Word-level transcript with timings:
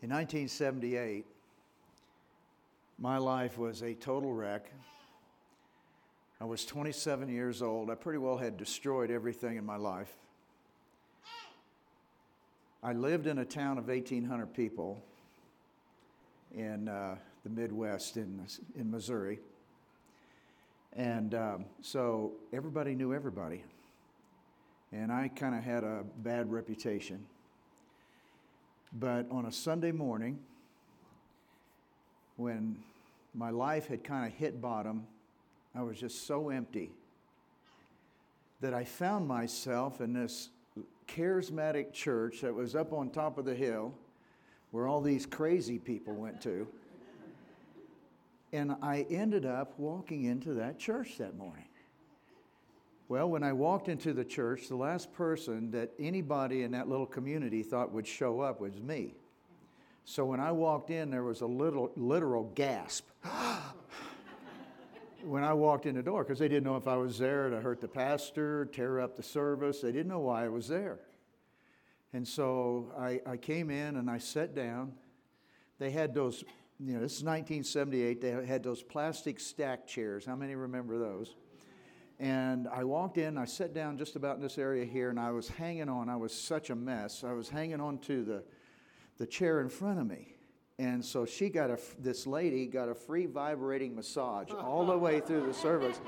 In 0.00 0.10
1978, 0.10 1.26
my 3.00 3.18
life 3.18 3.58
was 3.58 3.82
a 3.82 3.94
total 3.94 4.32
wreck. 4.32 4.70
I 6.40 6.44
was 6.44 6.64
27 6.64 7.28
years 7.28 7.62
old. 7.62 7.90
I 7.90 7.96
pretty 7.96 8.20
well 8.20 8.36
had 8.36 8.56
destroyed 8.56 9.10
everything 9.10 9.56
in 9.56 9.66
my 9.66 9.76
life. 9.76 10.14
I 12.80 12.92
lived 12.92 13.26
in 13.26 13.38
a 13.38 13.44
town 13.44 13.76
of 13.76 13.88
1,800 13.88 14.54
people 14.54 15.02
in 16.54 16.86
uh, 16.88 17.16
the 17.42 17.50
Midwest 17.50 18.16
in, 18.16 18.46
in 18.78 18.92
Missouri. 18.92 19.40
And 20.92 21.34
um, 21.34 21.64
so 21.82 22.34
everybody 22.52 22.94
knew 22.94 23.12
everybody. 23.12 23.64
And 24.92 25.10
I 25.10 25.26
kind 25.26 25.56
of 25.56 25.64
had 25.64 25.82
a 25.82 26.04
bad 26.18 26.52
reputation. 26.52 27.26
But 28.92 29.30
on 29.30 29.46
a 29.46 29.52
Sunday 29.52 29.92
morning, 29.92 30.38
when 32.36 32.76
my 33.34 33.50
life 33.50 33.88
had 33.88 34.02
kind 34.02 34.26
of 34.26 34.36
hit 34.38 34.60
bottom, 34.60 35.06
I 35.74 35.82
was 35.82 35.98
just 35.98 36.26
so 36.26 36.48
empty 36.48 36.90
that 38.60 38.74
I 38.74 38.84
found 38.84 39.28
myself 39.28 40.00
in 40.00 40.12
this 40.12 40.48
charismatic 41.06 41.92
church 41.92 42.40
that 42.40 42.54
was 42.54 42.74
up 42.74 42.92
on 42.92 43.10
top 43.10 43.38
of 43.38 43.44
the 43.44 43.54
hill 43.54 43.94
where 44.70 44.86
all 44.86 45.00
these 45.00 45.26
crazy 45.26 45.78
people 45.78 46.14
went 46.14 46.40
to. 46.42 46.66
And 48.52 48.76
I 48.82 49.06
ended 49.10 49.44
up 49.44 49.78
walking 49.78 50.24
into 50.24 50.54
that 50.54 50.78
church 50.78 51.18
that 51.18 51.36
morning. 51.36 51.67
Well, 53.08 53.30
when 53.30 53.42
I 53.42 53.54
walked 53.54 53.88
into 53.88 54.12
the 54.12 54.24
church, 54.24 54.68
the 54.68 54.76
last 54.76 55.14
person 55.14 55.70
that 55.70 55.92
anybody 55.98 56.62
in 56.62 56.72
that 56.72 56.90
little 56.90 57.06
community 57.06 57.62
thought 57.62 57.90
would 57.90 58.06
show 58.06 58.40
up 58.40 58.60
was 58.60 58.82
me. 58.82 59.14
So 60.04 60.26
when 60.26 60.40
I 60.40 60.52
walked 60.52 60.90
in, 60.90 61.10
there 61.10 61.22
was 61.22 61.40
a 61.40 61.46
little 61.46 61.90
literal 61.96 62.52
gasp 62.54 63.08
when 65.24 65.42
I 65.42 65.54
walked 65.54 65.86
in 65.86 65.94
the 65.94 66.02
door 66.02 66.22
because 66.22 66.38
they 66.38 66.48
didn't 66.48 66.64
know 66.64 66.76
if 66.76 66.86
I 66.86 66.96
was 66.96 67.18
there 67.18 67.48
to 67.48 67.60
hurt 67.60 67.80
the 67.80 67.88
pastor, 67.88 68.66
tear 68.66 69.00
up 69.00 69.16
the 69.16 69.22
service. 69.22 69.80
They 69.80 69.92
didn't 69.92 70.08
know 70.08 70.20
why 70.20 70.44
I 70.44 70.48
was 70.48 70.68
there. 70.68 71.00
And 72.12 72.28
so 72.28 72.92
I, 72.98 73.20
I 73.26 73.38
came 73.38 73.70
in 73.70 73.96
and 73.96 74.10
I 74.10 74.18
sat 74.18 74.54
down. 74.54 74.92
They 75.78 75.90
had 75.90 76.12
those, 76.12 76.44
you 76.78 76.92
know, 76.94 77.00
this 77.00 77.16
is 77.16 77.24
1978. 77.24 78.20
They 78.20 78.46
had 78.46 78.62
those 78.62 78.82
plastic 78.82 79.40
stack 79.40 79.86
chairs. 79.86 80.26
How 80.26 80.36
many 80.36 80.54
remember 80.54 80.98
those? 80.98 81.34
And 82.20 82.66
I 82.68 82.82
walked 82.82 83.16
in, 83.16 83.38
I 83.38 83.44
sat 83.44 83.72
down 83.72 83.96
just 83.96 84.16
about 84.16 84.36
in 84.36 84.42
this 84.42 84.58
area 84.58 84.84
here, 84.84 85.10
and 85.10 85.20
I 85.20 85.30
was 85.30 85.48
hanging 85.48 85.88
on. 85.88 86.08
I 86.08 86.16
was 86.16 86.32
such 86.32 86.70
a 86.70 86.74
mess. 86.74 87.22
I 87.22 87.32
was 87.32 87.48
hanging 87.48 87.80
on 87.80 87.98
to 88.00 88.24
the, 88.24 88.42
the 89.18 89.26
chair 89.26 89.60
in 89.60 89.68
front 89.68 90.00
of 90.00 90.06
me. 90.06 90.34
And 90.80 91.04
so 91.04 91.24
she 91.24 91.48
got 91.48 91.70
a, 91.70 91.78
this 91.98 92.26
lady 92.26 92.66
got 92.66 92.88
a 92.88 92.94
free 92.94 93.26
vibrating 93.26 93.94
massage 93.94 94.50
all 94.50 94.86
the 94.86 94.96
way 94.96 95.20
through 95.20 95.46
the 95.46 95.54
service 95.54 96.00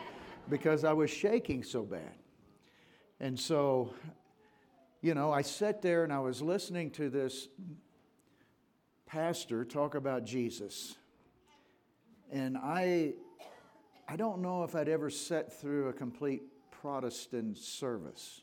because 0.49 0.85
I 0.85 0.93
was 0.93 1.11
shaking 1.11 1.63
so 1.63 1.83
bad. 1.83 2.15
And 3.21 3.39
so, 3.39 3.95
you 5.01 5.15
know, 5.15 5.33
I 5.33 5.43
sat 5.43 5.83
there 5.83 6.05
and 6.05 6.13
I 6.13 6.21
was 6.21 6.41
listening 6.41 6.91
to 6.93 7.11
this 7.11 7.49
pastor 9.07 9.65
talk 9.65 9.95
about 9.95 10.25
Jesus. 10.25 10.97
And 12.31 12.57
I 12.57 13.15
I 14.11 14.17
don't 14.17 14.43
know 14.43 14.65
if 14.65 14.75
I'd 14.75 14.89
ever 14.89 15.09
sat 15.09 15.53
through 15.53 15.87
a 15.87 15.93
complete 15.93 16.43
Protestant 16.73 17.57
service. 17.57 18.41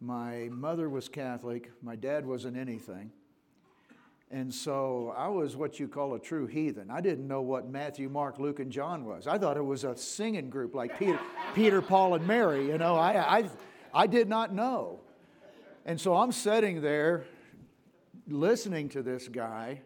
My 0.00 0.48
mother 0.50 0.88
was 0.88 1.08
Catholic, 1.08 1.70
my 1.80 1.94
dad 1.94 2.26
wasn't 2.26 2.56
anything. 2.56 3.12
And 4.32 4.52
so 4.52 5.14
I 5.16 5.28
was 5.28 5.54
what 5.54 5.78
you 5.78 5.86
call 5.86 6.14
a 6.14 6.18
true 6.18 6.48
heathen. 6.48 6.90
I 6.90 7.00
didn't 7.00 7.28
know 7.28 7.40
what 7.40 7.68
Matthew, 7.68 8.08
Mark, 8.08 8.40
Luke, 8.40 8.58
and 8.58 8.72
John 8.72 9.04
was. 9.04 9.28
I 9.28 9.38
thought 9.38 9.56
it 9.56 9.64
was 9.64 9.84
a 9.84 9.96
singing 9.96 10.50
group 10.50 10.74
like 10.74 10.98
Peter, 10.98 11.20
Peter 11.54 11.80
Paul, 11.80 12.16
and 12.16 12.26
Mary. 12.26 12.66
You 12.66 12.78
know, 12.78 12.96
I, 12.96 13.38
I, 13.38 13.50
I 13.94 14.06
did 14.08 14.28
not 14.28 14.52
know. 14.52 14.98
And 15.86 16.00
so 16.00 16.16
I'm 16.16 16.32
sitting 16.32 16.82
there 16.82 17.26
listening 18.26 18.88
to 18.88 19.04
this 19.04 19.28
guy, 19.28 19.82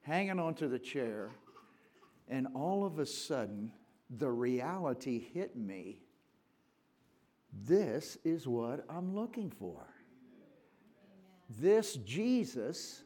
hanging 0.00 0.40
onto 0.40 0.68
the 0.68 0.80
chair, 0.80 1.30
and 2.28 2.46
all 2.54 2.84
of 2.84 2.98
a 2.98 3.06
sudden, 3.06 3.72
the 4.10 4.30
reality 4.30 5.18
hit 5.32 5.56
me. 5.56 6.02
This 7.64 8.16
is 8.24 8.46
what 8.46 8.84
I'm 8.88 9.14
looking 9.14 9.50
for. 9.50 9.86
This 11.60 11.94
Jesus, 11.96 13.04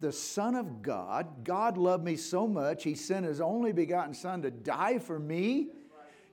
the 0.00 0.12
Son 0.12 0.56
of 0.56 0.82
God, 0.82 1.44
God 1.44 1.78
loved 1.78 2.04
me 2.04 2.16
so 2.16 2.48
much, 2.48 2.82
He 2.82 2.94
sent 2.94 3.26
His 3.26 3.40
only 3.40 3.72
begotten 3.72 4.14
Son 4.14 4.42
to 4.42 4.50
die 4.50 4.98
for 4.98 5.18
me, 5.18 5.68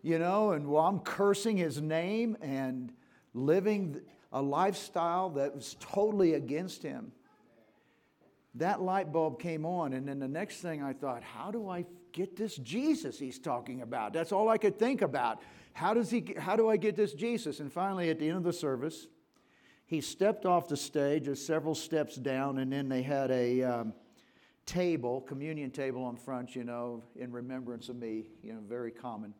you 0.01 0.17
know, 0.17 0.51
and 0.51 0.67
while 0.67 0.87
I'm 0.87 0.99
cursing 0.99 1.57
His 1.57 1.79
name 1.81 2.37
and 2.41 2.91
living 3.33 4.01
a 4.31 4.41
lifestyle 4.41 5.29
that 5.31 5.55
was 5.55 5.75
totally 5.79 6.33
against 6.33 6.81
Him 6.81 7.11
that 8.57 8.81
light 8.81 9.11
bulb 9.11 9.39
came 9.39 9.65
on. 9.65 9.93
And 9.93 10.07
then 10.07 10.19
the 10.19 10.27
next 10.27 10.61
thing 10.61 10.83
I 10.83 10.93
thought, 10.93 11.23
how 11.23 11.51
do 11.51 11.69
I 11.69 11.85
get 12.17 12.35
this 12.35 12.55
Jesus 12.55 13.19
he's 13.19 13.37
talking 13.37 13.83
about? 13.83 14.11
That's 14.11 14.31
all 14.31 14.49
I 14.49 14.57
could 14.57 14.79
think 14.79 15.03
about. 15.03 15.39
How, 15.73 15.93
does 15.93 16.09
he, 16.09 16.33
how 16.39 16.55
do 16.55 16.67
I 16.67 16.75
get 16.75 16.95
this 16.95 17.13
Jesus? 17.13 17.59
And 17.59 17.71
finally, 17.71 18.09
at 18.09 18.17
the 18.17 18.27
end 18.27 18.37
of 18.37 18.43
the 18.43 18.51
service, 18.51 19.05
he 19.85 20.01
stepped 20.01 20.43
off 20.43 20.67
the 20.67 20.75
stage, 20.75 21.25
just 21.25 21.45
several 21.45 21.75
steps 21.75 22.15
down, 22.15 22.57
and 22.57 22.73
then 22.73 22.89
they 22.89 23.03
had 23.03 23.29
a 23.29 23.61
um, 23.61 23.93
table, 24.65 25.21
communion 25.21 25.69
table 25.69 26.03
on 26.03 26.17
front, 26.17 26.55
you 26.55 26.63
know, 26.63 27.03
in 27.15 27.31
remembrance 27.31 27.87
of 27.87 27.95
me, 27.97 28.25
you 28.41 28.51
know, 28.51 28.61
very 28.67 28.91
common. 28.91 29.35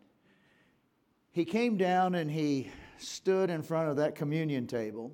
He 1.32 1.46
came 1.46 1.78
down 1.78 2.14
and 2.14 2.30
he 2.30 2.70
stood 3.00 3.50
in 3.50 3.64
front 3.64 3.90
of 3.90 3.98
that 3.98 4.14
communion 4.14 4.68
table 4.68 5.12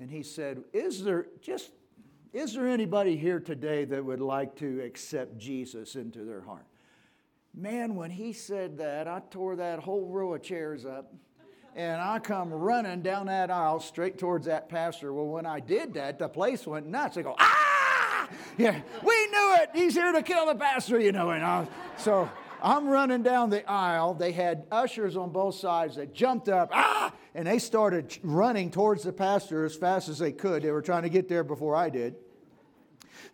and 0.00 0.10
he 0.10 0.22
said, 0.22 0.64
Is 0.72 1.04
there 1.04 1.26
just 1.42 1.72
is 2.36 2.52
there 2.52 2.68
anybody 2.68 3.16
here 3.16 3.40
today 3.40 3.86
that 3.86 4.04
would 4.04 4.20
like 4.20 4.56
to 4.56 4.82
accept 4.82 5.38
Jesus 5.38 5.96
into 5.96 6.22
their 6.26 6.42
heart? 6.42 6.66
Man, 7.54 7.94
when 7.94 8.10
he 8.10 8.34
said 8.34 8.76
that, 8.76 9.08
I 9.08 9.22
tore 9.30 9.56
that 9.56 9.78
whole 9.78 10.06
row 10.06 10.34
of 10.34 10.42
chairs 10.42 10.84
up 10.84 11.14
and 11.74 11.98
I 11.98 12.18
come 12.18 12.52
running 12.52 13.00
down 13.00 13.26
that 13.26 13.50
aisle 13.50 13.80
straight 13.80 14.18
towards 14.18 14.44
that 14.46 14.68
pastor. 14.68 15.14
Well, 15.14 15.28
when 15.28 15.46
I 15.46 15.60
did 15.60 15.94
that, 15.94 16.18
the 16.18 16.28
place 16.28 16.66
went 16.66 16.86
nuts. 16.86 17.16
They 17.16 17.22
go, 17.22 17.34
ah! 17.38 18.28
Yeah, 18.58 18.82
we 19.02 19.26
knew 19.28 19.56
it. 19.60 19.70
He's 19.72 19.94
here 19.94 20.12
to 20.12 20.22
kill 20.22 20.44
the 20.44 20.56
pastor, 20.56 21.00
you 21.00 21.12
know. 21.12 21.30
And 21.30 21.42
I, 21.42 21.66
so 21.96 22.28
I'm 22.62 22.86
running 22.86 23.22
down 23.22 23.48
the 23.48 23.66
aisle. 23.70 24.12
They 24.12 24.32
had 24.32 24.64
ushers 24.70 25.16
on 25.16 25.30
both 25.30 25.54
sides 25.54 25.96
that 25.96 26.12
jumped 26.12 26.50
up, 26.50 26.68
ah! 26.74 27.14
And 27.34 27.46
they 27.46 27.58
started 27.58 28.18
running 28.22 28.70
towards 28.70 29.04
the 29.04 29.12
pastor 29.12 29.64
as 29.64 29.74
fast 29.74 30.10
as 30.10 30.18
they 30.18 30.32
could. 30.32 30.62
They 30.62 30.70
were 30.70 30.82
trying 30.82 31.04
to 31.04 31.08
get 31.08 31.28
there 31.28 31.42
before 31.42 31.74
I 31.74 31.88
did. 31.88 32.16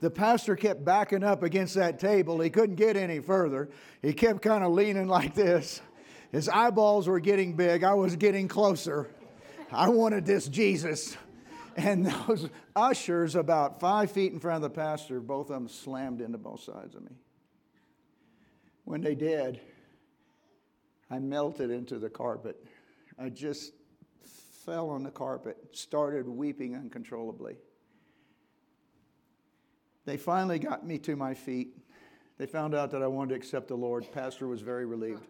The 0.03 0.11
pastor 0.11 0.57
kept 0.57 0.85
backing 0.85 1.23
up 1.23 1.45
against 1.45 1.77
that 1.77 2.01
table. 2.01 2.41
He 2.41 2.51
couldn't 2.51 2.75
get 2.75 2.97
any 2.97 3.21
further. 3.21 3.71
He 4.03 4.13
kept 4.13 4.43
kind 4.43 4.65
of 4.65 4.73
leaning 4.73 5.07
like 5.07 5.33
this. 5.33 5.81
His 6.33 6.49
eyeballs 6.49 7.07
were 7.07 7.21
getting 7.21 7.55
big. 7.55 7.85
I 7.85 7.95
was 7.95 8.17
getting 8.17 8.49
closer. 8.49 9.09
I 9.71 9.91
wanted 9.91 10.27
this 10.27 10.49
Jesus. 10.49 11.17
And 11.77 12.07
those 12.07 12.51
ushers, 12.75 13.37
about 13.37 13.79
five 13.79 14.11
feet 14.11 14.33
in 14.33 14.41
front 14.41 14.57
of 14.57 14.63
the 14.63 14.75
pastor, 14.75 15.21
both 15.21 15.51
of 15.51 15.55
them 15.55 15.69
slammed 15.69 16.21
into 16.21 16.37
both 16.37 16.65
sides 16.65 16.97
of 16.97 17.03
me. 17.05 17.13
When 18.85 19.03
they 19.03 19.15
did, 19.15 19.61
I 21.11 21.21
melted 21.21 21.71
into 21.71 22.01
the 22.01 22.11
carpet. 22.11 22.57
I 23.21 23.29
just 23.29 23.73
fell 24.67 24.91
on 24.91 25.05
the 25.05 25.13
carpet, 25.13 25.59
started 25.71 26.27
weeping 26.27 26.75
uncontrollably. 26.75 27.55
They 30.05 30.17
finally 30.17 30.59
got 30.59 30.87
me 30.87 30.99
to 30.99 31.17
my 31.17 31.35
feet. 31.35 31.77
They 32.39 32.47
found 32.47 32.75
out 32.75 32.91
that 32.91 33.03
I 33.03 33.07
wanted 33.07 33.31
to 33.31 33.35
accept 33.37 33.69
the 33.69 33.77
Lord. 33.77 34.11
Pastor 34.13 34.49
was 34.49 34.61
very 34.61 34.85
relieved. 34.85 35.23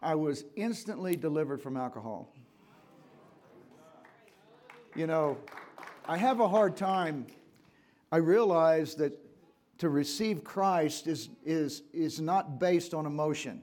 I 0.00 0.14
was 0.14 0.44
instantly 0.56 1.16
delivered 1.16 1.62
from 1.62 1.76
alcohol. 1.76 2.32
You 4.94 5.06
know, 5.06 5.38
I 6.06 6.16
have 6.16 6.40
a 6.40 6.48
hard 6.48 6.76
time. 6.76 7.26
I 8.10 8.16
realize 8.18 8.94
that 8.96 9.18
to 9.78 9.88
receive 9.88 10.44
Christ 10.44 11.06
is, 11.06 11.30
is, 11.44 11.82
is 11.92 12.20
not 12.20 12.60
based 12.60 12.94
on 12.94 13.06
emotion. 13.06 13.62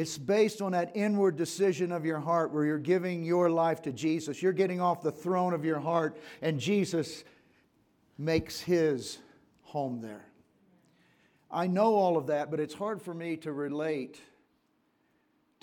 It's 0.00 0.16
based 0.16 0.62
on 0.62 0.72
that 0.72 0.92
inward 0.94 1.36
decision 1.36 1.92
of 1.92 2.06
your 2.06 2.20
heart 2.20 2.54
where 2.54 2.64
you're 2.64 2.78
giving 2.78 3.22
your 3.22 3.50
life 3.50 3.82
to 3.82 3.92
Jesus. 3.92 4.40
You're 4.40 4.54
getting 4.54 4.80
off 4.80 5.02
the 5.02 5.12
throne 5.12 5.52
of 5.52 5.62
your 5.62 5.78
heart, 5.78 6.16
and 6.40 6.58
Jesus 6.58 7.22
makes 8.16 8.58
his 8.58 9.18
home 9.60 10.00
there. 10.00 10.24
I 11.50 11.66
know 11.66 11.96
all 11.96 12.16
of 12.16 12.28
that, 12.28 12.50
but 12.50 12.60
it's 12.60 12.72
hard 12.72 13.02
for 13.02 13.12
me 13.12 13.36
to 13.36 13.52
relate 13.52 14.18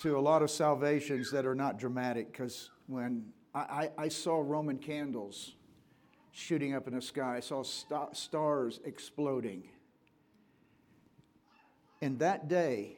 to 0.01 0.19
a 0.19 0.22
lot 0.22 0.44
of 0.44 0.51
salvations 0.51 1.31
that 1.31 1.48
are 1.48 1.56
not 1.56 1.80
dramatic 1.80 2.31
because 2.31 2.69
when 2.86 3.33
I, 3.56 3.60
I, 3.60 3.90
I, 3.98 4.07
saw 4.07 4.40
Roman 4.40 4.78
candles 4.78 5.56
shooting 6.31 6.75
up 6.75 6.88
in 6.88 6.94
the 6.94 7.01
sky, 7.01 7.38
I 7.38 7.40
saw 7.40 7.63
st- 7.63 8.16
stars 8.16 8.81
exploding. 8.86 9.63
And 12.04 12.19
that 12.19 12.48
day, 12.48 12.98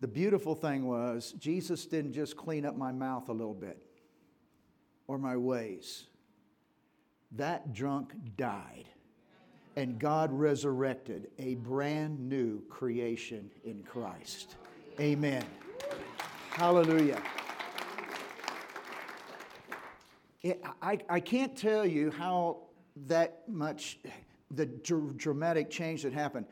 the 0.00 0.08
beautiful 0.08 0.54
thing 0.54 0.86
was, 0.86 1.32
Jesus 1.38 1.84
didn't 1.86 2.14
just 2.14 2.36
clean 2.36 2.64
up 2.64 2.76
my 2.76 2.90
mouth 2.90 3.28
a 3.28 3.32
little 3.32 3.54
bit 3.54 3.78
or 5.06 5.18
my 5.18 5.36
ways. 5.36 6.06
That 7.32 7.72
drunk 7.72 8.12
died, 8.36 8.86
and 9.76 9.98
God 9.98 10.32
resurrected 10.32 11.30
a 11.38 11.54
brand 11.56 12.18
new 12.18 12.62
creation 12.68 13.50
in 13.62 13.82
Christ. 13.82 14.56
Amen. 14.98 15.44
Hallelujah. 16.50 17.22
It, 20.42 20.64
I, 20.80 20.98
I 21.08 21.20
can't 21.20 21.56
tell 21.56 21.84
you 21.84 22.10
how 22.10 22.62
that 23.06 23.42
much, 23.48 23.98
the 24.50 24.66
dr- 24.66 25.16
dramatic 25.16 25.70
change 25.70 26.02
that 26.02 26.12
happened. 26.12 26.46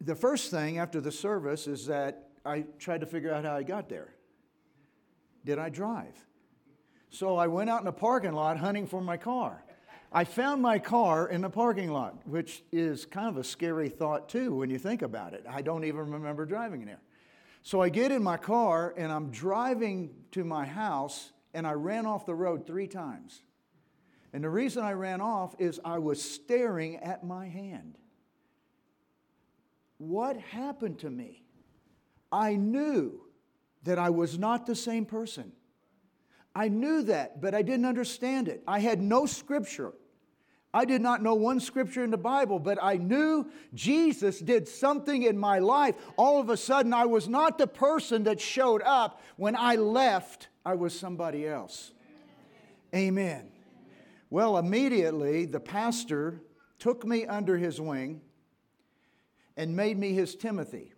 The 0.00 0.14
first 0.14 0.50
thing 0.50 0.78
after 0.78 1.00
the 1.00 1.10
service 1.10 1.66
is 1.66 1.86
that 1.86 2.27
I 2.44 2.64
tried 2.78 3.00
to 3.00 3.06
figure 3.06 3.32
out 3.32 3.44
how 3.44 3.56
I 3.56 3.62
got 3.62 3.88
there. 3.88 4.14
Did 5.44 5.58
I 5.58 5.68
drive? 5.68 6.14
So 7.10 7.36
I 7.36 7.46
went 7.46 7.70
out 7.70 7.80
in 7.80 7.84
the 7.86 7.92
parking 7.92 8.32
lot 8.32 8.58
hunting 8.58 8.86
for 8.86 9.00
my 9.00 9.16
car. 9.16 9.64
I 10.10 10.24
found 10.24 10.62
my 10.62 10.78
car 10.78 11.28
in 11.28 11.42
the 11.42 11.50
parking 11.50 11.90
lot, 11.90 12.26
which 12.26 12.62
is 12.72 13.04
kind 13.04 13.28
of 13.28 13.36
a 13.36 13.44
scary 13.44 13.88
thought, 13.90 14.28
too, 14.28 14.54
when 14.54 14.70
you 14.70 14.78
think 14.78 15.02
about 15.02 15.34
it. 15.34 15.44
I 15.48 15.60
don't 15.60 15.84
even 15.84 16.10
remember 16.10 16.46
driving 16.46 16.80
in 16.80 16.86
there. 16.86 17.00
So 17.62 17.82
I 17.82 17.90
get 17.90 18.10
in 18.10 18.22
my 18.22 18.38
car 18.38 18.94
and 18.96 19.12
I'm 19.12 19.30
driving 19.30 20.10
to 20.32 20.44
my 20.44 20.64
house, 20.64 21.32
and 21.52 21.66
I 21.66 21.72
ran 21.72 22.06
off 22.06 22.24
the 22.24 22.34
road 22.34 22.66
three 22.66 22.86
times. 22.86 23.42
And 24.32 24.44
the 24.44 24.50
reason 24.50 24.82
I 24.82 24.92
ran 24.92 25.20
off 25.20 25.54
is 25.58 25.80
I 25.84 25.98
was 25.98 26.22
staring 26.22 26.96
at 26.96 27.24
my 27.24 27.48
hand. 27.48 27.98
What 29.98 30.36
happened 30.36 31.00
to 31.00 31.10
me? 31.10 31.42
I 32.30 32.56
knew 32.56 33.20
that 33.84 33.98
I 33.98 34.10
was 34.10 34.38
not 34.38 34.66
the 34.66 34.74
same 34.74 35.06
person. 35.06 35.52
I 36.54 36.68
knew 36.68 37.02
that, 37.04 37.40
but 37.40 37.54
I 37.54 37.62
didn't 37.62 37.86
understand 37.86 38.48
it. 38.48 38.62
I 38.66 38.80
had 38.80 39.00
no 39.00 39.26
scripture. 39.26 39.92
I 40.74 40.84
did 40.84 41.00
not 41.00 41.22
know 41.22 41.34
one 41.34 41.60
scripture 41.60 42.04
in 42.04 42.10
the 42.10 42.18
Bible, 42.18 42.58
but 42.58 42.78
I 42.82 42.96
knew 42.96 43.50
Jesus 43.72 44.38
did 44.38 44.68
something 44.68 45.22
in 45.22 45.38
my 45.38 45.60
life. 45.60 45.94
All 46.16 46.40
of 46.40 46.50
a 46.50 46.56
sudden, 46.56 46.92
I 46.92 47.06
was 47.06 47.28
not 47.28 47.56
the 47.56 47.66
person 47.66 48.24
that 48.24 48.40
showed 48.40 48.82
up. 48.82 49.22
When 49.36 49.56
I 49.56 49.76
left, 49.76 50.48
I 50.66 50.74
was 50.74 50.98
somebody 50.98 51.46
else. 51.46 51.92
Amen. 52.94 53.50
Well, 54.30 54.58
immediately, 54.58 55.46
the 55.46 55.60
pastor 55.60 56.42
took 56.78 57.06
me 57.06 57.24
under 57.24 57.56
his 57.56 57.80
wing 57.80 58.20
and 59.56 59.74
made 59.74 59.98
me 59.98 60.12
his 60.12 60.34
Timothy. 60.34 60.92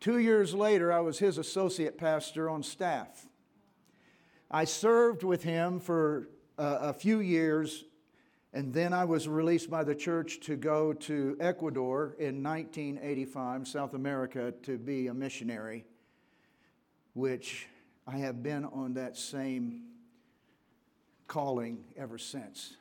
Two 0.00 0.18
years 0.18 0.54
later, 0.54 0.92
I 0.92 1.00
was 1.00 1.18
his 1.18 1.38
associate 1.38 1.98
pastor 1.98 2.50
on 2.50 2.62
staff. 2.62 3.26
I 4.50 4.64
served 4.64 5.22
with 5.22 5.42
him 5.42 5.80
for 5.80 6.28
uh, 6.58 6.78
a 6.82 6.92
few 6.92 7.20
years, 7.20 7.84
and 8.52 8.72
then 8.72 8.92
I 8.92 9.04
was 9.04 9.26
released 9.26 9.70
by 9.70 9.84
the 9.84 9.94
church 9.94 10.40
to 10.40 10.56
go 10.56 10.92
to 10.92 11.36
Ecuador 11.40 12.14
in 12.18 12.42
1985, 12.42 13.66
South 13.66 13.94
America, 13.94 14.52
to 14.62 14.78
be 14.78 15.08
a 15.08 15.14
missionary, 15.14 15.84
which 17.14 17.66
I 18.06 18.18
have 18.18 18.42
been 18.42 18.64
on 18.66 18.94
that 18.94 19.16
same 19.16 19.82
calling 21.26 21.84
ever 21.96 22.18
since. 22.18 22.74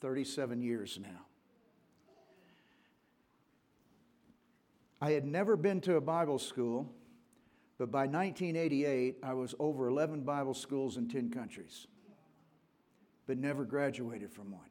37 0.00 0.60
years 0.60 0.98
now. 1.00 1.26
I 5.04 5.10
had 5.10 5.26
never 5.26 5.54
been 5.54 5.82
to 5.82 5.96
a 5.96 6.00
Bible 6.00 6.38
school, 6.38 6.90
but 7.76 7.90
by 7.90 8.06
1988, 8.06 9.18
I 9.22 9.34
was 9.34 9.54
over 9.58 9.86
11 9.86 10.22
Bible 10.22 10.54
schools 10.54 10.96
in 10.96 11.08
10 11.08 11.28
countries, 11.28 11.88
but 13.26 13.36
never 13.36 13.66
graduated 13.66 14.32
from 14.32 14.50
one. 14.50 14.62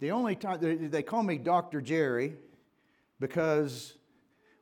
The 0.00 0.12
only 0.12 0.34
time, 0.34 0.88
they 0.90 1.02
call 1.02 1.22
me 1.22 1.36
Dr. 1.36 1.82
Jerry 1.82 2.36
because 3.20 3.92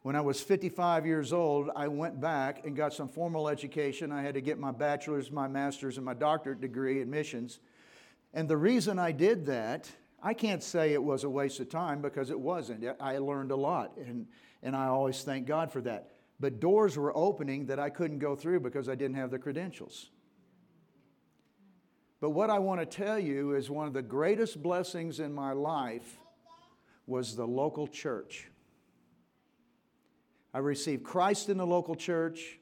when 0.02 0.16
I 0.16 0.20
was 0.20 0.40
55 0.40 1.06
years 1.06 1.32
old, 1.32 1.70
I 1.76 1.86
went 1.86 2.20
back 2.20 2.66
and 2.66 2.74
got 2.74 2.92
some 2.92 3.06
formal 3.06 3.48
education. 3.48 4.10
I 4.10 4.22
had 4.22 4.34
to 4.34 4.40
get 4.40 4.58
my 4.58 4.72
bachelor's, 4.72 5.30
my 5.30 5.46
master's, 5.46 5.96
and 5.96 6.04
my 6.04 6.14
doctorate 6.14 6.60
degree 6.60 7.00
in 7.00 7.08
missions. 7.08 7.60
And 8.34 8.48
the 8.48 8.56
reason 8.56 8.98
I 8.98 9.12
did 9.12 9.46
that 9.46 9.88
I 10.22 10.34
can't 10.34 10.62
say 10.62 10.92
it 10.92 11.02
was 11.02 11.24
a 11.24 11.30
waste 11.30 11.60
of 11.60 11.68
time 11.68 12.00
because 12.00 12.30
it 12.30 12.38
wasn't. 12.38 12.84
I 13.00 13.18
learned 13.18 13.50
a 13.50 13.56
lot, 13.56 13.96
and, 13.96 14.26
and 14.62 14.74
I 14.74 14.86
always 14.86 15.22
thank 15.22 15.46
God 15.46 15.70
for 15.70 15.80
that. 15.82 16.10
But 16.40 16.60
doors 16.60 16.96
were 16.96 17.16
opening 17.16 17.66
that 17.66 17.78
I 17.78 17.90
couldn't 17.90 18.18
go 18.18 18.34
through 18.34 18.60
because 18.60 18.88
I 18.88 18.94
didn't 18.94 19.16
have 19.16 19.30
the 19.30 19.38
credentials. 19.38 20.10
But 22.20 22.30
what 22.30 22.50
I 22.50 22.58
want 22.58 22.80
to 22.80 22.86
tell 22.86 23.18
you 23.18 23.54
is 23.54 23.70
one 23.70 23.86
of 23.86 23.92
the 23.92 24.02
greatest 24.02 24.62
blessings 24.62 25.20
in 25.20 25.32
my 25.32 25.52
life 25.52 26.18
was 27.06 27.36
the 27.36 27.46
local 27.46 27.86
church. 27.86 28.48
I 30.52 30.58
received 30.58 31.04
Christ 31.04 31.50
in 31.50 31.58
the 31.58 31.66
local 31.66 31.94
church. 31.94 32.58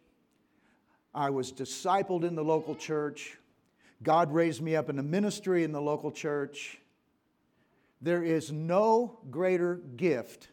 I 1.15 1.31
was 1.31 1.53
discipled 1.53 2.25
in 2.25 2.35
the 2.35 2.43
local 2.43 2.75
church. 2.75 3.39
God 4.03 4.33
raised 4.33 4.61
me 4.61 4.75
up 4.75 4.91
in 4.91 4.97
the 4.97 5.03
ministry 5.03 5.63
in 5.63 5.71
the 5.71 5.81
local 5.81 6.11
church. 6.11 6.79
There 8.05 8.23
is 8.23 8.53
no 8.53 9.19
greater 9.31 9.77
gift 9.97 10.49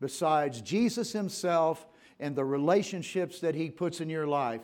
besides 0.00 0.60
Jesus 0.60 1.12
Himself 1.12 1.86
and 2.18 2.34
the 2.34 2.44
relationships 2.44 3.38
that 3.38 3.54
He 3.54 3.70
puts 3.70 4.00
in 4.00 4.10
your 4.10 4.26
life. 4.26 4.62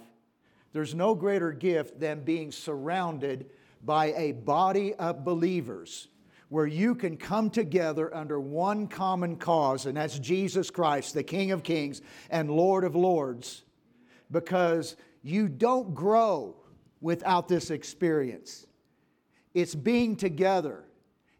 There's 0.72 0.96
no 0.96 1.14
greater 1.14 1.52
gift 1.52 2.00
than 2.00 2.25
being 2.25 2.50
surrounded 2.50 3.50
by 3.84 4.06
a 4.14 4.32
body 4.32 4.94
of 4.94 5.25
believers 5.25 6.08
where 6.48 6.66
you 6.66 6.96
can 6.96 7.16
come 7.16 7.50
together 7.50 8.12
under 8.12 8.40
one 8.40 8.88
common 8.88 9.36
cause, 9.36 9.86
and 9.86 9.96
that's 9.96 10.19
Jesus 10.19 10.70
Christ, 10.70 11.14
the 11.14 11.22
King 11.22 11.52
of 11.52 11.62
Kings 11.62 12.02
and 12.31 12.50
Lord 12.50 12.82
of 12.82 12.96
Lords, 12.96 13.62
because 14.32 14.96
you 15.22 15.48
don't 15.48 15.94
grow 15.94 16.56
without 17.00 17.46
this 17.46 17.70
experience. 17.70 18.67
It's 19.55 19.76
being 19.76 20.17
together 20.17 20.82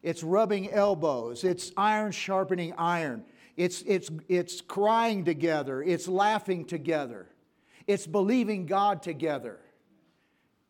it's 0.04 0.23
rubbing 0.23 0.70
elbows, 0.70 1.44
it's 1.44 1.73
iron 1.78 2.12
sharpening 2.12 2.75
iron, 2.76 3.25
it's, 3.56 3.82
it's, 3.87 4.11
it's 4.28 4.61
crying 4.61 5.25
together, 5.25 5.82
it's 5.82 6.06
laughing 6.06 6.66
together, 6.66 7.26
it's 7.87 8.06
believing 8.06 8.66
God 8.66 9.02
together. 9.02 9.61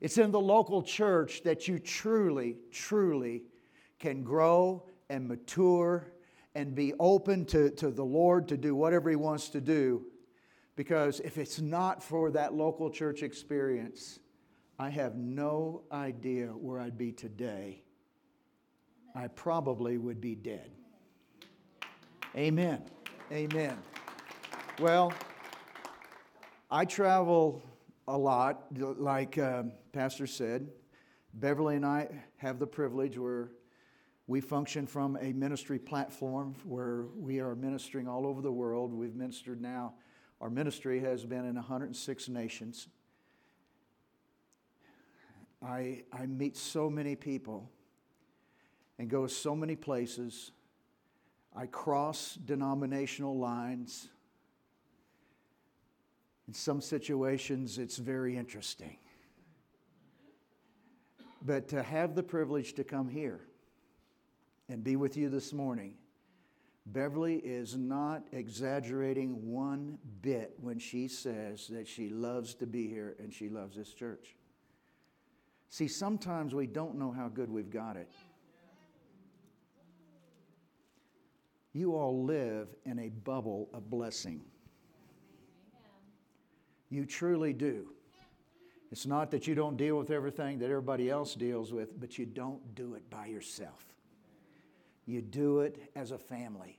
It's 0.00 0.18
in 0.18 0.30
the 0.30 0.40
local 0.40 0.82
church 0.82 1.42
that 1.44 1.66
you 1.66 1.78
truly, 1.78 2.58
truly 2.70 3.42
can 3.98 4.22
grow 4.22 4.84
and 5.08 5.26
mature 5.26 6.12
and 6.54 6.74
be 6.74 6.92
open 7.00 7.44
to, 7.46 7.70
to 7.70 7.90
the 7.90 8.04
Lord 8.04 8.48
to 8.48 8.56
do 8.56 8.74
whatever 8.74 9.08
He 9.10 9.16
wants 9.16 9.48
to 9.50 9.60
do. 9.60 10.04
Because 10.76 11.20
if 11.20 11.38
it's 11.38 11.60
not 11.60 12.02
for 12.02 12.30
that 12.32 12.54
local 12.54 12.90
church 12.90 13.22
experience, 13.22 14.18
I 14.78 14.90
have 14.90 15.16
no 15.16 15.82
idea 15.90 16.48
where 16.48 16.80
I'd 16.80 16.98
be 16.98 17.12
today 17.12 17.83
I 19.14 19.28
probably 19.28 19.96
would 19.96 20.20
be 20.20 20.34
dead. 20.34 20.70
Amen. 22.36 22.82
Amen. 23.30 23.78
Well, 24.80 25.12
I 26.68 26.84
travel 26.84 27.62
a 28.08 28.18
lot, 28.18 28.66
like 28.76 29.38
uh, 29.38 29.64
Pastor 29.92 30.26
said. 30.26 30.68
Beverly 31.34 31.76
and 31.76 31.86
I 31.86 32.08
have 32.38 32.58
the 32.58 32.66
privilege 32.66 33.16
where 33.16 33.50
we 34.26 34.40
function 34.40 34.86
from 34.86 35.16
a 35.20 35.32
ministry 35.32 35.78
platform 35.78 36.54
where 36.64 37.04
we 37.16 37.40
are 37.40 37.54
ministering 37.54 38.08
all 38.08 38.26
over 38.26 38.40
the 38.40 38.52
world. 38.52 38.92
We've 38.92 39.14
ministered 39.14 39.60
now, 39.60 39.94
our 40.40 40.50
ministry 40.50 40.98
has 41.00 41.24
been 41.24 41.44
in 41.44 41.54
106 41.54 42.28
nations. 42.28 42.88
I, 45.62 46.02
I 46.12 46.26
meet 46.26 46.56
so 46.56 46.90
many 46.90 47.14
people 47.16 47.70
and 48.98 49.08
go 49.08 49.26
so 49.26 49.54
many 49.54 49.76
places. 49.76 50.52
I 51.54 51.66
cross 51.66 52.34
denominational 52.34 53.38
lines. 53.38 54.08
In 56.46 56.54
some 56.54 56.80
situations, 56.80 57.78
it's 57.78 57.96
very 57.96 58.36
interesting. 58.36 58.98
But 61.42 61.68
to 61.68 61.82
have 61.82 62.14
the 62.14 62.22
privilege 62.22 62.74
to 62.74 62.84
come 62.84 63.08
here 63.08 63.40
and 64.68 64.82
be 64.82 64.96
with 64.96 65.16
you 65.16 65.28
this 65.28 65.52
morning, 65.52 65.94
Beverly 66.86 67.36
is 67.36 67.76
not 67.76 68.24
exaggerating 68.32 69.50
one 69.50 69.98
bit 70.20 70.54
when 70.60 70.78
she 70.78 71.08
says 71.08 71.66
that 71.68 71.88
she 71.88 72.08
loves 72.10 72.54
to 72.54 72.66
be 72.66 72.88
here 72.88 73.16
and 73.18 73.32
she 73.32 73.48
loves 73.48 73.76
this 73.76 73.92
church. 73.92 74.36
See, 75.70 75.88
sometimes 75.88 76.54
we 76.54 76.66
don't 76.66 76.98
know 76.98 77.10
how 77.10 77.28
good 77.28 77.50
we've 77.50 77.70
got 77.70 77.96
it. 77.96 78.12
You 81.74 81.96
all 81.96 82.24
live 82.24 82.68
in 82.86 83.00
a 83.00 83.08
bubble 83.08 83.68
of 83.74 83.90
blessing. 83.90 84.40
You 86.88 87.04
truly 87.04 87.52
do. 87.52 87.88
It's 88.92 89.06
not 89.06 89.32
that 89.32 89.48
you 89.48 89.56
don't 89.56 89.76
deal 89.76 89.98
with 89.98 90.12
everything 90.12 90.60
that 90.60 90.66
everybody 90.66 91.10
else 91.10 91.34
deals 91.34 91.72
with, 91.72 91.98
but 92.00 92.16
you 92.16 92.26
don't 92.26 92.76
do 92.76 92.94
it 92.94 93.10
by 93.10 93.26
yourself. 93.26 93.84
You 95.04 95.20
do 95.20 95.60
it 95.60 95.90
as 95.96 96.12
a 96.12 96.18
family. 96.18 96.78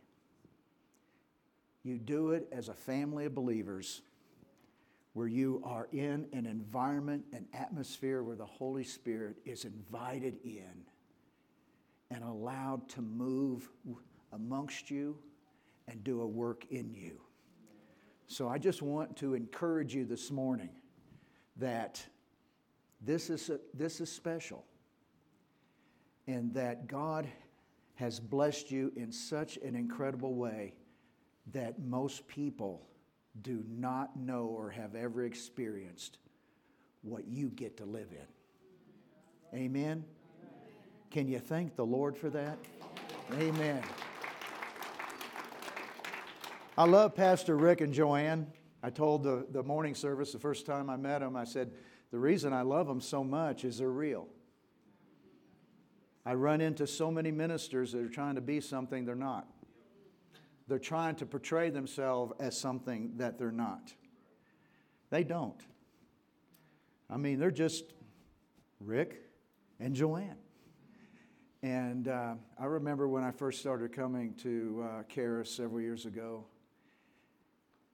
You 1.83 1.99
do 1.99 2.31
it 2.31 2.47
as 2.53 2.69
a 2.69 2.73
family 2.73 3.25
of 3.25 3.35
believers 3.35 4.01
where 5.11 5.27
you 5.27 5.61
are 5.65 5.89
in 5.91 6.25
an 6.31 6.45
environment, 6.45 7.25
an 7.33 7.45
atmosphere 7.53 8.23
where 8.23 8.35
the 8.37 8.45
Holy 8.45 8.85
Spirit 8.85 9.35
is 9.43 9.65
invited 9.65 10.37
in 10.45 10.85
and 12.09 12.23
allowed 12.23 12.87
to 12.89 13.01
move 13.01 13.69
amongst 14.35 14.91
you 14.91 15.17
and 15.87 16.03
do 16.03 16.21
a 16.21 16.27
work 16.27 16.65
in 16.69 16.93
you. 16.93 17.21
So 18.27 18.47
I 18.47 18.57
just 18.57 18.81
want 18.81 19.15
to 19.17 19.33
encourage 19.33 19.93
you 19.93 20.05
this 20.05 20.31
morning 20.31 20.69
that 21.57 22.03
this 23.01 23.29
is, 23.29 23.49
a, 23.49 23.59
this 23.73 24.01
is 24.01 24.11
special 24.11 24.65
and 26.27 26.53
that 26.53 26.87
God 26.87 27.27
has 27.95 28.19
blessed 28.19 28.71
you 28.71 28.91
in 28.95 29.11
such 29.11 29.57
an 29.57 29.75
incredible 29.75 30.33
way 30.35 30.73
that 31.53 31.79
most 31.79 32.27
people 32.27 32.87
do 33.41 33.63
not 33.67 34.17
know 34.17 34.45
or 34.45 34.69
have 34.69 34.95
ever 34.95 35.23
experienced 35.23 36.17
what 37.03 37.27
you 37.27 37.49
get 37.49 37.77
to 37.77 37.85
live 37.85 38.07
in. 38.11 39.59
Amen? 39.59 40.03
Can 41.11 41.27
you 41.27 41.39
thank 41.39 41.75
the 41.75 41.85
Lord 41.85 42.17
for 42.17 42.29
that? 42.31 42.57
Amen. 43.33 43.83
I 46.77 46.83
love 46.85 47.15
Pastor 47.15 47.55
Rick 47.55 47.79
and 47.79 47.93
Joanne. 47.93 48.47
I 48.83 48.89
told 48.89 49.23
the, 49.23 49.47
the 49.49 49.63
morning 49.63 49.95
service 49.95 50.33
the 50.33 50.39
first 50.39 50.65
time 50.65 50.89
I 50.89 50.97
met 50.97 51.19
them, 51.19 51.37
I 51.37 51.45
said, 51.45 51.71
The 52.11 52.19
reason 52.19 52.51
I 52.51 52.63
love 52.63 52.85
them 52.87 52.99
so 52.99 53.23
much 53.23 53.63
is 53.63 53.77
they're 53.77 53.89
real. 53.89 54.27
I 56.25 56.33
run 56.33 56.59
into 56.59 56.85
so 56.85 57.09
many 57.09 57.31
ministers 57.31 57.93
that 57.93 58.01
are 58.01 58.09
trying 58.09 58.35
to 58.35 58.41
be 58.41 58.59
something 58.59 59.05
they're 59.05 59.15
not. 59.15 59.47
They're 60.67 60.77
trying 60.77 61.15
to 61.15 61.25
portray 61.25 61.69
themselves 61.69 62.33
as 62.39 62.59
something 62.59 63.13
that 63.17 63.37
they're 63.39 63.51
not. 63.51 63.93
They 65.11 65.23
don't. 65.23 65.61
I 67.09 67.15
mean, 67.15 67.39
they're 67.39 67.51
just 67.51 67.93
Rick 68.81 69.21
and 69.79 69.95
Joanne. 69.95 70.37
And 71.61 72.09
uh, 72.09 72.33
I 72.59 72.65
remember 72.65 73.07
when 73.07 73.23
I 73.23 73.31
first 73.31 73.61
started 73.61 73.93
coming 73.93 74.33
to 74.41 74.85
uh, 75.17 75.43
several 75.43 75.79
years 75.79 76.05
ago, 76.05 76.45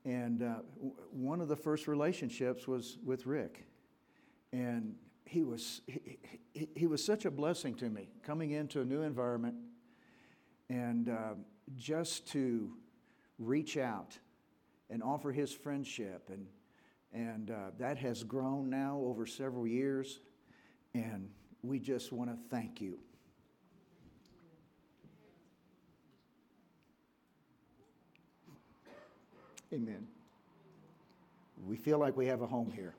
and 0.06 0.42
uh, 0.42 0.56
w- 0.76 0.94
one 1.12 1.42
of 1.42 1.48
the 1.48 1.56
first 1.56 1.88
relationships 1.88 2.68
was 2.68 2.98
with 3.04 3.26
Rick. 3.26 3.66
And 4.52 4.96
he 5.26 5.44
was, 5.44 5.82
he, 5.88 6.20
he, 6.54 6.70
he 6.76 6.88
was 6.88 7.04
such 7.04 7.26
a 7.26 7.32
blessing 7.32 7.76
to 7.76 7.90
me 7.90 8.10
coming 8.24 8.52
into 8.52 8.82
a 8.82 8.86
new 8.86 9.02
environment 9.02 9.56
and 10.70 11.10
uh, 11.10 11.34
just 11.76 12.28
to 12.30 12.74
reach 13.40 13.78
out 13.78 14.18
and 14.90 15.02
offer 15.04 15.32
his 15.32 15.54
friendship. 15.54 16.30
And, 16.32 16.48
and 17.14 17.52
uh, 17.52 17.72
that 17.78 17.98
has 18.00 18.24
grown 18.24 18.70
now 18.70 19.00
over 19.06 19.26
several 19.26 19.68
years. 19.68 20.20
And 20.94 21.30
we 21.62 21.80
just 21.80 22.12
want 22.12 22.30
to 22.30 22.38
thank 22.50 22.82
you. 22.82 23.00
Amen. 29.74 30.06
We 31.66 31.78
feel 31.78 31.98
like 31.98 32.18
we 32.18 32.26
have 32.28 32.42
a 32.42 32.48
home 32.48 32.72
here. 32.72 32.94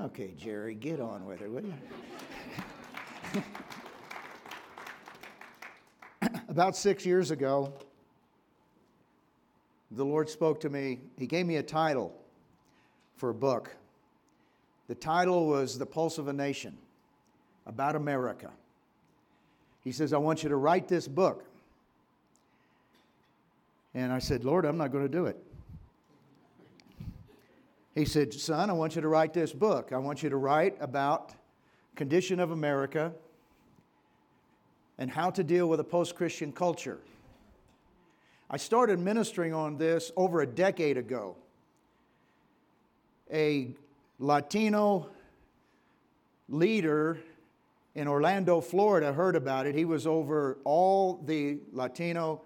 Okay, 0.00 0.34
Jerry, 0.38 0.74
get 0.74 1.00
on 1.00 1.26
with 1.26 1.42
it, 1.42 1.50
will 1.50 1.64
you? 1.64 1.74
About 6.48 6.76
six 6.76 7.06
years 7.06 7.30
ago, 7.30 7.72
the 9.90 10.04
Lord 10.04 10.28
spoke 10.28 10.60
to 10.60 10.70
me. 10.70 11.00
He 11.18 11.26
gave 11.26 11.46
me 11.46 11.56
a 11.56 11.62
title 11.62 12.14
for 13.16 13.30
a 13.30 13.34
book. 13.34 13.74
The 14.88 14.94
title 14.94 15.46
was 15.46 15.78
The 15.78 15.86
Pulse 15.86 16.18
of 16.18 16.28
a 16.28 16.32
Nation 16.32 16.76
about 17.66 17.96
America. 17.96 18.50
He 19.84 19.92
says, 19.92 20.12
I 20.12 20.18
want 20.18 20.42
you 20.42 20.48
to 20.48 20.56
write 20.56 20.88
this 20.88 21.08
book. 21.08 21.44
And 23.94 24.12
I 24.12 24.18
said, 24.18 24.44
Lord, 24.44 24.64
I'm 24.64 24.78
not 24.78 24.90
going 24.90 25.04
to 25.04 25.10
do 25.10 25.26
it. 25.26 25.36
He 27.94 28.06
said, 28.06 28.32
Son, 28.32 28.70
I 28.70 28.72
want 28.72 28.94
you 28.96 29.02
to 29.02 29.08
write 29.08 29.34
this 29.34 29.52
book. 29.52 29.92
I 29.92 29.98
want 29.98 30.22
you 30.22 30.30
to 30.30 30.36
write 30.36 30.76
about 30.80 31.34
condition 31.94 32.40
of 32.40 32.50
America 32.50 33.12
and 34.96 35.10
how 35.10 35.30
to 35.30 35.44
deal 35.44 35.68
with 35.68 35.78
a 35.80 35.84
post-Christian 35.84 36.52
culture. 36.52 36.98
I 38.48 38.56
started 38.56 38.98
ministering 38.98 39.52
on 39.52 39.76
this 39.76 40.10
over 40.16 40.40
a 40.40 40.46
decade 40.46 40.96
ago. 40.96 41.36
A 43.32 43.74
Latino 44.18 45.08
leader 46.48 47.18
in 47.94 48.08
Orlando, 48.08 48.60
Florida, 48.60 49.12
heard 49.12 49.36
about 49.36 49.66
it. 49.66 49.74
He 49.74 49.84
was 49.84 50.06
over 50.06 50.58
all 50.64 51.20
the 51.24 51.58
Latino 51.72 52.42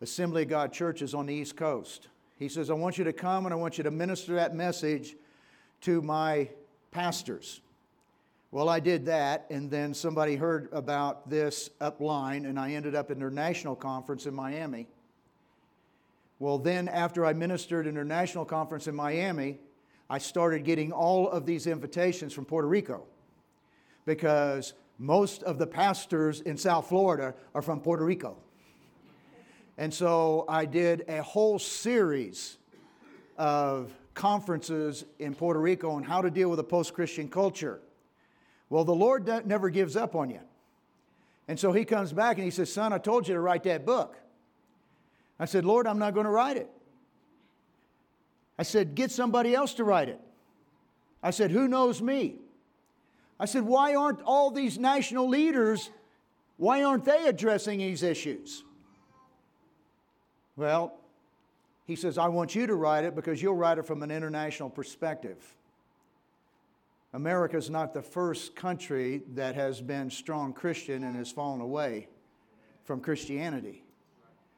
Assembly 0.00 0.42
of 0.42 0.48
God 0.48 0.72
churches 0.72 1.14
on 1.14 1.26
the 1.26 1.34
East 1.34 1.56
Coast. 1.56 2.08
He 2.38 2.48
says, 2.48 2.70
I 2.70 2.74
want 2.74 2.98
you 2.98 3.04
to 3.04 3.12
come 3.12 3.46
and 3.46 3.52
I 3.52 3.56
want 3.56 3.78
you 3.78 3.84
to 3.84 3.90
minister 3.90 4.34
that 4.34 4.54
message 4.54 5.16
to 5.82 6.00
my 6.02 6.48
pastors. 6.90 7.60
Well, 8.50 8.68
I 8.68 8.80
did 8.80 9.06
that, 9.06 9.44
and 9.50 9.70
then 9.70 9.92
somebody 9.92 10.34
heard 10.34 10.70
about 10.72 11.28
this 11.28 11.68
upline, 11.82 12.48
and 12.48 12.58
I 12.58 12.72
ended 12.72 12.94
up 12.94 13.10
in 13.10 13.18
their 13.18 13.30
national 13.30 13.76
conference 13.76 14.24
in 14.24 14.34
Miami. 14.34 14.86
Well, 16.38 16.58
then, 16.58 16.88
after 16.88 17.26
I 17.26 17.34
ministered 17.34 17.86
in 17.86 17.94
their 17.94 18.04
national 18.04 18.46
conference 18.46 18.86
in 18.86 18.94
Miami, 18.94 19.58
I 20.08 20.16
started 20.16 20.64
getting 20.64 20.92
all 20.92 21.28
of 21.28 21.44
these 21.44 21.66
invitations 21.66 22.32
from 22.32 22.46
Puerto 22.46 22.68
Rico 22.68 23.02
because 24.06 24.72
most 24.98 25.42
of 25.42 25.58
the 25.58 25.66
pastors 25.66 26.40
in 26.40 26.56
South 26.56 26.88
Florida 26.88 27.34
are 27.54 27.60
from 27.60 27.80
Puerto 27.80 28.04
Rico. 28.04 28.38
And 29.78 29.94
so 29.94 30.44
I 30.48 30.64
did 30.64 31.04
a 31.06 31.22
whole 31.22 31.60
series 31.60 32.58
of 33.38 33.92
conferences 34.12 35.04
in 35.20 35.36
Puerto 35.36 35.60
Rico 35.60 35.90
on 35.90 36.02
how 36.02 36.20
to 36.20 36.30
deal 36.30 36.50
with 36.50 36.58
a 36.58 36.64
post 36.64 36.92
Christian 36.92 37.28
culture. 37.28 37.80
Well, 38.68 38.84
the 38.84 38.94
Lord 38.94 39.26
never 39.46 39.70
gives 39.70 39.96
up 39.96 40.16
on 40.16 40.30
you. 40.30 40.40
And 41.46 41.58
so 41.58 41.72
he 41.72 41.84
comes 41.84 42.12
back 42.12 42.36
and 42.36 42.44
he 42.44 42.50
says, 42.50 42.72
Son, 42.72 42.92
I 42.92 42.98
told 42.98 43.28
you 43.28 43.34
to 43.34 43.40
write 43.40 43.62
that 43.62 43.86
book. 43.86 44.16
I 45.38 45.44
said, 45.44 45.64
Lord, 45.64 45.86
I'm 45.86 46.00
not 46.00 46.12
going 46.12 46.26
to 46.26 46.30
write 46.30 46.56
it. 46.56 46.68
I 48.58 48.64
said, 48.64 48.96
Get 48.96 49.12
somebody 49.12 49.54
else 49.54 49.74
to 49.74 49.84
write 49.84 50.08
it. 50.08 50.20
I 51.22 51.30
said, 51.30 51.52
Who 51.52 51.68
knows 51.68 52.02
me? 52.02 52.34
I 53.38 53.44
said, 53.44 53.62
Why 53.62 53.94
aren't 53.94 54.20
all 54.22 54.50
these 54.50 54.76
national 54.76 55.28
leaders, 55.28 55.90
why 56.56 56.82
aren't 56.82 57.04
they 57.04 57.28
addressing 57.28 57.78
these 57.78 58.02
issues? 58.02 58.64
Well, 60.58 60.92
he 61.86 61.94
says, 61.94 62.18
I 62.18 62.26
want 62.26 62.56
you 62.56 62.66
to 62.66 62.74
write 62.74 63.04
it 63.04 63.14
because 63.14 63.40
you'll 63.40 63.54
write 63.54 63.78
it 63.78 63.86
from 63.86 64.02
an 64.02 64.10
international 64.10 64.68
perspective. 64.68 65.36
America 67.12 67.56
is 67.56 67.70
not 67.70 67.94
the 67.94 68.02
first 68.02 68.56
country 68.56 69.22
that 69.34 69.54
has 69.54 69.80
been 69.80 70.10
strong 70.10 70.52
Christian 70.52 71.04
and 71.04 71.14
has 71.14 71.30
fallen 71.30 71.60
away 71.60 72.08
from 72.82 73.00
Christianity. 73.00 73.84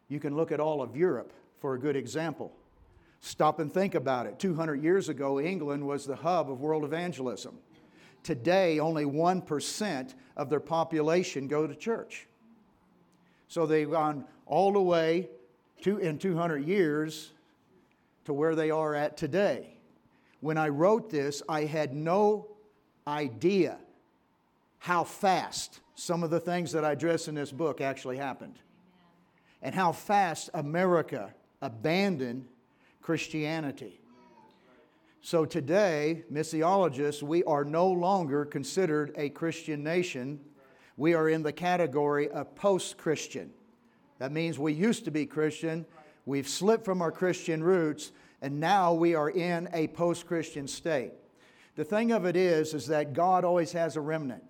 You 0.08 0.20
can 0.20 0.34
look 0.34 0.50
at 0.52 0.58
all 0.58 0.80
of 0.80 0.96
Europe 0.96 1.34
for 1.60 1.74
a 1.74 1.78
good 1.78 1.96
example. 1.96 2.50
Stop 3.20 3.58
and 3.58 3.70
think 3.70 3.94
about 3.94 4.24
it. 4.24 4.38
200 4.38 4.82
years 4.82 5.10
ago, 5.10 5.38
England 5.38 5.86
was 5.86 6.06
the 6.06 6.16
hub 6.16 6.50
of 6.50 6.62
world 6.62 6.82
evangelism. 6.82 7.58
Today, 8.22 8.80
only 8.80 9.04
1% 9.04 10.14
of 10.34 10.48
their 10.48 10.60
population 10.60 11.46
go 11.46 11.66
to 11.66 11.74
church. 11.74 12.26
So 13.48 13.66
they've 13.66 13.90
gone 13.90 14.24
all 14.46 14.72
the 14.72 14.80
way 14.80 15.28
to, 15.82 15.98
in 15.98 16.18
200 16.18 16.66
years 16.66 17.30
to 18.24 18.32
where 18.32 18.54
they 18.54 18.70
are 18.70 18.94
at 18.94 19.16
today. 19.16 19.76
When 20.40 20.56
I 20.58 20.68
wrote 20.68 21.10
this, 21.10 21.42
I 21.48 21.64
had 21.64 21.94
no 21.94 22.48
idea 23.06 23.78
how 24.78 25.04
fast 25.04 25.80
some 25.94 26.22
of 26.22 26.30
the 26.30 26.40
things 26.40 26.72
that 26.72 26.84
I 26.84 26.92
address 26.92 27.28
in 27.28 27.34
this 27.34 27.52
book 27.52 27.80
actually 27.80 28.16
happened. 28.16 28.58
and 29.62 29.74
how 29.74 29.92
fast 29.92 30.50
America 30.54 31.34
abandoned 31.60 32.46
Christianity. 33.02 34.00
So 35.22 35.44
today, 35.44 36.24
missiologists, 36.32 37.22
we 37.22 37.44
are 37.44 37.64
no 37.64 37.88
longer 37.88 38.46
considered 38.46 39.12
a 39.16 39.28
Christian 39.28 39.82
nation. 39.82 40.40
We 40.96 41.12
are 41.12 41.28
in 41.28 41.42
the 41.42 41.52
category 41.52 42.30
of 42.30 42.54
post 42.54 42.96
Christian. 42.96 43.52
That 44.20 44.32
means 44.32 44.58
we 44.58 44.74
used 44.74 45.06
to 45.06 45.10
be 45.10 45.24
Christian, 45.24 45.86
we've 46.26 46.46
slipped 46.46 46.84
from 46.84 47.00
our 47.00 47.10
Christian 47.10 47.64
roots, 47.64 48.12
and 48.42 48.60
now 48.60 48.92
we 48.92 49.14
are 49.14 49.30
in 49.30 49.68
a 49.72 49.88
post 49.88 50.26
Christian 50.26 50.68
state. 50.68 51.12
The 51.74 51.84
thing 51.84 52.12
of 52.12 52.26
it 52.26 52.36
is, 52.36 52.74
is 52.74 52.86
that 52.88 53.14
God 53.14 53.46
always 53.46 53.72
has 53.72 53.96
a 53.96 54.00
remnant, 54.02 54.44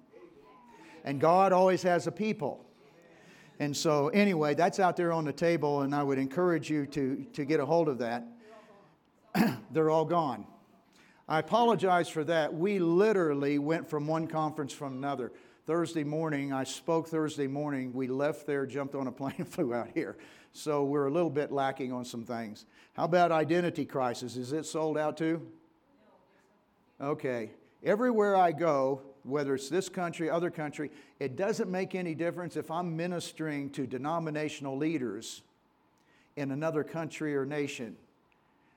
and 1.04 1.20
God 1.20 1.52
always 1.52 1.84
has 1.84 2.08
a 2.08 2.12
people. 2.12 2.66
And 3.60 3.76
so, 3.76 4.08
anyway, 4.08 4.54
that's 4.54 4.80
out 4.80 4.96
there 4.96 5.12
on 5.12 5.24
the 5.24 5.32
table, 5.32 5.82
and 5.82 5.94
I 5.94 6.02
would 6.02 6.18
encourage 6.18 6.68
you 6.68 6.84
to, 6.86 7.24
to 7.32 7.44
get 7.44 7.60
a 7.60 7.64
hold 7.64 7.88
of 7.88 7.98
that. 7.98 8.26
They're 9.70 9.90
all 9.90 10.04
gone. 10.04 10.46
I 11.28 11.38
apologize 11.38 12.08
for 12.08 12.24
that. 12.24 12.52
We 12.52 12.80
literally 12.80 13.60
went 13.60 13.88
from 13.88 14.08
one 14.08 14.26
conference 14.26 14.72
from 14.72 14.94
another. 14.94 15.30
Thursday 15.70 16.02
morning, 16.02 16.52
I 16.52 16.64
spoke 16.64 17.06
Thursday 17.06 17.46
morning. 17.46 17.92
We 17.92 18.08
left 18.08 18.44
there, 18.44 18.66
jumped 18.66 18.96
on 18.96 19.06
a 19.06 19.12
plane, 19.12 19.44
flew 19.44 19.72
out 19.72 19.90
here. 19.94 20.16
So 20.52 20.82
we're 20.82 21.06
a 21.06 21.10
little 21.12 21.30
bit 21.30 21.52
lacking 21.52 21.92
on 21.92 22.04
some 22.04 22.24
things. 22.24 22.66
How 22.94 23.04
about 23.04 23.30
identity 23.30 23.84
crisis? 23.84 24.34
Is 24.34 24.52
it 24.52 24.66
sold 24.66 24.98
out 24.98 25.16
too? 25.16 25.46
Okay. 27.00 27.52
Everywhere 27.84 28.34
I 28.34 28.50
go, 28.50 29.02
whether 29.22 29.54
it's 29.54 29.68
this 29.68 29.88
country, 29.88 30.28
other 30.28 30.50
country, 30.50 30.90
it 31.20 31.36
doesn't 31.36 31.70
make 31.70 31.94
any 31.94 32.16
difference 32.16 32.56
if 32.56 32.68
I'm 32.68 32.96
ministering 32.96 33.70
to 33.70 33.86
denominational 33.86 34.76
leaders 34.76 35.42
in 36.34 36.50
another 36.50 36.82
country 36.82 37.36
or 37.36 37.46
nation 37.46 37.96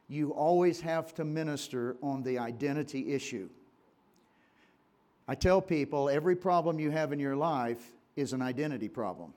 you 0.09 0.31
always 0.31 0.81
have 0.81 1.13
to 1.15 1.23
minister 1.23 1.95
on 2.03 2.21
the 2.21 2.38
identity 2.38 3.13
issue. 3.13 3.50
I 5.27 5.36
tell 5.36 5.62
people 5.62 6.10
every 6.10 6.36
problem 6.36 6.80
you 6.80 6.92
have 6.92 7.13
in 7.13 7.20
your 7.20 7.36
life 7.36 7.82
is 8.15 8.34
an 8.34 8.42
identity 8.42 8.89
problem. 8.89 9.34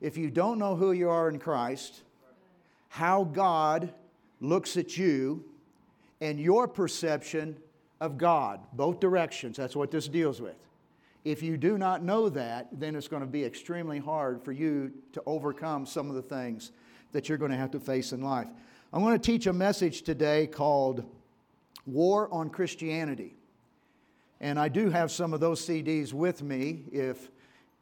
If 0.00 0.16
you 0.16 0.30
don't 0.30 0.58
know 0.58 0.74
who 0.74 0.92
you 0.92 1.10
are 1.10 1.28
in 1.28 1.38
Christ, 1.38 2.02
how 2.88 3.24
God 3.24 3.92
looks 4.40 4.76
at 4.76 4.96
you, 4.96 5.44
and 6.22 6.38
your 6.38 6.66
perception 6.66 7.56
of 8.00 8.18
God, 8.18 8.60
both 8.72 9.00
directions, 9.00 9.56
that's 9.56 9.76
what 9.76 9.90
this 9.90 10.08
deals 10.08 10.40
with. 10.40 10.56
If 11.24 11.42
you 11.42 11.58
do 11.58 11.76
not 11.76 12.02
know 12.02 12.30
that, 12.30 12.68
then 12.72 12.96
it's 12.96 13.08
going 13.08 13.20
to 13.20 13.28
be 13.28 13.44
extremely 13.44 13.98
hard 13.98 14.42
for 14.42 14.52
you 14.52 14.92
to 15.12 15.22
overcome 15.26 15.84
some 15.84 16.08
of 16.08 16.14
the 16.14 16.22
things 16.22 16.72
that 17.12 17.28
you're 17.28 17.38
going 17.38 17.50
to 17.50 17.56
have 17.56 17.70
to 17.72 17.80
face 17.80 18.12
in 18.12 18.22
life. 18.22 18.48
I'm 18.92 19.02
going 19.02 19.18
to 19.18 19.24
teach 19.24 19.46
a 19.46 19.52
message 19.52 20.02
today 20.02 20.46
called 20.46 21.04
War 21.86 22.32
on 22.32 22.48
Christianity. 22.48 23.34
And 24.40 24.58
I 24.58 24.68
do 24.68 24.90
have 24.90 25.10
some 25.10 25.34
of 25.34 25.40
those 25.40 25.60
CDs 25.60 26.12
with 26.12 26.42
me. 26.42 26.84
If 26.92 27.30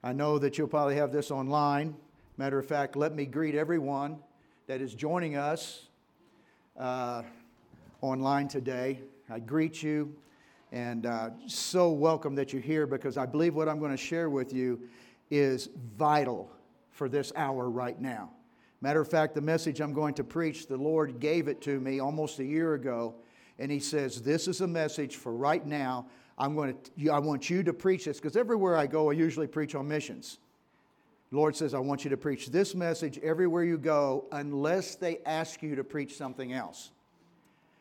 I 0.02 0.12
know 0.12 0.38
that 0.38 0.58
you'll 0.58 0.68
probably 0.68 0.96
have 0.96 1.12
this 1.12 1.30
online. 1.30 1.96
Matter 2.36 2.58
of 2.58 2.66
fact, 2.66 2.96
let 2.96 3.14
me 3.14 3.26
greet 3.26 3.54
everyone 3.54 4.18
that 4.66 4.80
is 4.80 4.94
joining 4.94 5.36
us 5.36 5.86
uh, 6.78 7.22
online 8.00 8.48
today. 8.48 9.00
I 9.30 9.38
greet 9.38 9.82
you 9.82 10.14
and 10.70 11.06
uh, 11.06 11.30
so 11.46 11.90
welcome 11.90 12.34
that 12.34 12.52
you're 12.52 12.60
here 12.60 12.86
because 12.86 13.16
I 13.16 13.24
believe 13.24 13.54
what 13.54 13.68
I'm 13.68 13.78
going 13.78 13.90
to 13.90 13.96
share 13.96 14.28
with 14.28 14.52
you 14.52 14.80
is 15.30 15.70
vital 15.96 16.50
for 16.90 17.08
this 17.08 17.32
hour 17.36 17.70
right 17.70 17.98
now. 17.98 18.30
Matter 18.80 19.00
of 19.00 19.08
fact, 19.08 19.34
the 19.34 19.40
message 19.40 19.80
I'm 19.80 19.94
going 19.94 20.14
to 20.14 20.24
preach, 20.24 20.66
the 20.66 20.76
Lord 20.76 21.20
gave 21.20 21.48
it 21.48 21.62
to 21.62 21.80
me 21.80 22.00
almost 22.00 22.38
a 22.38 22.44
year 22.44 22.74
ago, 22.74 23.14
and 23.58 23.72
He 23.72 23.80
says, 23.80 24.20
This 24.20 24.46
is 24.46 24.60
a 24.60 24.66
message 24.66 25.16
for 25.16 25.32
right 25.32 25.66
now. 25.66 26.06
I'm 26.38 26.54
going 26.54 26.76
to, 26.96 27.10
I 27.10 27.18
want 27.18 27.50
you 27.50 27.62
to 27.64 27.72
preach 27.72 28.04
this 28.04 28.18
because 28.18 28.36
everywhere 28.36 28.76
I 28.76 28.86
go, 28.86 29.10
I 29.10 29.14
usually 29.14 29.48
preach 29.48 29.74
on 29.74 29.88
missions. 29.88 30.38
The 31.30 31.36
Lord 31.36 31.56
says, 31.56 31.74
I 31.74 31.80
want 31.80 32.04
you 32.04 32.10
to 32.10 32.16
preach 32.16 32.46
this 32.46 32.74
message 32.74 33.18
everywhere 33.18 33.64
you 33.64 33.76
go 33.76 34.26
unless 34.32 34.94
they 34.94 35.18
ask 35.26 35.62
you 35.62 35.74
to 35.74 35.84
preach 35.84 36.16
something 36.16 36.52
else. 36.52 36.92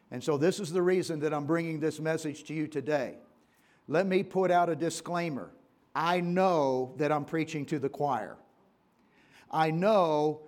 And 0.10 0.24
so, 0.24 0.38
this 0.38 0.60
is 0.60 0.72
the 0.72 0.82
reason 0.82 1.20
that 1.20 1.34
I'm 1.34 1.46
bringing 1.46 1.80
this 1.80 2.00
message 2.00 2.46
to 2.46 2.54
you 2.54 2.68
today. 2.68 3.16
Let 3.88 4.08
me 4.08 4.24
put 4.24 4.52
out 4.52 4.70
a 4.70 4.76
disclaimer. 4.76 5.52
I 5.94 6.22
know 6.22 6.94
that 6.98 7.12
I'm 7.12 7.26
preaching 7.26 7.66
to 7.68 7.80
the 7.80 7.90
choir. 7.90 8.38
I 9.52 9.72
know 9.72 10.42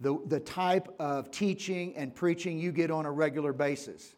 the, 0.00 0.18
the 0.26 0.40
type 0.40 0.94
of 0.98 1.30
teaching 1.30 1.96
and 1.96 2.14
preaching 2.14 2.58
you 2.58 2.72
get 2.72 2.90
on 2.90 3.06
a 3.06 3.10
regular 3.10 3.52
basis. 3.52 4.14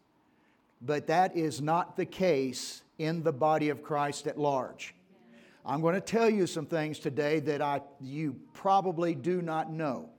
But 0.80 1.06
that 1.08 1.36
is 1.36 1.60
not 1.60 1.96
the 1.96 2.06
case 2.06 2.82
in 2.98 3.22
the 3.22 3.32
body 3.32 3.68
of 3.68 3.82
Christ 3.82 4.26
at 4.26 4.38
large. 4.38 4.94
I'm 5.66 5.80
going 5.80 5.94
to 5.94 6.00
tell 6.00 6.28
you 6.28 6.46
some 6.46 6.66
things 6.66 6.98
today 6.98 7.40
that 7.40 7.62
I, 7.62 7.80
you 8.00 8.36
probably 8.52 9.14
do 9.14 9.40
not 9.40 9.72
know. 9.72 10.10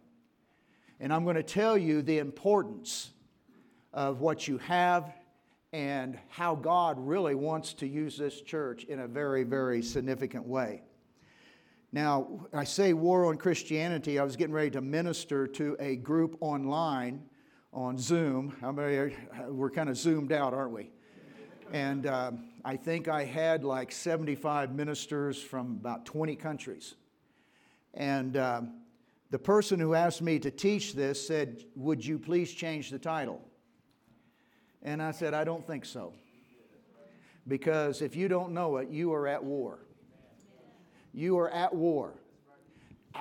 And 0.99 1.13
I'm 1.13 1.23
going 1.23 1.35
to 1.35 1.43
tell 1.43 1.77
you 1.77 2.01
the 2.01 2.17
importance 2.17 3.11
of 3.93 4.21
what 4.21 4.47
you 4.47 4.57
have 4.59 5.13
and 5.71 6.17
how 6.29 6.55
God 6.55 6.97
really 6.99 7.35
wants 7.35 7.73
to 7.75 7.87
use 7.87 8.17
this 8.17 8.41
church 8.41 8.85
in 8.85 8.99
a 9.01 9.07
very, 9.07 9.43
very 9.43 9.81
significant 9.81 10.47
way. 10.47 10.81
Now, 11.91 12.47
I 12.53 12.63
say 12.63 12.93
war 12.93 13.25
on 13.25 13.37
Christianity. 13.37 14.19
I 14.19 14.23
was 14.23 14.35
getting 14.35 14.53
ready 14.53 14.71
to 14.71 14.81
minister 14.81 15.47
to 15.47 15.77
a 15.79 15.95
group 15.97 16.37
online 16.41 17.23
on 17.71 17.97
Zoom. 17.97 18.55
we're 19.47 19.69
kind 19.69 19.89
of 19.89 19.97
zoomed 19.97 20.31
out, 20.31 20.53
aren't 20.53 20.71
we? 20.71 20.89
And 21.71 22.05
uh, 22.05 22.31
I 22.65 22.75
think 22.75 23.07
I 23.07 23.23
had 23.23 23.63
like 23.63 23.93
75 23.93 24.73
ministers 24.75 25.41
from 25.41 25.77
about 25.79 26.05
20 26.05 26.35
countries. 26.35 26.95
And 27.93 28.35
uh, 28.35 28.61
the 29.29 29.39
person 29.39 29.79
who 29.79 29.93
asked 29.93 30.21
me 30.21 30.39
to 30.39 30.51
teach 30.51 30.93
this 30.93 31.25
said, 31.25 31.63
Would 31.75 32.05
you 32.05 32.19
please 32.19 32.51
change 32.51 32.89
the 32.89 32.99
title? 32.99 33.41
And 34.81 35.01
I 35.01 35.11
said, 35.11 35.33
I 35.33 35.45
don't 35.45 35.65
think 35.65 35.85
so. 35.85 36.13
Because 37.47 38.01
if 38.01 38.15
you 38.15 38.27
don't 38.27 38.51
know 38.51 38.77
it, 38.77 38.89
you 38.89 39.13
are 39.13 39.27
at 39.27 39.43
war 39.43 39.79
you 41.15 41.39
are 41.39 41.49
at 41.49 41.73
war. 41.73 42.13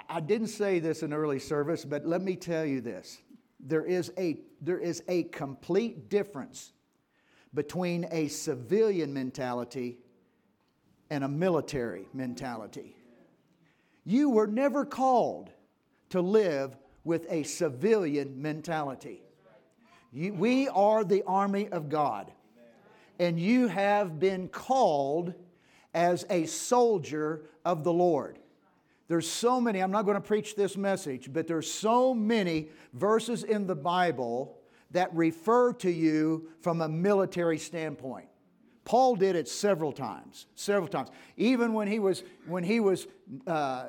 I 0.09 0.19
didn't 0.19 0.49
say 0.49 0.81
this 0.81 1.05
in 1.05 1.13
early 1.13 1.39
service, 1.39 1.85
but 1.85 2.05
let 2.05 2.21
me 2.21 2.35
tell 2.35 2.67
you 2.67 2.81
this. 2.81 3.19
There 3.61 3.85
is 3.85 4.13
a, 4.19 4.41
there 4.61 4.81
is 4.81 5.03
a 5.07 5.23
complete 5.25 6.11
difference 6.11 6.73
between 7.55 8.07
a 8.11 8.29
civilian 8.29 9.15
mentality 9.15 9.99
and 11.11 11.23
a 11.23 11.29
military 11.29 12.09
mentality. 12.13 12.97
You 14.05 14.31
were 14.31 14.47
never 14.47 14.85
called 14.85 15.51
to 16.11 16.21
live 16.21 16.77
with 17.05 17.27
a 17.31 17.43
civilian 17.45 18.41
mentality. 18.43 19.23
You, 20.13 20.35
we 20.35 20.69
are 20.69 21.05
the 21.05 21.23
army 21.27 21.69
of 21.69 21.89
God, 21.89 22.31
and 23.19 23.39
you 23.39 23.69
have 23.69 24.19
been 24.19 24.49
called 24.49 25.35
as 25.93 26.27
a 26.31 26.47
soldier 26.47 27.47
of 27.65 27.85
the 27.85 27.93
Lord. 27.93 28.39
There's 29.07 29.31
so 29.31 29.61
many, 29.61 29.81
I'm 29.81 29.91
not 29.91 30.03
going 30.03 30.17
to 30.17 30.21
preach 30.21 30.57
this 30.57 30.77
message, 30.77 31.33
but 31.33 31.47
there's 31.47 31.71
so 31.71 32.15
many 32.15 32.71
verses 32.95 33.45
in 33.45 33.67
the 33.67 33.75
Bible 33.77 34.59
that 34.95 35.15
refer 35.15 35.73
to 35.75 35.91
you 35.91 36.49
from 36.61 36.81
a 36.81 36.89
military 36.89 37.59
standpoint. 37.59 38.27
Paul 38.85 39.17
did 39.17 39.35
it 39.37 39.49
several 39.49 39.93
times, 39.93 40.47
several 40.55 40.89
times. 40.89 41.11
Even 41.37 41.73
when 41.73 41.89
he 41.89 41.99
was, 41.99 42.23
when 42.47 42.65
he 42.65 42.81
was 42.81 43.07
uh, 43.47 43.89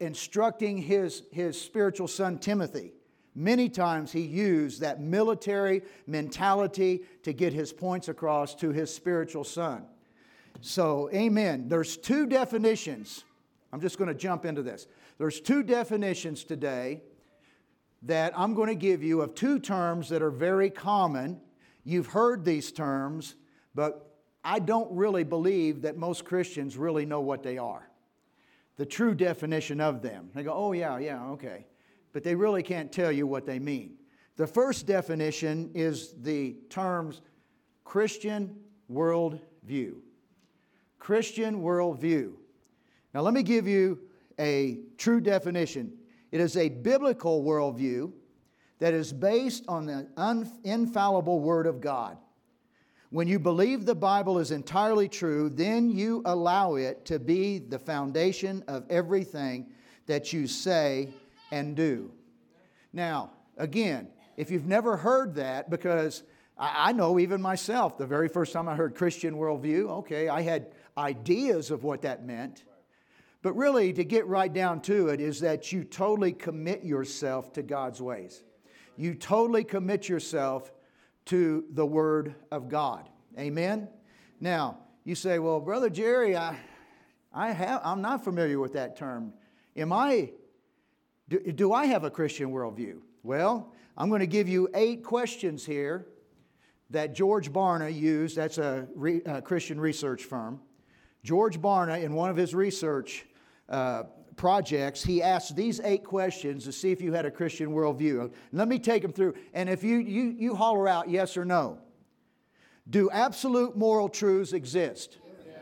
instructing 0.00 0.78
his, 0.78 1.22
his 1.32 1.60
spiritual 1.60 2.08
son 2.08 2.38
Timothy, 2.38 2.92
many 3.34 3.68
times 3.68 4.12
he 4.12 4.20
used 4.20 4.80
that 4.80 5.00
military 5.00 5.82
mentality 6.06 7.02
to 7.22 7.32
get 7.32 7.52
his 7.52 7.72
points 7.72 8.08
across 8.08 8.54
to 8.56 8.70
his 8.70 8.94
spiritual 8.94 9.44
son. 9.44 9.84
So, 10.60 11.10
amen. 11.12 11.68
There's 11.68 11.96
two 11.96 12.26
definitions. 12.26 13.24
I'm 13.72 13.80
just 13.80 13.98
going 13.98 14.08
to 14.08 14.14
jump 14.14 14.44
into 14.44 14.62
this. 14.62 14.86
There's 15.18 15.40
two 15.40 15.62
definitions 15.62 16.44
today 16.44 17.02
that 18.04 18.38
I'm 18.38 18.54
going 18.54 18.68
to 18.68 18.74
give 18.74 19.02
you 19.02 19.22
of 19.22 19.34
two 19.34 19.58
terms 19.58 20.08
that 20.10 20.22
are 20.22 20.30
very 20.30 20.70
common. 20.70 21.40
You've 21.84 22.06
heard 22.08 22.44
these 22.44 22.70
terms, 22.70 23.34
but 23.74 24.14
I 24.44 24.58
don't 24.58 24.90
really 24.92 25.24
believe 25.24 25.82
that 25.82 25.96
most 25.96 26.24
Christians 26.24 26.76
really 26.76 27.06
know 27.06 27.20
what 27.20 27.42
they 27.42 27.56
are. 27.56 27.88
The 28.76 28.84
true 28.84 29.14
definition 29.14 29.80
of 29.80 30.02
them. 30.02 30.30
They 30.34 30.42
go, 30.42 30.52
oh, 30.52 30.72
yeah, 30.72 30.98
yeah, 30.98 31.24
okay. 31.28 31.66
But 32.12 32.24
they 32.24 32.34
really 32.34 32.62
can't 32.62 32.92
tell 32.92 33.10
you 33.10 33.26
what 33.26 33.46
they 33.46 33.58
mean. 33.58 33.94
The 34.36 34.46
first 34.46 34.86
definition 34.86 35.70
is 35.74 36.14
the 36.20 36.56
terms 36.68 37.22
Christian 37.84 38.56
worldview. 38.90 39.94
Christian 40.98 41.62
worldview. 41.62 42.32
Now, 43.14 43.20
let 43.20 43.32
me 43.32 43.42
give 43.42 43.68
you 43.68 44.00
a 44.38 44.80
true 44.98 45.20
definition. 45.20 45.92
It 46.34 46.40
is 46.40 46.56
a 46.56 46.68
biblical 46.68 47.44
worldview 47.44 48.10
that 48.80 48.92
is 48.92 49.12
based 49.12 49.64
on 49.68 49.86
the 49.86 50.08
infallible 50.64 51.38
Word 51.38 51.68
of 51.68 51.80
God. 51.80 52.18
When 53.10 53.28
you 53.28 53.38
believe 53.38 53.86
the 53.86 53.94
Bible 53.94 54.40
is 54.40 54.50
entirely 54.50 55.08
true, 55.08 55.48
then 55.48 55.90
you 55.90 56.22
allow 56.24 56.74
it 56.74 57.04
to 57.04 57.20
be 57.20 57.60
the 57.60 57.78
foundation 57.78 58.64
of 58.66 58.84
everything 58.90 59.66
that 60.06 60.32
you 60.32 60.48
say 60.48 61.10
and 61.52 61.76
do. 61.76 62.10
Now, 62.92 63.30
again, 63.56 64.08
if 64.36 64.50
you've 64.50 64.66
never 64.66 64.96
heard 64.96 65.36
that, 65.36 65.70
because 65.70 66.24
I 66.58 66.90
know 66.94 67.20
even 67.20 67.40
myself, 67.40 67.96
the 67.96 68.06
very 68.06 68.28
first 68.28 68.52
time 68.52 68.68
I 68.68 68.74
heard 68.74 68.96
Christian 68.96 69.36
worldview, 69.36 69.88
okay, 69.98 70.28
I 70.28 70.42
had 70.42 70.72
ideas 70.98 71.70
of 71.70 71.84
what 71.84 72.02
that 72.02 72.26
meant. 72.26 72.64
But 73.44 73.56
really, 73.56 73.92
to 73.92 74.04
get 74.04 74.26
right 74.26 74.50
down 74.50 74.80
to 74.82 75.08
it, 75.08 75.20
is 75.20 75.40
that 75.40 75.70
you 75.70 75.84
totally 75.84 76.32
commit 76.32 76.82
yourself 76.82 77.52
to 77.52 77.62
God's 77.62 78.00
ways. 78.00 78.42
You 78.96 79.14
totally 79.14 79.64
commit 79.64 80.08
yourself 80.08 80.72
to 81.26 81.66
the 81.70 81.84
Word 81.84 82.36
of 82.50 82.70
God. 82.70 83.06
Amen? 83.38 83.88
Now, 84.40 84.78
you 85.04 85.14
say, 85.14 85.40
well, 85.40 85.60
Brother 85.60 85.90
Jerry, 85.90 86.34
I, 86.34 86.56
I 87.34 87.52
have, 87.52 87.82
I'm 87.84 88.00
not 88.00 88.24
familiar 88.24 88.58
with 88.58 88.72
that 88.72 88.96
term. 88.96 89.34
Am 89.76 89.92
I, 89.92 90.30
do, 91.28 91.38
do 91.40 91.74
I 91.74 91.84
have 91.84 92.04
a 92.04 92.10
Christian 92.10 92.50
worldview? 92.50 93.00
Well, 93.22 93.74
I'm 93.94 94.08
going 94.08 94.20
to 94.20 94.26
give 94.26 94.48
you 94.48 94.70
eight 94.72 95.04
questions 95.04 95.66
here 95.66 96.06
that 96.88 97.14
George 97.14 97.52
Barna 97.52 97.94
used. 97.94 98.36
That's 98.36 98.56
a, 98.56 98.88
re, 98.94 99.20
a 99.26 99.42
Christian 99.42 99.78
research 99.78 100.24
firm. 100.24 100.62
George 101.22 101.60
Barna, 101.60 102.02
in 102.02 102.14
one 102.14 102.30
of 102.30 102.38
his 102.38 102.54
research 102.54 103.26
uh, 103.68 104.04
projects, 104.36 105.02
he 105.02 105.22
asked 105.22 105.56
these 105.56 105.80
eight 105.80 106.04
questions 106.04 106.64
to 106.64 106.72
see 106.72 106.92
if 106.92 107.00
you 107.00 107.12
had 107.12 107.26
a 107.26 107.30
Christian 107.30 107.70
worldview. 107.70 108.32
Let 108.52 108.68
me 108.68 108.78
take 108.78 109.02
them 109.02 109.12
through. 109.12 109.34
And 109.52 109.68
if 109.68 109.82
you, 109.82 109.98
you, 109.98 110.34
you 110.36 110.54
holler 110.54 110.88
out 110.88 111.08
yes 111.08 111.36
or 111.36 111.44
no. 111.44 111.78
Do 112.88 113.10
absolute 113.10 113.76
moral 113.76 114.08
truths 114.08 114.52
exist? 114.52 115.18
Yes. 115.46 115.56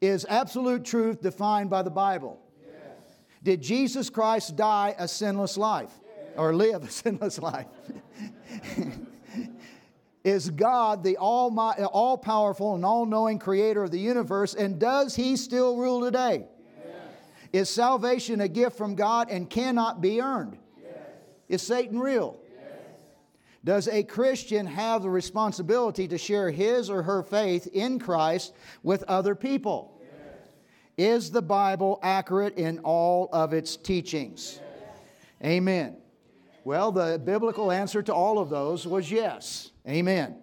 Is 0.00 0.26
absolute 0.28 0.84
truth 0.84 1.20
defined 1.20 1.70
by 1.70 1.82
the 1.82 1.90
Bible? 1.90 2.40
Yes. 2.64 2.72
Did 3.42 3.62
Jesus 3.62 4.10
Christ 4.10 4.54
die 4.54 4.94
a 4.98 5.08
sinless 5.08 5.56
life 5.56 5.90
yes. 6.04 6.34
or 6.36 6.54
live 6.54 6.84
a 6.84 6.90
sinless 6.90 7.38
life? 7.40 7.66
Is 10.24 10.48
God 10.48 11.04
the 11.04 11.18
all 11.18 12.16
powerful 12.16 12.74
and 12.74 12.84
all 12.84 13.04
knowing 13.04 13.38
creator 13.38 13.82
of 13.82 13.90
the 13.90 13.98
universe, 13.98 14.54
and 14.54 14.78
does 14.78 15.14
he 15.14 15.36
still 15.36 15.76
rule 15.76 16.00
today? 16.00 16.46
Is 17.54 17.70
salvation 17.70 18.40
a 18.40 18.48
gift 18.48 18.76
from 18.76 18.96
God 18.96 19.30
and 19.30 19.48
cannot 19.48 20.00
be 20.00 20.20
earned? 20.20 20.58
Yes. 20.76 20.96
Is 21.48 21.62
Satan 21.62 22.00
real? 22.00 22.36
Yes. 22.52 22.80
Does 23.62 23.86
a 23.86 24.02
Christian 24.02 24.66
have 24.66 25.02
the 25.02 25.08
responsibility 25.08 26.08
to 26.08 26.18
share 26.18 26.50
his 26.50 26.90
or 26.90 27.04
her 27.04 27.22
faith 27.22 27.68
in 27.72 28.00
Christ 28.00 28.54
with 28.82 29.04
other 29.04 29.36
people? 29.36 30.02
Yes. 30.02 31.12
Is 31.14 31.30
the 31.30 31.42
Bible 31.42 32.00
accurate 32.02 32.58
in 32.58 32.80
all 32.80 33.28
of 33.32 33.52
its 33.52 33.76
teachings? 33.76 34.58
Amen. 35.40 35.98
Well, 36.64 36.90
the 36.90 37.22
biblical 37.24 37.70
answer 37.70 38.02
to 38.02 38.12
all 38.12 38.40
of 38.40 38.50
those 38.50 38.84
was 38.84 39.12
yes. 39.12 39.70
Amen. 39.86 40.38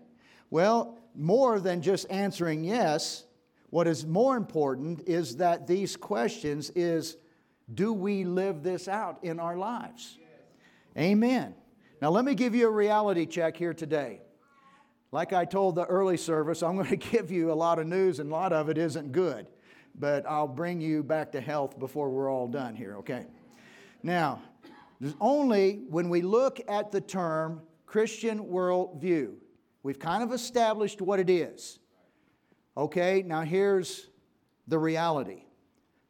Well, 0.50 0.98
more 1.14 1.60
than 1.60 1.82
just 1.82 2.10
answering 2.10 2.64
yes, 2.64 3.26
what 3.72 3.88
is 3.88 4.06
more 4.06 4.38
important 4.38 5.08
is 5.08 5.38
that 5.38 5.66
these 5.66 5.96
questions 5.96 6.70
is 6.76 7.18
do 7.74 7.94
we 7.94 8.26
live 8.26 8.64
this 8.64 8.88
out 8.88 9.24
in 9.24 9.40
our 9.40 9.58
lives? 9.58 10.20
Amen. 10.98 11.56
Now 12.02 12.10
let 12.10 12.26
me 12.26 12.36
give 12.36 12.54
you 12.54 12.68
a 12.68 12.72
reality 12.72 13.26
check 13.26 13.56
here 13.56 13.74
today. 13.74 14.22
Like 15.14 15.32
I 15.32 15.46
told 15.46 15.76
the 15.76 15.86
early 15.86 16.18
service, 16.18 16.62
I'm 16.62 16.76
going 16.76 16.90
to 16.90 16.98
give 16.98 17.32
you 17.32 17.52
a 17.52 17.56
lot 17.56 17.80
of 17.80 17.88
news 17.88 18.20
and 18.20 18.30
a 18.30 18.34
lot 18.34 18.52
of 18.52 18.70
it 18.70 18.78
isn't 18.78 19.14
good. 19.14 19.48
But 19.98 20.26
I'll 20.30 20.48
bring 20.48 20.82
you 20.82 21.02
back 21.02 21.32
to 21.32 21.42
health 21.42 21.80
before 21.80 22.10
we're 22.10 22.30
all 22.30 22.48
done 22.48 22.76
here, 22.76 22.98
okay? 22.98 23.26
Now, 24.04 24.42
only 25.20 25.84
when 25.90 26.10
we 26.10 26.22
look 26.22 26.60
at 26.68 26.92
the 26.92 27.02
term 27.02 27.62
Christian 27.86 28.46
worldview, 28.46 29.34
we've 29.84 30.00
kind 30.00 30.24
of 30.24 30.34
established 30.34 31.02
what 31.02 31.20
it 31.22 31.30
is. 31.30 31.80
Okay, 32.78 33.24
now 33.26 33.42
here's 33.42 34.08
the 34.68 34.80
reality. 34.80 35.44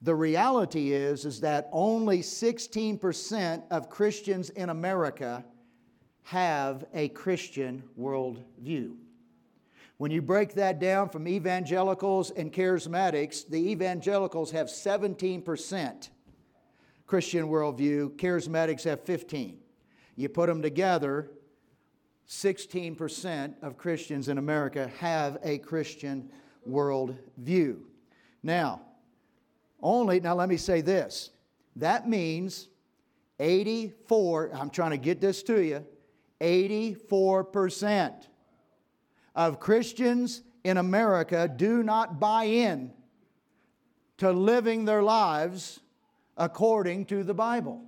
The 0.03 0.15
reality 0.15 0.93
is, 0.93 1.25
is 1.25 1.41
that 1.41 1.69
only 1.71 2.19
16% 2.19 3.63
of 3.69 3.89
Christians 3.89 4.49
in 4.51 4.69
America 4.69 5.43
have 6.23 6.85
a 6.93 7.09
Christian 7.09 7.83
worldview. 7.99 8.95
When 9.97 10.11
you 10.11 10.21
break 10.21 10.55
that 10.55 10.79
down 10.79 11.09
from 11.09 11.27
evangelicals 11.27 12.31
and 12.31 12.51
charismatics, 12.51 13.47
the 13.47 13.69
evangelicals 13.71 14.51
have 14.51 14.67
17% 14.67 16.09
Christian 17.05 17.47
worldview, 17.47 18.15
charismatics 18.15 18.83
have 18.85 19.01
15. 19.01 19.59
You 20.15 20.29
put 20.29 20.47
them 20.47 20.61
together, 20.61 21.29
16% 22.27 23.53
of 23.61 23.77
Christians 23.77 24.29
in 24.29 24.37
America 24.37 24.89
have 24.99 25.37
a 25.43 25.57
Christian 25.57 26.31
world 26.65 27.15
view. 27.37 27.85
Now, 28.43 28.81
only, 29.81 30.19
now 30.19 30.35
let 30.35 30.49
me 30.49 30.57
say 30.57 30.81
this. 30.81 31.31
That 31.75 32.07
means 32.07 32.67
84, 33.39 34.51
I'm 34.53 34.69
trying 34.69 34.91
to 34.91 34.97
get 34.97 35.19
this 35.21 35.41
to 35.43 35.61
you, 35.61 35.85
84% 36.39 38.27
of 39.35 39.59
Christians 39.59 40.41
in 40.63 40.77
America 40.77 41.51
do 41.53 41.83
not 41.83 42.19
buy 42.19 42.43
in 42.43 42.91
to 44.17 44.31
living 44.31 44.85
their 44.85 45.01
lives 45.01 45.79
according 46.37 47.05
to 47.05 47.23
the 47.23 47.33
Bible. 47.33 47.83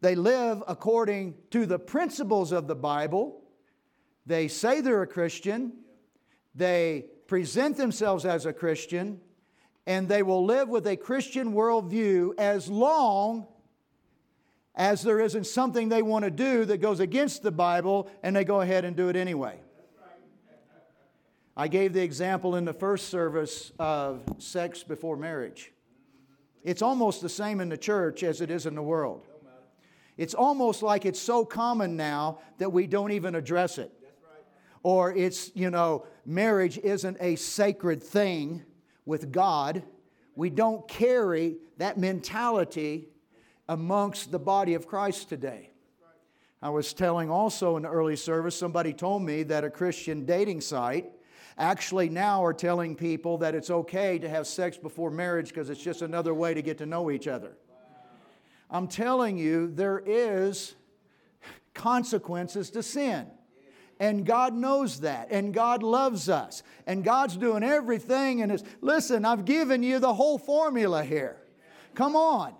They 0.00 0.14
live 0.14 0.62
according 0.68 1.36
to 1.50 1.66
the 1.66 1.78
principles 1.78 2.52
of 2.52 2.66
the 2.66 2.74
Bible, 2.74 3.42
they 4.26 4.48
say 4.48 4.80
they're 4.80 5.02
a 5.02 5.06
Christian, 5.06 5.72
they 6.54 7.06
present 7.26 7.76
themselves 7.76 8.24
as 8.24 8.44
a 8.44 8.52
Christian, 8.52 9.20
and 9.86 10.08
they 10.08 10.22
will 10.22 10.44
live 10.44 10.68
with 10.68 10.86
a 10.86 10.96
Christian 10.96 11.52
worldview 11.52 12.32
as 12.38 12.68
long 12.68 13.46
as 14.74 15.02
there 15.02 15.20
isn't 15.20 15.46
something 15.46 15.88
they 15.88 16.02
want 16.02 16.24
to 16.24 16.30
do 16.30 16.64
that 16.64 16.78
goes 16.78 17.00
against 17.00 17.42
the 17.42 17.52
Bible 17.52 18.10
and 18.22 18.34
they 18.34 18.44
go 18.44 18.60
ahead 18.60 18.84
and 18.84 18.96
do 18.96 19.08
it 19.08 19.16
anyway. 19.16 19.58
I 21.56 21.68
gave 21.68 21.94
the 21.94 22.02
example 22.02 22.56
in 22.56 22.66
the 22.66 22.74
first 22.74 23.08
service 23.08 23.72
of 23.78 24.22
sex 24.38 24.82
before 24.82 25.16
marriage. 25.16 25.72
It's 26.62 26.82
almost 26.82 27.22
the 27.22 27.28
same 27.28 27.60
in 27.60 27.68
the 27.68 27.78
church 27.78 28.22
as 28.22 28.40
it 28.40 28.50
is 28.50 28.66
in 28.66 28.74
the 28.74 28.82
world. 28.82 29.24
It's 30.18 30.34
almost 30.34 30.82
like 30.82 31.06
it's 31.06 31.20
so 31.20 31.44
common 31.44 31.96
now 31.96 32.40
that 32.58 32.70
we 32.70 32.86
don't 32.86 33.12
even 33.12 33.34
address 33.34 33.78
it 33.78 33.92
or 34.86 35.12
it's, 35.12 35.50
you 35.56 35.68
know, 35.68 36.06
marriage 36.24 36.78
isn't 36.78 37.16
a 37.18 37.34
sacred 37.34 38.00
thing 38.00 38.62
with 39.04 39.32
God. 39.32 39.82
We 40.36 40.48
don't 40.48 40.86
carry 40.86 41.56
that 41.78 41.98
mentality 41.98 43.08
amongst 43.68 44.30
the 44.30 44.38
body 44.38 44.74
of 44.74 44.86
Christ 44.86 45.28
today. 45.28 45.70
I 46.62 46.70
was 46.70 46.94
telling 46.94 47.28
also 47.28 47.76
in 47.76 47.82
the 47.82 47.88
early 47.88 48.14
service, 48.14 48.56
somebody 48.56 48.92
told 48.92 49.22
me 49.22 49.42
that 49.42 49.64
a 49.64 49.70
Christian 49.70 50.24
dating 50.24 50.60
site 50.60 51.10
actually 51.58 52.08
now 52.08 52.44
are 52.44 52.54
telling 52.54 52.94
people 52.94 53.38
that 53.38 53.56
it's 53.56 53.70
okay 53.70 54.20
to 54.20 54.28
have 54.28 54.46
sex 54.46 54.76
before 54.76 55.10
marriage 55.10 55.48
because 55.48 55.68
it's 55.68 55.82
just 55.82 56.00
another 56.00 56.32
way 56.32 56.54
to 56.54 56.62
get 56.62 56.78
to 56.78 56.86
know 56.86 57.10
each 57.10 57.26
other. 57.26 57.56
I'm 58.70 58.86
telling 58.86 59.36
you, 59.36 59.66
there 59.66 60.00
is 60.06 60.76
consequences 61.74 62.70
to 62.70 62.84
sin. 62.84 63.26
And 63.98 64.26
God 64.26 64.54
knows 64.54 65.00
that. 65.00 65.28
And 65.30 65.54
God 65.54 65.82
loves 65.82 66.28
us. 66.28 66.62
And 66.86 67.02
God's 67.02 67.36
doing 67.36 67.62
everything. 67.62 68.42
And 68.42 68.52
it's, 68.52 68.62
listen, 68.80 69.24
I've 69.24 69.44
given 69.44 69.82
you 69.82 69.98
the 69.98 70.12
whole 70.12 70.38
formula 70.38 71.02
here. 71.02 71.38
Come 71.94 72.14
on. 72.14 72.54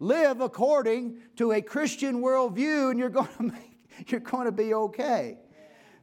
Live 0.00 0.40
according 0.40 1.18
to 1.36 1.52
a 1.52 1.60
Christian 1.60 2.22
worldview, 2.22 2.90
and 2.90 2.98
you're 3.00 3.08
going 3.08 3.28
to 3.36 3.42
make, 3.42 3.78
you're 4.06 4.20
going 4.20 4.46
to 4.46 4.52
be 4.52 4.74
okay. 4.74 5.38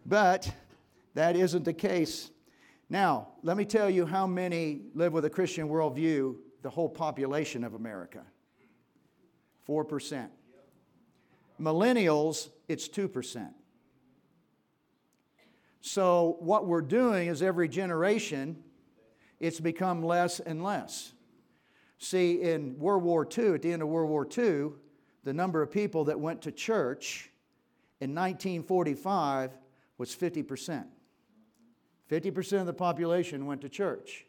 But 0.05 0.51
that 1.13 1.35
isn't 1.37 1.63
the 1.63 1.73
case. 1.73 2.29
Now, 2.89 3.29
let 3.41 3.57
me 3.57 3.65
tell 3.65 3.89
you 3.89 4.05
how 4.05 4.27
many 4.27 4.81
live 4.93 5.13
with 5.13 5.25
a 5.25 5.29
Christian 5.29 5.69
worldview, 5.69 6.35
the 6.61 6.69
whole 6.69 6.89
population 6.89 7.63
of 7.63 7.73
America 7.73 8.21
4%. 9.67 10.27
Millennials, 11.59 12.49
it's 12.67 12.87
2%. 12.89 13.49
So, 15.87 16.37
what 16.39 16.65
we're 16.65 16.81
doing 16.81 17.27
is 17.27 17.43
every 17.43 17.69
generation, 17.69 18.57
it's 19.39 19.59
become 19.59 20.01
less 20.01 20.39
and 20.39 20.63
less. 20.63 21.13
See, 21.99 22.41
in 22.41 22.79
World 22.79 23.03
War 23.03 23.27
II, 23.37 23.53
at 23.53 23.61
the 23.61 23.71
end 23.71 23.83
of 23.83 23.89
World 23.89 24.09
War 24.09 24.27
II, 24.35 24.71
the 25.23 25.31
number 25.31 25.61
of 25.61 25.69
people 25.69 26.05
that 26.05 26.19
went 26.19 26.41
to 26.41 26.51
church 26.51 27.29
in 28.01 28.15
1945 28.15 29.51
was 29.99 30.15
50%. 30.15 30.85
50% 32.09 32.59
of 32.59 32.65
the 32.65 32.73
population 32.73 33.45
went 33.45 33.61
to 33.61 33.69
church. 33.69 34.25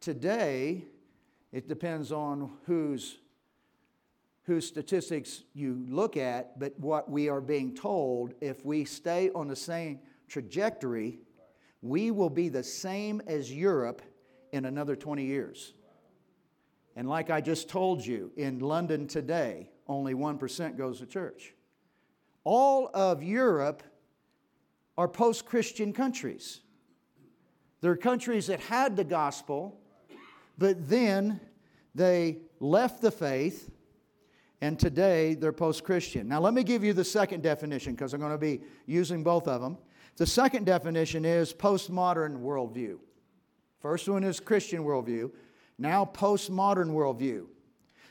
Today, 0.00 0.84
it 1.50 1.66
depends 1.66 2.12
on 2.12 2.52
whose, 2.66 3.18
whose 4.44 4.68
statistics 4.68 5.42
you 5.52 5.84
look 5.88 6.16
at, 6.16 6.60
but 6.60 6.78
what 6.78 7.10
we 7.10 7.28
are 7.28 7.40
being 7.40 7.74
told, 7.74 8.34
if 8.40 8.64
we 8.64 8.84
stay 8.84 9.30
on 9.34 9.48
the 9.48 9.56
same 9.56 9.98
trajectory, 10.34 11.20
we 11.80 12.10
will 12.10 12.28
be 12.28 12.48
the 12.48 12.64
same 12.64 13.22
as 13.28 13.52
Europe 13.52 14.02
in 14.50 14.64
another 14.64 14.96
20 14.96 15.24
years. 15.24 15.74
And 16.96 17.08
like 17.08 17.30
I 17.30 17.40
just 17.40 17.68
told 17.68 18.04
you, 18.04 18.32
in 18.36 18.58
London 18.58 19.06
today, 19.06 19.70
only 19.86 20.12
1% 20.12 20.76
goes 20.76 20.98
to 20.98 21.06
church. 21.06 21.54
All 22.42 22.90
of 22.92 23.22
Europe 23.22 23.84
are 24.98 25.06
post 25.06 25.46
Christian 25.46 25.92
countries. 25.92 26.62
They're 27.80 27.96
countries 27.96 28.48
that 28.48 28.58
had 28.58 28.96
the 28.96 29.04
gospel, 29.04 29.78
but 30.58 30.88
then 30.88 31.40
they 31.94 32.38
left 32.58 33.02
the 33.02 33.12
faith, 33.12 33.70
and 34.60 34.80
today 34.80 35.34
they're 35.34 35.52
post 35.52 35.84
Christian. 35.84 36.26
Now, 36.26 36.40
let 36.40 36.54
me 36.54 36.64
give 36.64 36.82
you 36.82 36.92
the 36.92 37.04
second 37.04 37.44
definition 37.44 37.94
because 37.94 38.14
I'm 38.14 38.20
going 38.20 38.32
to 38.32 38.38
be 38.38 38.62
using 38.86 39.22
both 39.22 39.46
of 39.46 39.60
them. 39.60 39.78
The 40.16 40.26
second 40.26 40.64
definition 40.64 41.24
is 41.24 41.52
postmodern 41.52 42.40
worldview. 42.40 42.98
First 43.80 44.08
one 44.08 44.22
is 44.22 44.38
Christian 44.38 44.84
worldview, 44.84 45.30
now 45.76 46.04
postmodern 46.04 46.90
worldview. 46.90 47.46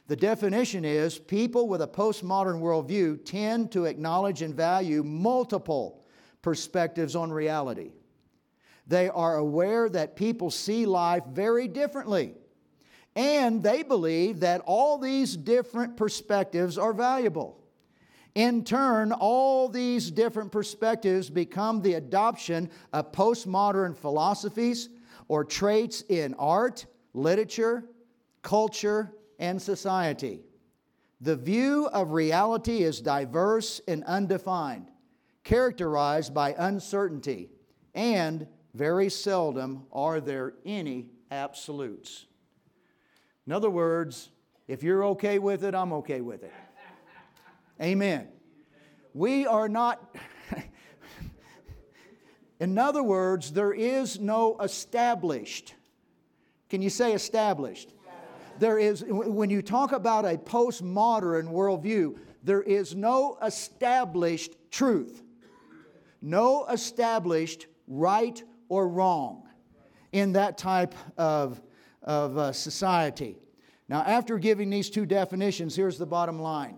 The 0.08 0.16
definition 0.18 0.84
is 0.84 1.18
people 1.18 1.70
with 1.70 1.82
a 1.82 1.88
postmodern 1.88 2.60
worldview 2.60 3.24
tend 3.24 3.72
to 3.72 3.86
acknowledge 3.86 4.42
and 4.42 4.54
value 4.54 5.02
multiple 5.02 6.04
perspectives 6.42 7.16
on 7.16 7.32
reality. 7.32 7.94
They 8.86 9.08
are 9.08 9.38
aware 9.38 9.88
that 9.88 10.18
people 10.18 10.52
see 10.52 10.86
life 10.86 11.24
very 11.32 11.70
differently. 11.70 12.34
And 13.16 13.64
they 13.64 13.82
believe 13.84 14.42
that 14.42 14.62
all 14.66 14.98
these 14.98 15.38
different 15.38 15.96
perspectives 15.96 16.78
are 16.78 16.92
valuable. 16.92 17.63
In 18.36 18.64
turn, 18.64 19.12
all 19.12 19.70
these 19.70 20.10
different 20.10 20.52
perspectives 20.52 21.30
become 21.30 21.82
the 21.82 21.94
adoption 21.94 22.70
of 22.92 23.12
postmodern 23.12 23.96
philosophies 23.96 24.90
or 25.28 25.44
traits 25.44 26.04
in 26.10 26.34
art, 26.36 26.86
literature, 27.14 27.86
culture, 28.42 29.14
and 29.38 29.62
society. 29.62 30.42
The 31.22 31.36
view 31.36 31.88
of 31.88 32.12
reality 32.12 32.84
is 32.84 33.02
diverse 33.02 33.80
and 33.88 34.04
undefined, 34.06 34.90
characterized 35.44 36.34
by 36.34 36.56
uncertainty, 36.58 37.50
and 37.94 38.48
very 38.74 39.10
seldom 39.10 39.86
are 39.92 40.20
there 40.20 40.56
any 40.66 41.12
absolutes. 41.30 42.26
In 43.46 43.54
other 43.54 43.70
words, 43.70 44.30
if 44.68 44.82
you're 44.82 45.06
okay 45.06 45.38
with 45.38 45.64
it, 45.64 45.76
I'm 45.76 45.94
okay 45.94 46.22
with 46.22 46.44
it. 46.44 46.54
Amen. 47.82 48.28
We 49.14 49.46
are 49.46 49.70
not, 49.70 50.16
in 52.60 52.78
other 52.78 53.04
words, 53.04 53.52
there 53.52 53.74
is 53.74 54.20
no 54.20 54.58
established. 54.60 55.76
Can 56.70 56.82
you 56.82 56.90
say 56.90 57.14
established? 57.14 57.94
There 58.60 58.78
is, 58.78 59.04
when 59.08 59.50
you 59.50 59.62
talk 59.62 59.92
about 59.92 60.26
a 60.26 60.38
postmodern 60.38 61.52
worldview, 61.52 62.18
there 62.44 62.62
is 62.62 62.96
no 62.96 63.38
established 63.44 64.56
truth, 64.70 65.24
no 66.22 66.66
established 66.68 67.68
right 67.88 68.42
or 68.70 68.88
wrong 68.88 69.44
in 70.12 70.34
that 70.34 70.58
type 70.58 70.94
of, 71.18 71.62
of 72.04 72.38
uh, 72.38 72.52
society. 72.52 73.38
Now, 73.90 74.02
after 74.02 74.38
giving 74.38 74.70
these 74.70 74.90
two 74.90 75.06
definitions, 75.06 75.76
here's 75.76 75.98
the 75.98 76.06
bottom 76.06 76.40
line 76.40 76.78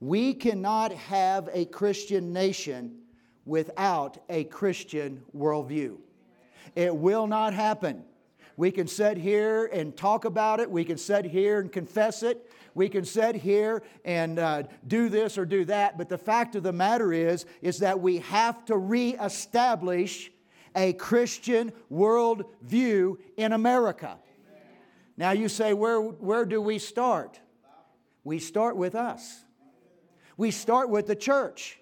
we 0.00 0.34
cannot 0.34 0.92
have 0.92 1.48
a 1.52 1.64
Christian 1.64 2.32
nation 2.32 2.98
without 3.44 4.18
a 4.28 4.44
Christian 4.44 5.22
worldview. 5.34 5.96
It 6.74 6.94
will 6.94 7.26
not 7.26 7.54
happen. 7.54 8.04
We 8.56 8.70
can 8.70 8.86
sit 8.86 9.16
here 9.16 9.66
and 9.66 9.96
talk 9.96 10.24
about 10.24 10.60
it. 10.60 10.70
We 10.70 10.84
can 10.84 10.98
sit 10.98 11.24
here 11.24 11.60
and 11.60 11.70
confess 11.70 12.22
it. 12.22 12.50
We 12.74 12.88
can 12.88 13.04
sit 13.04 13.36
here 13.36 13.82
and 14.04 14.38
uh, 14.38 14.64
do 14.86 15.08
this 15.08 15.38
or 15.38 15.46
do 15.46 15.64
that. 15.66 15.96
But 15.96 16.08
the 16.08 16.18
fact 16.18 16.56
of 16.56 16.62
the 16.62 16.72
matter 16.72 17.12
is, 17.12 17.46
is 17.62 17.78
that 17.78 18.00
we 18.00 18.18
have 18.18 18.64
to 18.66 18.76
reestablish 18.76 20.30
a 20.74 20.92
Christian 20.94 21.72
worldview 21.90 23.16
in 23.36 23.52
America. 23.52 24.18
Now 25.16 25.30
you 25.30 25.48
say, 25.48 25.72
where, 25.72 26.00
where 26.00 26.44
do 26.44 26.60
we 26.60 26.78
start? 26.78 27.40
We 28.24 28.38
start 28.38 28.76
with 28.76 28.94
us. 28.94 29.45
We 30.36 30.50
start 30.50 30.90
with 30.90 31.06
the 31.06 31.16
church. 31.16 31.78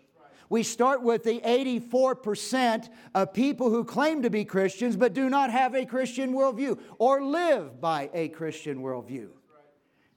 We 0.48 0.62
start 0.62 1.02
with 1.02 1.24
the 1.24 1.40
84% 1.40 2.88
of 3.14 3.32
people 3.32 3.70
who 3.70 3.84
claim 3.84 4.22
to 4.22 4.30
be 4.30 4.44
Christians 4.44 4.96
but 4.96 5.14
do 5.14 5.28
not 5.28 5.50
have 5.50 5.74
a 5.74 5.86
Christian 5.86 6.32
worldview 6.32 6.78
or 6.98 7.22
live 7.22 7.80
by 7.80 8.10
a 8.12 8.28
Christian 8.28 8.82
worldview. 8.82 9.28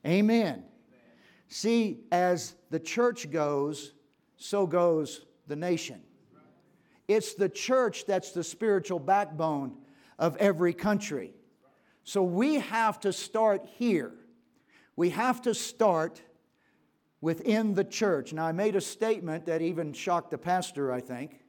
Amen. 0.05 0.63
See, 1.47 2.01
as 2.11 2.55
the 2.69 2.79
church 2.79 3.31
goes, 3.31 3.93
so 4.35 4.67
goes 4.67 5.25
the 5.47 5.55
nation. 5.55 6.01
It's 7.07 7.33
the 7.33 7.49
church 7.49 8.05
that's 8.05 8.31
the 8.31 8.43
spiritual 8.43 8.99
backbone 8.99 9.77
of 10.19 10.35
every 10.37 10.73
country. 10.73 11.33
So 12.03 12.21
we 12.21 12.55
have 12.55 12.99
to 13.01 13.13
start 13.13 13.65
here. 13.77 14.13
We 14.95 15.09
have 15.11 15.41
to 15.43 15.53
start 15.53 16.21
within 17.21 17.73
the 17.73 17.83
church. 17.83 18.33
Now, 18.33 18.45
I 18.45 18.51
made 18.51 18.75
a 18.75 18.81
statement 18.81 19.45
that 19.45 19.61
even 19.61 19.93
shocked 19.93 20.31
the 20.31 20.37
pastor, 20.37 20.91
I 20.91 21.01
think, 21.01 21.41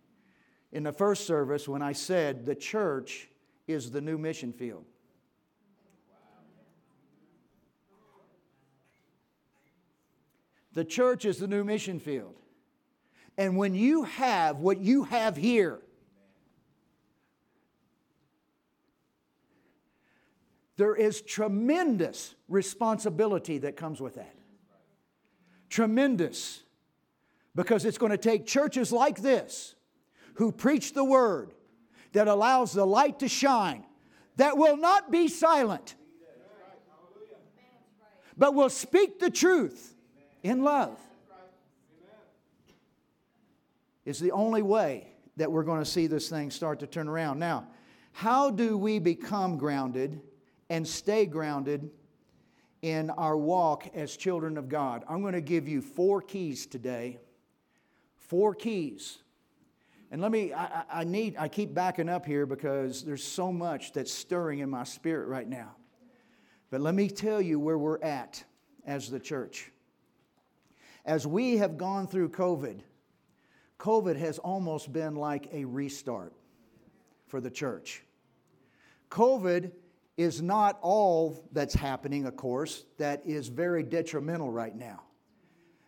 in 0.72 0.82
the 0.82 0.92
first 0.92 1.26
service 1.26 1.68
when 1.68 1.82
I 1.82 1.92
said 1.92 2.46
the 2.46 2.54
church 2.54 3.28
is 3.66 3.90
the 3.90 4.00
new 4.00 4.18
mission 4.18 4.52
field. 4.52 4.84
The 10.72 10.84
church 10.84 11.24
is 11.24 11.38
the 11.38 11.48
new 11.48 11.64
mission 11.64 11.98
field. 11.98 12.36
And 13.36 13.56
when 13.56 13.74
you 13.74 14.04
have 14.04 14.58
what 14.58 14.78
you 14.78 15.04
have 15.04 15.36
here, 15.36 15.80
there 20.76 20.94
is 20.94 21.20
tremendous 21.20 22.34
responsibility 22.48 23.58
that 23.58 23.76
comes 23.76 24.00
with 24.00 24.14
that. 24.14 24.37
Tremendous. 25.68 26.62
Because 27.54 27.84
it's 27.84 27.98
going 27.98 28.12
to 28.12 28.18
take 28.18 28.46
churches 28.46 28.92
like 28.92 29.20
this 29.20 29.74
who 30.34 30.52
preach 30.52 30.94
the 30.94 31.04
word 31.04 31.52
that 32.12 32.28
allows 32.28 32.72
the 32.72 32.86
light 32.86 33.18
to 33.18 33.28
shine, 33.28 33.84
that 34.36 34.56
will 34.56 34.76
not 34.76 35.10
be 35.10 35.28
silent, 35.28 35.96
but 38.36 38.54
will 38.54 38.70
speak 38.70 39.18
the 39.18 39.30
truth 39.30 39.94
in 40.42 40.62
love 40.62 40.96
is 44.08 44.18
the 44.18 44.32
only 44.32 44.62
way 44.62 45.06
that 45.36 45.52
we're 45.52 45.62
going 45.62 45.80
to 45.80 45.90
see 45.90 46.06
this 46.06 46.30
thing 46.30 46.50
start 46.50 46.80
to 46.80 46.86
turn 46.86 47.08
around. 47.08 47.38
Now, 47.38 47.66
how 48.12 48.50
do 48.50 48.78
we 48.78 48.98
become 48.98 49.58
grounded 49.58 50.22
and 50.70 50.88
stay 50.88 51.26
grounded 51.26 51.90
in 52.82 53.10
our 53.10 53.36
walk 53.36 53.88
as 53.94 54.16
children 54.16 54.56
of 54.56 54.68
God? 54.68 55.04
I'm 55.08 55.20
going 55.22 55.34
to 55.34 55.40
give 55.40 55.68
you 55.68 55.82
four 55.82 56.20
keys 56.20 56.66
today. 56.66 57.18
Four 58.16 58.54
keys. 58.54 59.18
And 60.10 60.22
let 60.22 60.30
me, 60.30 60.52
I, 60.52 60.84
I, 60.92 61.04
need, 61.04 61.36
I 61.38 61.48
keep 61.48 61.74
backing 61.74 62.08
up 62.08 62.24
here 62.24 62.46
because 62.46 63.02
there's 63.02 63.24
so 63.24 63.52
much 63.52 63.92
that's 63.92 64.12
stirring 64.12 64.60
in 64.60 64.70
my 64.70 64.84
spirit 64.84 65.28
right 65.28 65.48
now. 65.48 65.76
But 66.70 66.80
let 66.80 66.94
me 66.94 67.08
tell 67.08 67.40
you 67.40 67.58
where 67.58 67.78
we're 67.78 68.02
at 68.02 68.42
as 68.86 69.10
the 69.10 69.20
church. 69.20 69.70
As 71.04 71.26
we 71.26 71.58
have 71.58 71.78
gone 71.78 72.06
through 72.06 72.30
COVID, 72.30 72.80
COVID 73.78 74.16
has 74.16 74.38
almost 74.38 74.92
been 74.92 75.14
like 75.14 75.48
a 75.52 75.64
restart 75.64 76.34
for 77.26 77.40
the 77.40 77.50
church. 77.50 78.02
COVID 79.10 79.70
is 80.18 80.42
not 80.42 80.78
all 80.82 81.48
that's 81.52 81.74
happening, 81.74 82.26
of 82.26 82.36
course, 82.36 82.84
that 82.98 83.22
is 83.24 83.46
very 83.46 83.84
detrimental 83.84 84.50
right 84.50 84.74
now. 84.74 85.04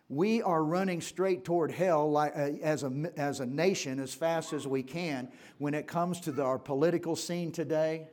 We 0.07 0.41
are 0.41 0.63
running 0.63 1.01
straight 1.01 1.43
toward 1.43 1.69
hell 1.69 2.09
like, 2.09 2.33
uh, 2.35 2.51
as, 2.61 2.83
a, 2.83 3.11
as 3.17 3.41
a 3.41 3.45
nation 3.45 3.99
as 3.99 4.13
fast 4.13 4.53
as 4.53 4.65
we 4.65 4.83
can 4.83 5.29
when 5.57 5.73
it 5.73 5.85
comes 5.85 6.21
to 6.21 6.31
the, 6.31 6.43
our 6.43 6.57
political 6.57 7.17
scene 7.17 7.51
today, 7.51 8.07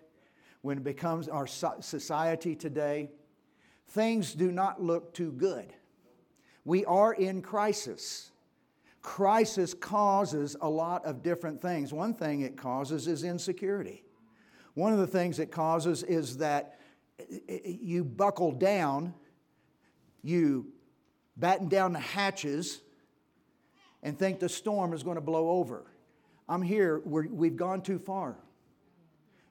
when 0.63 0.79
it 0.79 0.85
becomes 0.85 1.29
our 1.29 1.47
society 1.47 2.57
today. 2.57 3.11
things 3.91 4.35
do 4.35 4.51
not 4.51 4.83
look 4.83 5.15
too 5.15 5.31
good. 5.31 5.73
We 6.65 6.85
are 6.85 7.15
in 7.15 7.43
crisis. 7.43 8.33
Crisis 9.03 9.73
causes 9.73 10.57
a 10.61 10.69
lot 10.69 11.05
of 11.05 11.23
different 11.23 11.63
things. 11.63 11.93
One 11.93 12.13
thing 12.13 12.41
it 12.41 12.57
causes 12.57 13.07
is 13.07 13.23
insecurity. 13.23 14.03
One 14.79 14.93
of 14.93 15.01
the 15.01 15.09
things 15.09 15.41
it 15.41 15.51
causes 15.51 16.05
is 16.05 16.37
that 16.37 16.79
you 17.59 18.05
buckle 18.05 18.53
down, 18.53 19.13
you 20.23 20.69
batten 21.37 21.69
down 21.69 21.93
the 21.93 21.99
hatches, 21.99 22.81
and 24.05 24.17
think 24.17 24.39
the 24.39 24.49
storm 24.49 24.93
is 24.93 25.03
going 25.03 25.17
to 25.17 25.21
blow 25.21 25.51
over. 25.51 25.85
I'm 26.49 26.63
here, 26.63 27.03
we 27.05 27.49
have 27.49 27.57
gone 27.57 27.83
too 27.83 27.99
far. 27.99 28.37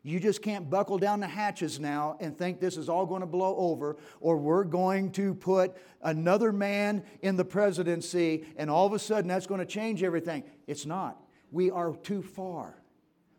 You 0.02 0.22
just 0.22 0.42
can't 0.42 0.70
buckle 0.70 0.98
down 0.98 1.20
the 1.20 1.28
hatches 1.28 1.78
now 1.78 2.16
and 2.22 2.38
think 2.38 2.62
this 2.62 2.78
is 2.78 2.88
all 2.88 3.06
going 3.06 3.20
to 3.20 3.28
blow 3.28 3.54
over, 3.58 3.98
or 4.22 4.38
we're 4.38 4.64
going 4.64 5.12
to 5.12 5.34
put 5.34 5.76
another 6.04 6.54
man 6.54 7.04
in 7.22 7.36
the 7.36 7.44
presidency 7.44 8.46
and 8.56 8.70
all 8.70 8.86
of 8.86 8.94
a 8.94 9.00
sudden 9.00 9.28
that's 9.28 9.46
going 9.46 9.60
to 9.60 9.66
change 9.66 10.04
everything. 10.04 10.46
It's 10.68 10.86
not. 10.86 11.22
We 11.52 11.70
are 11.70 11.94
too 11.98 12.22
far. 12.22 12.82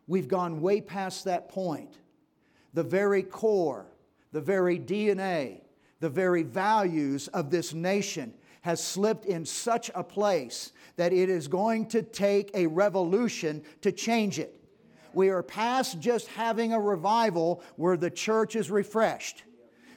We've 0.09 0.27
gone 0.27 0.59
way 0.59 0.81
past 0.81 1.25
that 1.25 1.49
point. 1.49 1.99
The 2.73 2.81
very 2.81 3.21
core, 3.21 3.85
the 4.31 4.41
very 4.41 4.79
DNA, 4.79 5.61
the 5.99 6.09
very 6.09 6.41
values 6.41 7.27
of 7.27 7.51
this 7.51 7.75
nation 7.75 8.33
has 8.61 8.83
slipped 8.83 9.25
in 9.25 9.45
such 9.45 9.91
a 9.93 10.03
place 10.03 10.73
that 10.95 11.13
it 11.13 11.29
is 11.29 11.47
going 11.47 11.85
to 11.89 12.01
take 12.01 12.49
a 12.55 12.65
revolution 12.65 13.61
to 13.81 13.91
change 13.91 14.39
it. 14.39 14.59
We 15.13 15.29
are 15.29 15.43
past 15.43 15.99
just 15.99 16.27
having 16.29 16.73
a 16.73 16.79
revival 16.79 17.61
where 17.75 17.95
the 17.95 18.09
church 18.09 18.55
is 18.55 18.71
refreshed. 18.71 19.43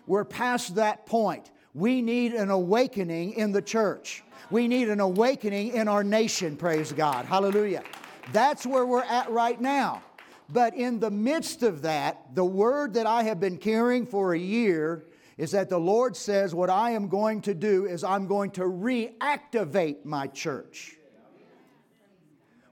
We're 0.07 0.27
past 0.27 0.75
that 0.75 1.07
point. 1.07 1.51
We 1.72 2.03
need 2.03 2.35
an 2.35 2.51
awakening 2.51 3.33
in 3.33 3.53
the 3.53 3.62
church. 3.62 4.22
We 4.51 4.68
need 4.68 4.90
an 4.90 5.01
awakening 5.01 5.68
in 5.68 5.88
our 5.88 6.05
nation, 6.05 6.59
praise 6.59 6.92
God. 6.92 7.25
Hallelujah. 7.25 7.83
That's 8.31 8.65
where 8.65 8.87
we're 8.87 9.03
at 9.03 9.31
right 9.31 9.61
now. 9.61 10.03
But 10.49 10.75
in 10.75 11.01
the 11.01 11.11
midst 11.11 11.63
of 11.63 11.83
that, 11.83 12.35
the 12.35 12.45
word 12.45 12.95
that 12.95 13.07
I 13.07 13.23
have 13.25 13.41
been 13.41 13.57
carrying 13.57 14.07
for 14.07 14.35
a 14.35 14.39
year 14.39 15.07
is 15.39 15.53
that 15.53 15.71
the 15.71 15.79
Lord 15.79 16.15
says, 16.15 16.55
What 16.55 16.71
I 16.71 16.91
am 16.91 17.09
going 17.09 17.41
to 17.43 17.55
do 17.55 17.87
is 17.87 18.05
I'm 18.05 18.27
going 18.27 18.51
to 18.53 18.63
reactivate 18.63 20.05
my 20.05 20.27
church. 20.27 20.97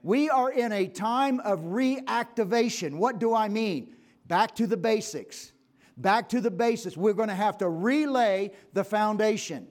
We 0.03 0.29
are 0.29 0.51
in 0.51 0.71
a 0.71 0.87
time 0.87 1.39
of 1.41 1.59
reactivation. 1.61 2.95
What 2.97 3.19
do 3.19 3.35
I 3.35 3.49
mean? 3.49 3.95
Back 4.27 4.55
to 4.55 4.67
the 4.67 4.77
basics. 4.77 5.51
Back 5.97 6.29
to 6.29 6.41
the 6.41 6.49
basics. 6.49 6.97
We're 6.97 7.13
going 7.13 7.29
to 7.29 7.35
have 7.35 7.57
to 7.59 7.69
relay 7.69 8.51
the 8.73 8.83
foundation. 8.83 9.67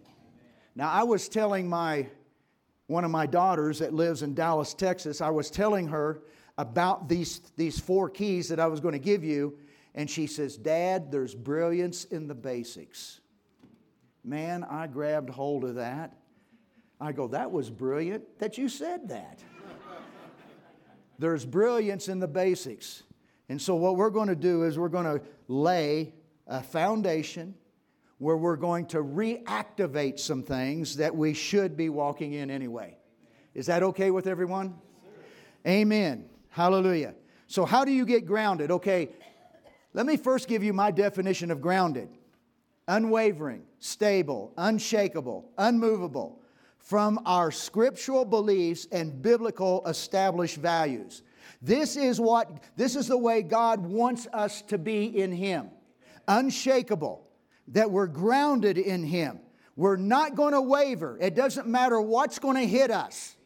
Now, 0.76 0.90
I 0.90 1.02
was 1.02 1.28
telling 1.28 1.68
my 1.68 2.06
one 2.90 3.04
of 3.04 3.10
my 3.12 3.24
daughters 3.24 3.78
that 3.78 3.94
lives 3.94 4.24
in 4.24 4.34
Dallas, 4.34 4.74
Texas, 4.74 5.20
I 5.20 5.30
was 5.30 5.48
telling 5.48 5.86
her 5.86 6.22
about 6.58 7.08
these, 7.08 7.40
these 7.56 7.78
four 7.78 8.10
keys 8.10 8.48
that 8.48 8.58
I 8.58 8.66
was 8.66 8.80
going 8.80 8.94
to 8.94 8.98
give 8.98 9.22
you, 9.22 9.56
and 9.94 10.10
she 10.10 10.26
says, 10.26 10.56
Dad, 10.56 11.12
there's 11.12 11.32
brilliance 11.32 12.02
in 12.02 12.26
the 12.26 12.34
basics. 12.34 13.20
Man, 14.24 14.64
I 14.64 14.88
grabbed 14.88 15.30
hold 15.30 15.62
of 15.62 15.76
that. 15.76 16.16
I 17.00 17.12
go, 17.12 17.28
That 17.28 17.52
was 17.52 17.70
brilliant 17.70 18.24
that 18.40 18.58
you 18.58 18.68
said 18.68 19.08
that. 19.08 19.38
There's 21.18 21.46
brilliance 21.46 22.08
in 22.08 22.18
the 22.18 22.28
basics. 22.28 23.04
And 23.48 23.62
so, 23.62 23.74
what 23.76 23.96
we're 23.96 24.10
going 24.10 24.28
to 24.28 24.36
do 24.36 24.64
is 24.64 24.78
we're 24.78 24.88
going 24.88 25.18
to 25.18 25.24
lay 25.48 26.12
a 26.46 26.62
foundation 26.62 27.54
where 28.20 28.36
we're 28.36 28.56
going 28.56 28.84
to 28.84 28.98
reactivate 28.98 30.20
some 30.20 30.42
things 30.42 30.96
that 30.96 31.16
we 31.16 31.32
should 31.32 31.74
be 31.74 31.88
walking 31.88 32.34
in 32.34 32.50
anyway. 32.50 32.94
Is 33.54 33.64
that 33.66 33.82
okay 33.82 34.10
with 34.10 34.26
everyone? 34.26 34.74
Amen. 35.66 36.26
Hallelujah. 36.50 37.14
So, 37.46 37.64
how 37.64 37.84
do 37.84 37.90
you 37.90 38.04
get 38.04 38.26
grounded? 38.26 38.70
Okay, 38.70 39.08
let 39.94 40.04
me 40.04 40.18
first 40.18 40.48
give 40.48 40.62
you 40.62 40.74
my 40.74 40.90
definition 40.90 41.50
of 41.50 41.60
grounded 41.62 42.10
unwavering, 42.88 43.62
stable, 43.78 44.52
unshakable, 44.58 45.48
unmovable, 45.56 46.42
from 46.78 47.20
our 47.24 47.50
scriptural 47.50 48.24
beliefs 48.24 48.86
and 48.92 49.22
biblical 49.22 49.82
established 49.86 50.56
values. 50.56 51.22
This 51.62 51.96
is 51.96 52.20
what 52.20 52.64
this 52.76 52.96
is 52.96 53.06
the 53.06 53.16
way 53.16 53.42
God 53.42 53.80
wants 53.80 54.26
us 54.34 54.60
to 54.62 54.76
be 54.76 55.04
in 55.04 55.32
him. 55.32 55.70
Unshakable, 56.28 57.29
that 57.70 57.90
we're 57.90 58.06
grounded 58.06 58.78
in 58.78 59.02
him. 59.04 59.40
We're 59.76 59.96
not 59.96 60.34
going 60.34 60.52
to 60.52 60.60
waver. 60.60 61.16
It 61.20 61.34
doesn't 61.34 61.66
matter 61.66 62.00
what's 62.00 62.38
going 62.38 62.56
to 62.56 62.66
hit 62.66 62.90
us. 62.90 63.36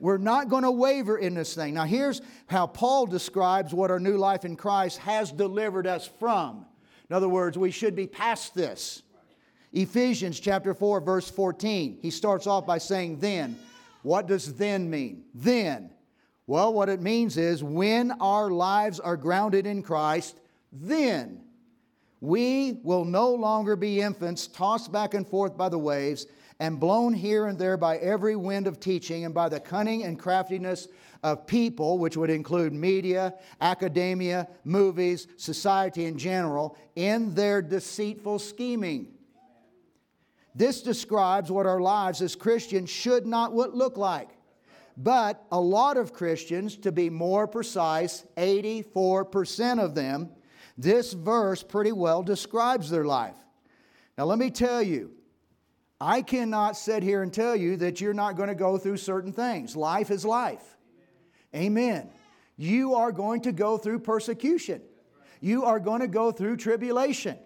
We're 0.00 0.18
not 0.18 0.48
going 0.48 0.64
to 0.64 0.70
waver 0.70 1.18
in 1.18 1.34
this 1.34 1.54
thing. 1.54 1.74
Now, 1.74 1.84
here's 1.84 2.22
how 2.46 2.66
Paul 2.66 3.06
describes 3.06 3.72
what 3.72 3.90
our 3.90 4.00
new 4.00 4.16
life 4.16 4.44
in 4.44 4.56
Christ 4.56 4.98
has 4.98 5.30
delivered 5.30 5.86
us 5.86 6.08
from. 6.18 6.66
In 7.08 7.14
other 7.14 7.28
words, 7.28 7.58
we 7.58 7.70
should 7.70 7.94
be 7.94 8.06
past 8.06 8.54
this. 8.54 9.02
Ephesians 9.72 10.40
chapter 10.40 10.74
4 10.74 11.00
verse 11.00 11.30
14. 11.30 11.98
He 12.02 12.10
starts 12.10 12.46
off 12.46 12.66
by 12.66 12.78
saying 12.78 13.18
then. 13.20 13.58
What 14.02 14.26
does 14.26 14.54
then 14.54 14.90
mean? 14.90 15.24
Then. 15.34 15.90
Well, 16.46 16.72
what 16.72 16.88
it 16.88 17.00
means 17.00 17.36
is 17.36 17.62
when 17.62 18.10
our 18.12 18.50
lives 18.50 18.98
are 18.98 19.16
grounded 19.16 19.66
in 19.66 19.82
Christ, 19.82 20.36
then 20.72 21.42
we 22.22 22.78
will 22.84 23.04
no 23.04 23.34
longer 23.34 23.74
be 23.74 24.00
infants 24.00 24.46
tossed 24.46 24.92
back 24.92 25.12
and 25.12 25.26
forth 25.26 25.56
by 25.56 25.68
the 25.68 25.78
waves 25.78 26.26
and 26.60 26.78
blown 26.78 27.12
here 27.12 27.46
and 27.46 27.58
there 27.58 27.76
by 27.76 27.96
every 27.96 28.36
wind 28.36 28.68
of 28.68 28.78
teaching 28.78 29.24
and 29.24 29.34
by 29.34 29.48
the 29.48 29.58
cunning 29.58 30.04
and 30.04 30.20
craftiness 30.20 30.86
of 31.24 31.48
people, 31.48 31.98
which 31.98 32.16
would 32.16 32.30
include 32.30 32.72
media, 32.72 33.34
academia, 33.60 34.46
movies, 34.62 35.26
society 35.36 36.04
in 36.04 36.16
general, 36.16 36.78
in 36.94 37.34
their 37.34 37.60
deceitful 37.60 38.38
scheming. 38.38 39.08
This 40.54 40.80
describes 40.80 41.50
what 41.50 41.66
our 41.66 41.80
lives 41.80 42.22
as 42.22 42.36
Christians 42.36 42.88
should 42.88 43.26
not 43.26 43.52
look 43.52 43.96
like. 43.96 44.28
But 44.96 45.44
a 45.50 45.60
lot 45.60 45.96
of 45.96 46.12
Christians, 46.12 46.76
to 46.76 46.92
be 46.92 47.10
more 47.10 47.48
precise, 47.48 48.24
84% 48.36 49.82
of 49.82 49.96
them, 49.96 50.30
this 50.76 51.12
verse 51.12 51.62
pretty 51.62 51.92
well 51.92 52.22
describes 52.22 52.90
their 52.90 53.04
life. 53.04 53.36
Now, 54.16 54.24
let 54.24 54.38
me 54.38 54.50
tell 54.50 54.82
you, 54.82 55.12
I 56.00 56.22
cannot 56.22 56.76
sit 56.76 57.02
here 57.02 57.22
and 57.22 57.32
tell 57.32 57.54
you 57.54 57.76
that 57.78 58.00
you're 58.00 58.14
not 58.14 58.36
going 58.36 58.48
to 58.48 58.54
go 58.54 58.76
through 58.76 58.96
certain 58.96 59.32
things. 59.32 59.76
Life 59.76 60.10
is 60.10 60.24
life. 60.24 60.76
Amen. 61.54 62.10
You 62.56 62.94
are 62.94 63.12
going 63.12 63.42
to 63.42 63.52
go 63.52 63.78
through 63.78 64.00
persecution, 64.00 64.82
you 65.40 65.64
are 65.64 65.80
going 65.80 66.00
to 66.00 66.08
go 66.08 66.32
through 66.32 66.56
tribulation. 66.56 67.38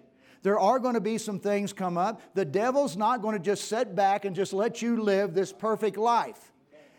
There 0.43 0.61
are 0.61 0.79
going 0.79 0.95
to 0.95 1.01
be 1.01 1.19
some 1.19 1.41
things 1.41 1.73
come 1.73 1.99
up. 1.99 2.21
The 2.35 2.45
devil's 2.45 2.97
not 2.97 3.21
going 3.21 3.37
to 3.37 3.43
just 3.43 3.65
sit 3.65 3.97
back 3.97 4.25
and 4.25 4.37
just 4.37 4.53
let 4.53 4.81
you 4.81 5.03
live 5.03 5.35
this 5.35 5.53
perfect 5.53 5.97
life. 5.97 6.53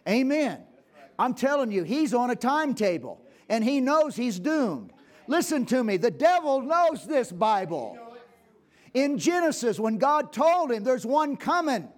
Amen. 0.05 0.59
I'm 1.17 1.33
telling 1.33 1.71
you, 1.71 1.83
he's 1.83 2.13
on 2.13 2.29
a 2.29 2.35
timetable 2.35 3.21
and 3.47 3.63
he 3.63 3.79
knows 3.79 4.17
he's 4.17 4.37
doomed. 4.37 4.91
Listen 5.27 5.65
to 5.67 5.83
me, 5.83 5.97
the 5.97 6.11
devil 6.11 6.61
knows 6.61 7.05
this 7.05 7.31
Bible. 7.31 7.97
In 8.93 9.17
Genesis, 9.17 9.79
when 9.79 9.97
God 9.97 10.31
told 10.31 10.71
him 10.71 10.83
there's 10.83 11.05
one 11.05 11.37
coming, 11.37 11.89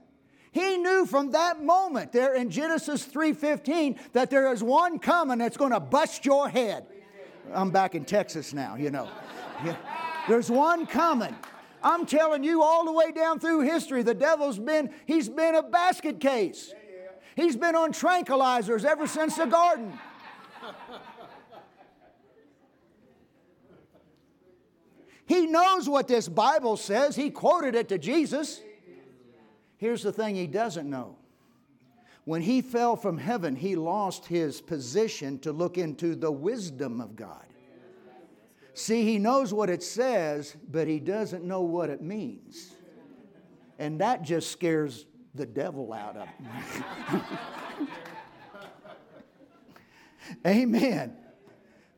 he 0.51 0.77
knew 0.77 1.05
from 1.05 1.31
that 1.31 1.63
moment 1.63 2.11
there 2.11 2.33
in 2.33 2.49
Genesis 2.49 3.05
3:15 3.05 3.97
that 4.13 4.29
there 4.29 4.51
is 4.51 4.63
one 4.63 4.99
coming 4.99 5.37
that's 5.37 5.57
going 5.57 5.71
to 5.71 5.79
bust 5.79 6.25
your 6.25 6.49
head. 6.49 6.85
I'm 7.53 7.71
back 7.71 7.95
in 7.95 8.05
Texas 8.05 8.53
now, 8.53 8.75
you 8.75 8.89
know. 8.89 9.09
Yeah. 9.63 9.75
There's 10.27 10.49
one 10.49 10.85
coming. 10.85 11.35
I'm 11.81 12.05
telling 12.05 12.43
you, 12.43 12.61
all 12.61 12.85
the 12.85 12.91
way 12.91 13.11
down 13.11 13.39
through 13.39 13.61
history, 13.61 14.03
the 14.03 14.13
devil's 14.13 14.59
been, 14.59 14.89
he's 15.05 15.29
been 15.29 15.55
a 15.55 15.63
basket 15.63 16.19
case. 16.19 16.73
He's 17.35 17.55
been 17.55 17.75
on 17.75 17.93
tranquilizers 17.93 18.83
ever 18.83 19.07
since 19.07 19.37
the 19.37 19.45
garden. 19.45 19.97
He 25.29 25.45
knows 25.45 25.87
what 25.87 26.07
this 26.07 26.27
Bible 26.27 26.75
says. 26.75 27.15
He 27.15 27.29
quoted 27.29 27.75
it 27.75 27.87
to 27.89 27.99
Jesus. 27.99 28.61
Here's 29.77 30.01
the 30.01 30.11
thing 30.11 30.35
he 30.35 30.47
doesn't 30.47 30.89
know. 30.89 31.17
When 32.25 32.41
he 32.41 32.63
fell 32.63 32.95
from 32.95 33.19
heaven, 33.19 33.55
he 33.55 33.75
lost 33.75 34.25
his 34.25 34.59
position 34.59 35.37
to 35.41 35.51
look 35.51 35.77
into 35.77 36.15
the 36.15 36.31
wisdom 36.31 36.99
of 36.99 37.15
God. 37.15 37.45
See, 38.73 39.03
he 39.03 39.19
knows 39.19 39.53
what 39.53 39.69
it 39.69 39.83
says, 39.83 40.57
but 40.67 40.87
he 40.87 40.99
doesn't 40.99 41.43
know 41.43 41.61
what 41.61 41.91
it 41.91 42.01
means. 42.01 42.71
And 43.77 44.01
that 44.01 44.23
just 44.23 44.51
scares 44.51 45.05
the 45.35 45.45
devil 45.45 45.93
out 45.93 46.17
of 46.17 46.27
him. 46.27 47.21
Amen. 50.47 51.15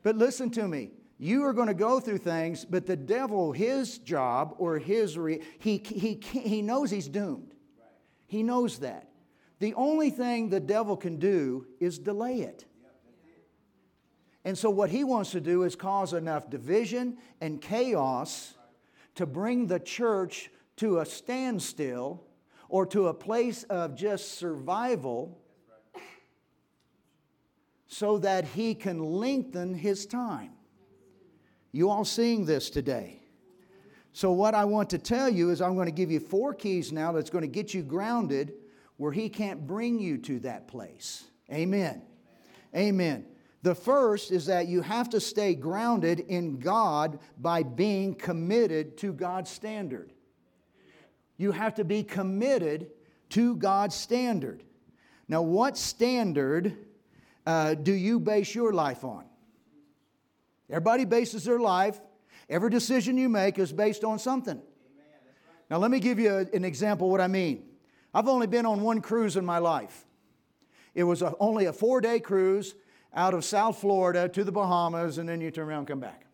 But 0.04 0.18
listen 0.18 0.50
to 0.52 0.68
me. 0.68 0.92
You 1.24 1.46
are 1.46 1.54
going 1.54 1.68
to 1.68 1.76
go 1.76 2.00
through 2.00 2.18
things, 2.18 2.66
but 2.66 2.88
the 2.88 2.96
devil, 2.96 3.52
his 3.52 4.00
job 4.00 4.56
or 4.58 4.80
his, 4.80 5.20
re- 5.20 5.42
he, 5.60 5.78
he, 5.78 6.20
he 6.20 6.64
knows 6.64 6.90
he's 6.90 7.08
doomed. 7.08 7.54
He 8.26 8.42
knows 8.42 8.80
that. 8.80 9.08
The 9.60 9.76
only 9.76 10.10
thing 10.10 10.50
the 10.50 10.60
devil 10.60 10.98
can 10.98 11.18
do 11.18 11.68
is 11.80 12.00
delay 12.00 12.42
it. 12.42 12.66
And 14.44 14.58
so, 14.58 14.72
what 14.72 14.90
he 14.90 15.04
wants 15.04 15.30
to 15.34 15.40
do 15.40 15.62
is 15.62 15.76
cause 15.76 16.14
enough 16.14 16.50
division 16.50 17.18
and 17.40 17.62
chaos 17.62 18.56
to 19.14 19.28
bring 19.28 19.68
the 19.68 19.80
church 19.80 20.50
to 20.78 21.02
a 21.02 21.06
standstill 21.06 22.24
or 22.68 22.88
to 22.88 23.10
a 23.10 23.14
place 23.14 23.62
of 23.66 23.96
just 23.96 24.40
survival 24.40 25.38
so 27.86 28.18
that 28.18 28.46
he 28.46 28.74
can 28.74 28.98
lengthen 29.04 29.76
his 29.76 30.08
time. 30.08 30.54
You 31.72 31.90
all 31.90 32.06
seeing 32.06 32.46
this 32.46 32.70
today? 32.70 33.22
So, 34.14 34.32
what 34.34 34.54
I 34.54 34.66
want 34.66 34.90
to 34.90 34.98
tell 34.98 35.30
you 35.30 35.52
is, 35.52 35.62
I'm 35.62 35.76
going 35.76 35.86
to 35.86 35.92
give 35.92 36.12
you 36.12 36.20
four 36.20 36.54
keys 36.54 36.92
now 36.92 37.14
that's 37.14 37.30
going 37.30 37.44
to 37.44 37.48
get 37.48 37.74
you 37.74 37.82
grounded 37.82 38.54
where 38.98 39.12
He 39.12 39.30
can't 39.30 39.66
bring 39.66 40.00
you 40.00 40.18
to 40.20 40.40
that 40.42 40.68
place. 40.68 41.24
Amen. 41.52 42.02
Amen. 42.76 43.26
The 43.64 43.76
first 43.76 44.32
is 44.32 44.48
that 44.48 44.68
you 44.68 44.82
have 44.82 45.10
to 45.12 45.20
stay 45.20 45.54
grounded 45.56 46.20
in 46.20 46.60
God 46.60 47.20
by 47.38 47.64
being 47.64 48.16
committed 48.16 48.98
to 48.98 49.14
God's 49.14 49.50
standard. 49.50 50.12
You 51.38 51.52
have 51.52 51.76
to 51.76 51.84
be 51.84 52.04
committed 52.04 52.88
to 53.30 53.56
God's 53.56 53.96
standard. 53.96 54.64
Now, 55.28 55.42
what 55.42 55.78
standard 55.78 56.76
uh, 57.46 57.76
do 57.76 57.94
you 57.94 58.20
base 58.20 58.54
your 58.54 58.74
life 58.74 59.04
on? 59.04 59.26
Everybody 60.72 61.06
bases 61.06 61.44
their 61.44 61.60
life, 61.60 62.00
every 62.50 62.70
decision 62.70 63.18
you 63.18 63.28
make 63.28 63.60
is 63.60 63.74
based 63.74 64.04
on 64.04 64.18
something. 64.18 64.62
Now, 65.70 65.78
let 65.78 65.92
me 65.92 66.00
give 66.00 66.18
you 66.18 66.48
an 66.54 66.66
example 66.66 67.10
what 67.10 67.22
I 67.22 67.28
mean. 67.28 67.64
I've 68.14 68.28
only 68.28 68.48
been 68.48 68.66
on 68.66 68.82
one 68.82 69.02
cruise 69.02 69.38
in 69.38 69.46
my 69.46 69.58
life. 69.58 70.06
It 70.96 71.04
was 71.04 71.22
a, 71.22 71.34
only 71.40 71.66
a 71.66 71.74
four 71.74 72.02
day 72.02 72.20
cruise 72.20 72.76
out 73.14 73.34
of 73.34 73.44
South 73.46 73.80
Florida 73.80 74.28
to 74.30 74.44
the 74.44 74.52
Bahamas, 74.52 75.18
and 75.18 75.28
then 75.28 75.42
you 75.42 75.52
turn 75.52 75.68
around 75.68 75.80
and 75.80 75.88
come 75.88 76.00
back. 76.00 76.26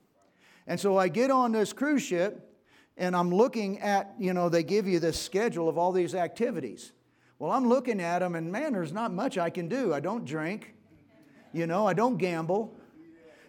And 0.66 0.80
so 0.80 0.98
I 0.98 1.08
get 1.08 1.32
on 1.32 1.52
this 1.52 1.74
cruise 1.74 2.04
ship, 2.04 2.56
and 2.98 3.16
I'm 3.16 3.34
looking 3.34 3.80
at, 3.80 4.14
you 4.20 4.34
know, 4.34 4.50
they 4.50 4.64
give 4.64 4.88
you 4.88 5.00
this 5.00 5.20
schedule 5.20 5.70
of 5.70 5.78
all 5.78 5.92
these 5.92 6.14
activities. 6.14 6.92
Well, 7.40 7.52
I'm 7.52 7.68
looking 7.68 8.02
at 8.02 8.20
them, 8.20 8.36
and 8.36 8.52
man, 8.52 8.74
there's 8.74 8.92
not 8.92 9.14
much 9.14 9.38
I 9.38 9.50
can 9.50 9.68
do. 9.68 9.94
I 9.94 10.00
don't 10.00 10.26
drink, 10.26 10.76
you 11.54 11.68
know, 11.68 11.88
I 11.88 11.94
don't 11.94 12.18
gamble. 12.18 12.76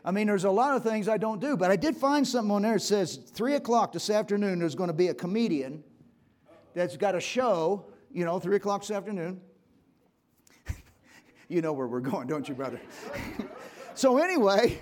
I 0.09 0.11
mean, 0.11 0.27
there's 0.27 0.45
a 0.45 0.51
lot 0.51 0.75
of 0.75 0.83
things 0.83 1.07
I 1.07 1.19
don't 1.19 1.39
do, 1.39 1.55
but 1.55 1.71
I 1.71 1.77
did 1.77 1.95
find 1.95 2.27
something 2.27 2.51
on 2.51 2.63
there 2.63 2.73
that 2.73 2.81
says 2.81 3.17
3 3.35 3.57
o'clock 3.57 3.93
this 3.93 4.09
afternoon, 4.09 4.59
there's 4.59 4.75
going 4.75 4.89
to 4.89 4.95
be 4.95 5.09
a 5.09 5.15
comedian 5.15 5.85
that's 6.73 6.97
got 6.97 7.15
a 7.15 7.21
show, 7.21 7.85
you 8.11 8.25
know, 8.25 8.39
3 8.39 8.57
o'clock 8.57 8.81
this 8.81 8.91
afternoon. 8.91 9.39
you 11.49 11.61
know 11.61 11.75
where 11.75 11.87
we're 11.87 12.01
going, 12.01 12.27
don't 12.27 12.49
you, 12.49 12.55
brother? 12.55 12.81
so, 13.95 14.17
anyway, 14.17 14.81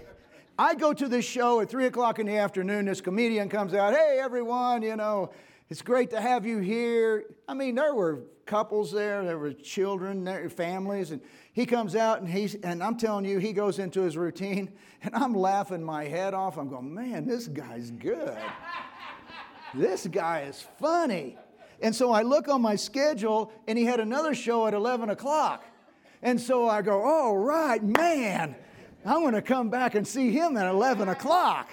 I 0.57 0.77
go 0.77 0.93
to 0.93 1.09
this 1.09 1.24
show 1.24 1.61
at 1.61 1.68
3 1.68 1.87
o'clock 1.87 2.20
in 2.20 2.27
the 2.27 2.37
afternoon. 2.37 2.85
This 2.85 3.01
comedian 3.01 3.49
comes 3.49 3.74
out, 3.74 3.95
hey, 3.95 4.20
everyone, 4.22 4.83
you 4.83 4.95
know, 4.95 5.33
it's 5.70 5.83
great 5.83 6.11
to 6.11 6.20
have 6.20 6.47
you 6.47 6.59
here. 6.59 7.24
I 7.49 7.55
mean, 7.55 7.74
there 7.74 7.97
were 7.97 8.20
couples 8.47 8.93
there, 8.93 9.25
there 9.25 9.39
were 9.39 9.53
children, 9.53 10.25
there, 10.25 10.49
families, 10.49 11.11
and 11.11 11.21
he 11.53 11.67
comes 11.67 11.97
out 11.97 12.21
and 12.21 12.29
he's, 12.29 12.55
and 12.55 12.83
I'm 12.83 12.97
telling 12.97 13.25
you, 13.25 13.39
he 13.39 13.53
goes 13.53 13.79
into 13.79 14.03
his 14.03 14.17
routine, 14.17 14.73
and 15.03 15.15
I'm 15.15 15.35
laughing 15.35 15.83
my 15.83 16.05
head 16.05 16.33
off. 16.35 16.57
I'm 16.57 16.69
going, 16.69 16.95
man, 16.95 17.27
this 17.27 17.49
guy's 17.49 17.91
good. 17.91 18.39
this 19.75 20.07
guy 20.07 20.43
is 20.43 20.65
funny. 20.79 21.37
And 21.83 21.95
so 21.95 22.11
I 22.11 22.23
look 22.23 22.49
on 22.49 22.63
my 22.63 22.77
schedule, 22.77 23.53
and 23.67 23.77
he 23.77 23.85
had 23.85 24.01
another 24.01 24.35
show 24.35 24.67
at 24.67 24.75
11 24.75 25.11
o'clock. 25.11 25.65
And 26.23 26.41
so 26.41 26.69
I 26.69 26.81
go, 26.81 27.03
all 27.03 27.37
right, 27.37 27.83
man, 27.83 28.57
I'm 29.05 29.21
going 29.21 29.35
to 29.35 29.43
come 29.43 29.69
back 29.69 29.95
and 29.95 30.07
see 30.07 30.31
him 30.31 30.57
at 30.57 30.67
11 30.67 31.09
o'clock 31.09 31.69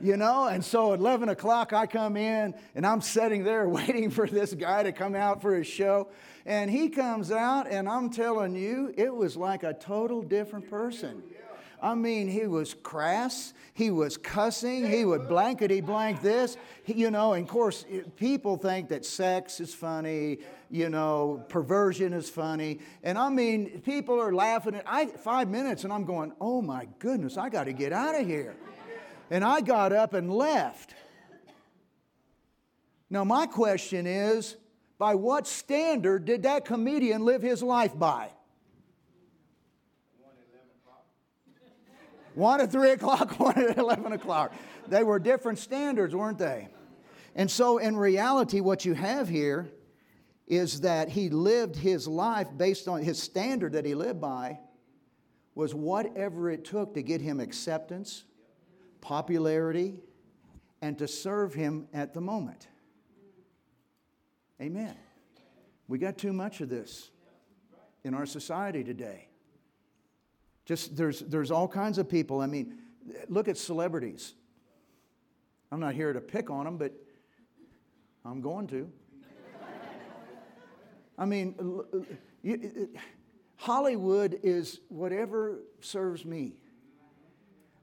you 0.00 0.16
know? 0.16 0.46
And 0.46 0.64
so 0.64 0.92
at 0.92 1.00
11 1.00 1.28
o'clock, 1.28 1.72
I 1.72 1.86
come 1.86 2.16
in 2.16 2.54
and 2.74 2.86
I'm 2.86 3.00
sitting 3.00 3.44
there 3.44 3.68
waiting 3.68 4.10
for 4.10 4.26
this 4.26 4.54
guy 4.54 4.82
to 4.82 4.92
come 4.92 5.14
out 5.14 5.42
for 5.42 5.54
his 5.54 5.66
show. 5.66 6.08
And 6.46 6.70
he 6.70 6.88
comes 6.88 7.30
out, 7.30 7.70
and 7.70 7.88
I'm 7.88 8.08
telling 8.10 8.54
you, 8.54 8.94
it 8.96 9.14
was 9.14 9.36
like 9.36 9.62
a 9.62 9.74
total 9.74 10.22
different 10.22 10.70
person. 10.70 11.22
I 11.82 11.94
mean, 11.94 12.28
he 12.28 12.46
was 12.46 12.74
crass. 12.74 13.54
He 13.72 13.90
was 13.90 14.16
cussing. 14.16 14.88
He 14.88 15.04
would 15.04 15.28
blankety 15.28 15.80
blank 15.80 16.20
this. 16.20 16.56
He, 16.84 16.94
you 16.94 17.10
know, 17.10 17.32
and 17.32 17.44
of 17.44 17.50
course, 17.50 17.86
people 18.16 18.56
think 18.56 18.88
that 18.88 19.04
sex 19.04 19.60
is 19.60 19.74
funny, 19.74 20.38
you 20.70 20.90
know, 20.90 21.44
perversion 21.48 22.12
is 22.12 22.28
funny. 22.28 22.80
And 23.02 23.16
I 23.16 23.30
mean, 23.30 23.80
people 23.80 24.20
are 24.20 24.34
laughing 24.34 24.74
at 24.74 24.84
I, 24.86 25.06
five 25.06 25.48
minutes, 25.48 25.84
and 25.84 25.92
I'm 25.92 26.04
going, 26.04 26.32
oh 26.40 26.60
my 26.60 26.86
goodness, 26.98 27.38
I 27.38 27.48
got 27.48 27.64
to 27.64 27.72
get 27.72 27.92
out 27.92 28.18
of 28.18 28.26
here. 28.26 28.56
And 29.30 29.44
I 29.44 29.60
got 29.60 29.92
up 29.92 30.12
and 30.12 30.32
left. 30.32 30.94
Now, 33.08 33.24
my 33.24 33.46
question 33.46 34.06
is 34.06 34.56
by 34.98 35.14
what 35.14 35.46
standard 35.46 36.24
did 36.24 36.42
that 36.42 36.64
comedian 36.64 37.24
live 37.24 37.42
his 37.42 37.62
life 37.62 37.98
by? 37.98 38.30
One 42.34 42.60
at 42.60 42.70
3 42.70 42.90
o'clock, 42.90 43.34
one 43.40 43.58
at 43.58 43.78
11 43.78 44.12
o'clock. 44.12 44.52
They 44.88 45.02
were 45.02 45.18
different 45.18 45.58
standards, 45.58 46.14
weren't 46.14 46.38
they? 46.38 46.68
And 47.34 47.50
so, 47.50 47.78
in 47.78 47.96
reality, 47.96 48.60
what 48.60 48.84
you 48.84 48.94
have 48.94 49.28
here 49.28 49.70
is 50.46 50.80
that 50.80 51.08
he 51.08 51.28
lived 51.28 51.76
his 51.76 52.08
life 52.08 52.48
based 52.56 52.88
on 52.88 53.02
his 53.02 53.22
standard 53.22 53.72
that 53.72 53.84
he 53.84 53.94
lived 53.94 54.20
by 54.20 54.58
was 55.54 55.74
whatever 55.74 56.50
it 56.50 56.64
took 56.64 56.94
to 56.94 57.02
get 57.02 57.20
him 57.20 57.38
acceptance, 57.40 58.24
popularity, 59.00 60.00
and 60.82 60.98
to 60.98 61.08
serve 61.08 61.54
Him 61.54 61.88
at 61.92 62.14
the 62.14 62.20
moment. 62.20 62.68
Amen. 64.60 64.94
We 65.88 65.98
got 65.98 66.18
too 66.18 66.32
much 66.32 66.60
of 66.60 66.68
this 66.68 67.10
in 68.04 68.14
our 68.14 68.26
society 68.26 68.84
today. 68.84 69.28
Just 70.64 70.96
there's, 70.96 71.20
there's 71.20 71.50
all 71.50 71.66
kinds 71.66 71.98
of 71.98 72.08
people. 72.08 72.40
I 72.40 72.46
mean, 72.46 72.78
look 73.28 73.48
at 73.48 73.56
celebrities. 73.56 74.34
I'm 75.72 75.80
not 75.80 75.94
here 75.94 76.12
to 76.12 76.20
pick 76.20 76.50
on 76.50 76.64
them, 76.64 76.76
but 76.76 76.92
I'm 78.24 78.40
going 78.40 78.66
to. 78.68 78.90
I 81.18 81.24
mean, 81.26 81.54
Hollywood 83.56 84.40
is 84.42 84.80
whatever 84.88 85.58
serves 85.80 86.24
me. 86.24 86.54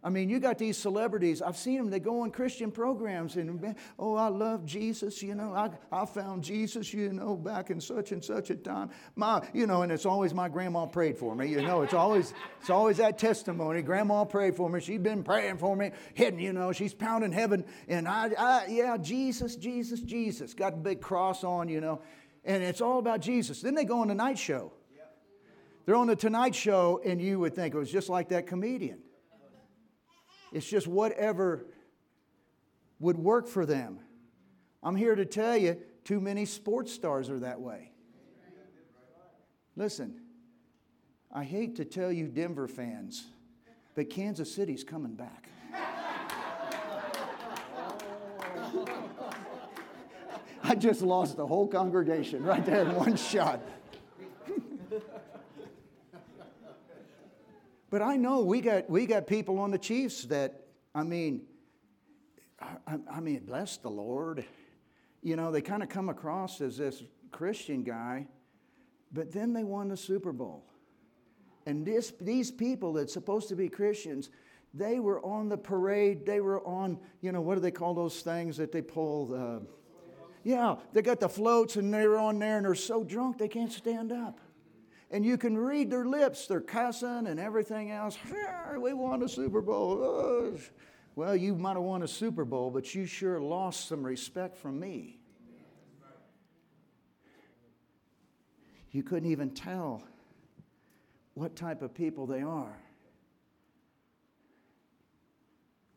I 0.07 0.09
mean, 0.09 0.29
you 0.29 0.39
got 0.39 0.57
these 0.57 0.77
celebrities. 0.77 1.41
I've 1.41 1.57
seen 1.57 1.79
them. 1.79 1.89
They 1.89 1.99
go 1.99 2.21
on 2.21 2.31
Christian 2.31 2.71
programs 2.71 3.35
and, 3.35 3.75
oh, 3.99 4.15
I 4.15 4.29
love 4.29 4.65
Jesus. 4.65 5.21
You 5.21 5.35
know, 5.35 5.53
I, 5.53 5.69
I 5.91 6.05
found 6.05 6.45
Jesus, 6.45 6.93
you 6.93 7.11
know, 7.11 7.35
back 7.35 7.71
in 7.71 7.81
such 7.81 8.13
and 8.13 8.23
such 8.23 8.49
a 8.49 8.55
time. 8.55 8.89
My, 9.17 9.45
you 9.53 9.67
know, 9.67 9.81
and 9.81 9.91
it's 9.91 10.05
always 10.05 10.33
my 10.33 10.47
grandma 10.47 10.85
prayed 10.85 11.17
for 11.17 11.35
me. 11.35 11.47
You 11.49 11.61
know, 11.61 11.81
it's 11.81 11.93
always, 11.93 12.33
it's 12.61 12.69
always 12.69 12.95
that 12.97 13.17
testimony. 13.17 13.81
Grandma 13.81 14.23
prayed 14.23 14.55
for 14.55 14.69
me. 14.69 14.79
She's 14.79 15.01
been 15.01 15.23
praying 15.23 15.57
for 15.57 15.75
me, 15.75 15.91
hidden, 16.13 16.39
you 16.39 16.53
know, 16.53 16.71
she's 16.71 16.93
pounding 16.93 17.33
heaven. 17.33 17.65
And 17.89 18.07
I, 18.07 18.31
I, 18.39 18.67
yeah, 18.69 18.95
Jesus, 18.95 19.57
Jesus, 19.57 19.99
Jesus. 19.99 20.53
Got 20.53 20.75
a 20.75 20.77
big 20.77 21.01
cross 21.01 21.43
on, 21.43 21.67
you 21.67 21.81
know. 21.81 22.01
And 22.45 22.63
it's 22.63 22.79
all 22.79 22.99
about 22.99 23.19
Jesus. 23.19 23.59
Then 23.59 23.75
they 23.75 23.83
go 23.83 23.99
on 23.99 24.07
the 24.07 24.15
night 24.15 24.37
show. 24.37 24.71
They're 25.85 25.95
on 25.95 26.07
the 26.07 26.15
Tonight 26.17 26.53
Show, 26.53 27.01
and 27.05 27.21
you 27.21 27.39
would 27.39 27.55
think 27.55 27.73
it 27.73 27.77
was 27.77 27.91
just 27.91 28.09
like 28.09 28.29
that 28.29 28.45
comedian. 28.45 28.99
It's 30.51 30.67
just 30.67 30.87
whatever 30.87 31.65
would 32.99 33.17
work 33.17 33.47
for 33.47 33.65
them. 33.65 33.99
I'm 34.81 34.95
here 34.95 35.15
to 35.15 35.25
tell 35.25 35.57
you, 35.57 35.77
too 36.03 36.19
many 36.21 36.45
sports 36.45 36.93
stars 36.93 37.29
are 37.29 37.39
that 37.39 37.59
way. 37.59 37.91
Listen, 39.75 40.21
I 41.31 41.43
hate 41.43 41.75
to 41.75 41.85
tell 41.85 42.11
you, 42.11 42.27
Denver 42.27 42.67
fans, 42.67 43.27
but 43.95 44.09
Kansas 44.09 44.51
City's 44.53 44.83
coming 44.83 45.13
back. 45.13 45.49
I 50.63 50.75
just 50.75 51.01
lost 51.01 51.37
the 51.37 51.45
whole 51.45 51.67
congregation 51.67 52.43
right 52.43 52.65
there 52.65 52.81
in 52.81 52.95
one 52.95 53.15
shot. 53.15 53.61
But 57.89 58.01
I 58.01 58.17
know 58.17 58.41
we 58.41 58.61
got, 58.61 58.89
we 58.89 59.05
got 59.05 59.27
people 59.27 59.59
on 59.59 59.71
the 59.71 59.77
Chiefs 59.77 60.25
that, 60.25 60.65
I 60.93 61.03
mean, 61.03 61.43
I, 62.59 62.97
I 63.11 63.19
mean, 63.19 63.45
bless 63.45 63.77
the 63.77 63.89
Lord. 63.89 64.43
You 65.21 65.35
know, 65.35 65.51
they 65.51 65.61
kind 65.61 65.81
of 65.83 65.89
come 65.89 66.09
across 66.09 66.59
as 66.59 66.77
this 66.77 67.03
Christian 67.31 67.83
guy, 67.83 68.27
but 69.11 69.31
then 69.31 69.53
they 69.53 69.63
won 69.63 69.87
the 69.87 69.97
Super 69.97 70.33
Bowl. 70.33 70.65
And 71.65 71.85
this, 71.85 72.13
these 72.19 72.49
people 72.51 72.93
that's 72.93 73.13
supposed 73.13 73.49
to 73.49 73.55
be 73.55 73.69
Christians, 73.69 74.29
They 74.73 74.99
were 74.99 75.23
on 75.25 75.49
the 75.49 75.57
parade. 75.57 76.25
They 76.25 76.39
were 76.39 76.65
on, 76.65 76.99
you 77.21 77.31
know, 77.31 77.41
what 77.41 77.55
do 77.55 77.61
they 77.61 77.71
call 77.71 77.93
those 77.93 78.21
things 78.21 78.57
that 78.57 78.71
they 78.71 78.81
pull? 78.81 79.33
Uh, 79.33 79.65
yeah, 80.43 80.75
they 80.93 81.01
got 81.01 81.19
the 81.19 81.29
floats 81.29 81.75
and 81.75 81.93
they 81.93 82.07
were 82.07 82.17
on 82.17 82.39
there 82.39 82.57
and 82.57 82.65
they're 82.65 82.75
so 82.75 83.03
drunk 83.03 83.37
they 83.37 83.47
can't 83.47 83.71
stand 83.71 84.11
up. 84.11 84.39
And 85.09 85.25
you 85.25 85.37
can 85.37 85.57
read 85.57 85.89
their 85.89 86.05
lips. 86.05 86.47
They're 86.47 86.59
cussing 86.59 87.27
and 87.27 87.39
everything 87.39 87.91
else. 87.91 88.17
We 88.77 88.93
won 88.93 89.23
a 89.23 89.29
Super 89.29 89.61
Bowl. 89.61 90.57
Well, 91.15 91.35
you 91.35 91.55
might 91.55 91.73
have 91.75 91.83
won 91.83 92.03
a 92.03 92.07
Super 92.07 92.45
Bowl, 92.45 92.69
but 92.69 92.93
you 92.93 93.05
sure 93.05 93.39
lost 93.39 93.87
some 93.87 94.03
respect 94.03 94.57
from 94.57 94.79
me. 94.79 95.19
You 98.91 99.03
couldn't 99.03 99.31
even 99.31 99.51
tell 99.51 100.03
what 101.33 101.55
type 101.55 101.81
of 101.81 101.93
people 101.93 102.25
they 102.25 102.41
are. 102.41 102.77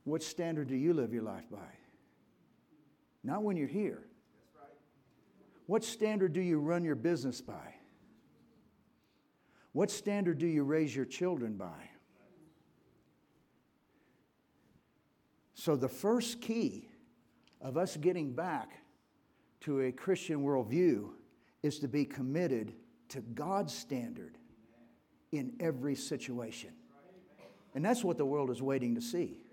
What 0.04 0.22
standard 0.22 0.68
do 0.68 0.76
you 0.76 0.94
live 0.94 1.12
your 1.12 1.22
life 1.22 1.50
by? 1.50 1.58
Not 3.22 3.42
when 3.42 3.56
you're 3.56 3.68
here. 3.68 4.02
What 5.66 5.84
standard 5.84 6.32
do 6.32 6.40
you 6.40 6.58
run 6.58 6.84
your 6.84 6.94
business 6.94 7.40
by? 7.40 7.74
What 9.72 9.90
standard 9.90 10.38
do 10.38 10.46
you 10.46 10.64
raise 10.64 10.94
your 10.94 11.04
children 11.04 11.56
by? 11.56 11.90
So, 15.54 15.76
the 15.76 15.88
first 15.88 16.40
key 16.40 16.88
of 17.60 17.76
us 17.76 17.96
getting 17.96 18.32
back 18.32 18.70
to 19.60 19.80
a 19.80 19.92
Christian 19.92 20.42
worldview 20.42 21.10
is 21.62 21.78
to 21.80 21.88
be 21.88 22.04
committed 22.04 22.72
to 23.10 23.20
God's 23.20 23.74
standard 23.74 24.38
in 25.32 25.52
every 25.60 25.94
situation. 25.94 26.70
And 27.74 27.84
that's 27.84 28.02
what 28.02 28.16
the 28.16 28.24
world 28.24 28.50
is 28.50 28.62
waiting 28.62 28.94
to 28.94 29.00
see. 29.00 29.44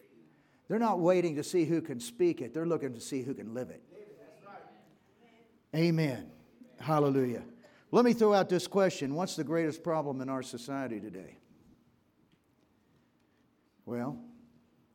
They're 0.68 0.80
not 0.80 1.00
waiting 1.00 1.36
to 1.36 1.44
see 1.44 1.66
who 1.66 1.82
can 1.82 2.00
speak 2.00 2.42
it, 2.42 2.54
they're 2.54 2.66
looking 2.66 2.94
to 2.94 3.02
see 3.02 3.22
who 3.22 3.34
can 3.34 3.54
live 3.54 3.70
it. 3.70 3.84
Amen. 5.76 6.32
Hallelujah. 6.80 7.44
Let 7.92 8.04
me 8.04 8.14
throw 8.14 8.34
out 8.34 8.50
this 8.50 8.68
question 8.68 9.16
What's 9.16 9.36
the 9.36 9.44
greatest 9.44 9.84
problem 9.84 10.22
in 10.22 10.30
our 10.30 10.44
society 10.44 11.00
today? 11.00 11.38
Well, 13.86 14.20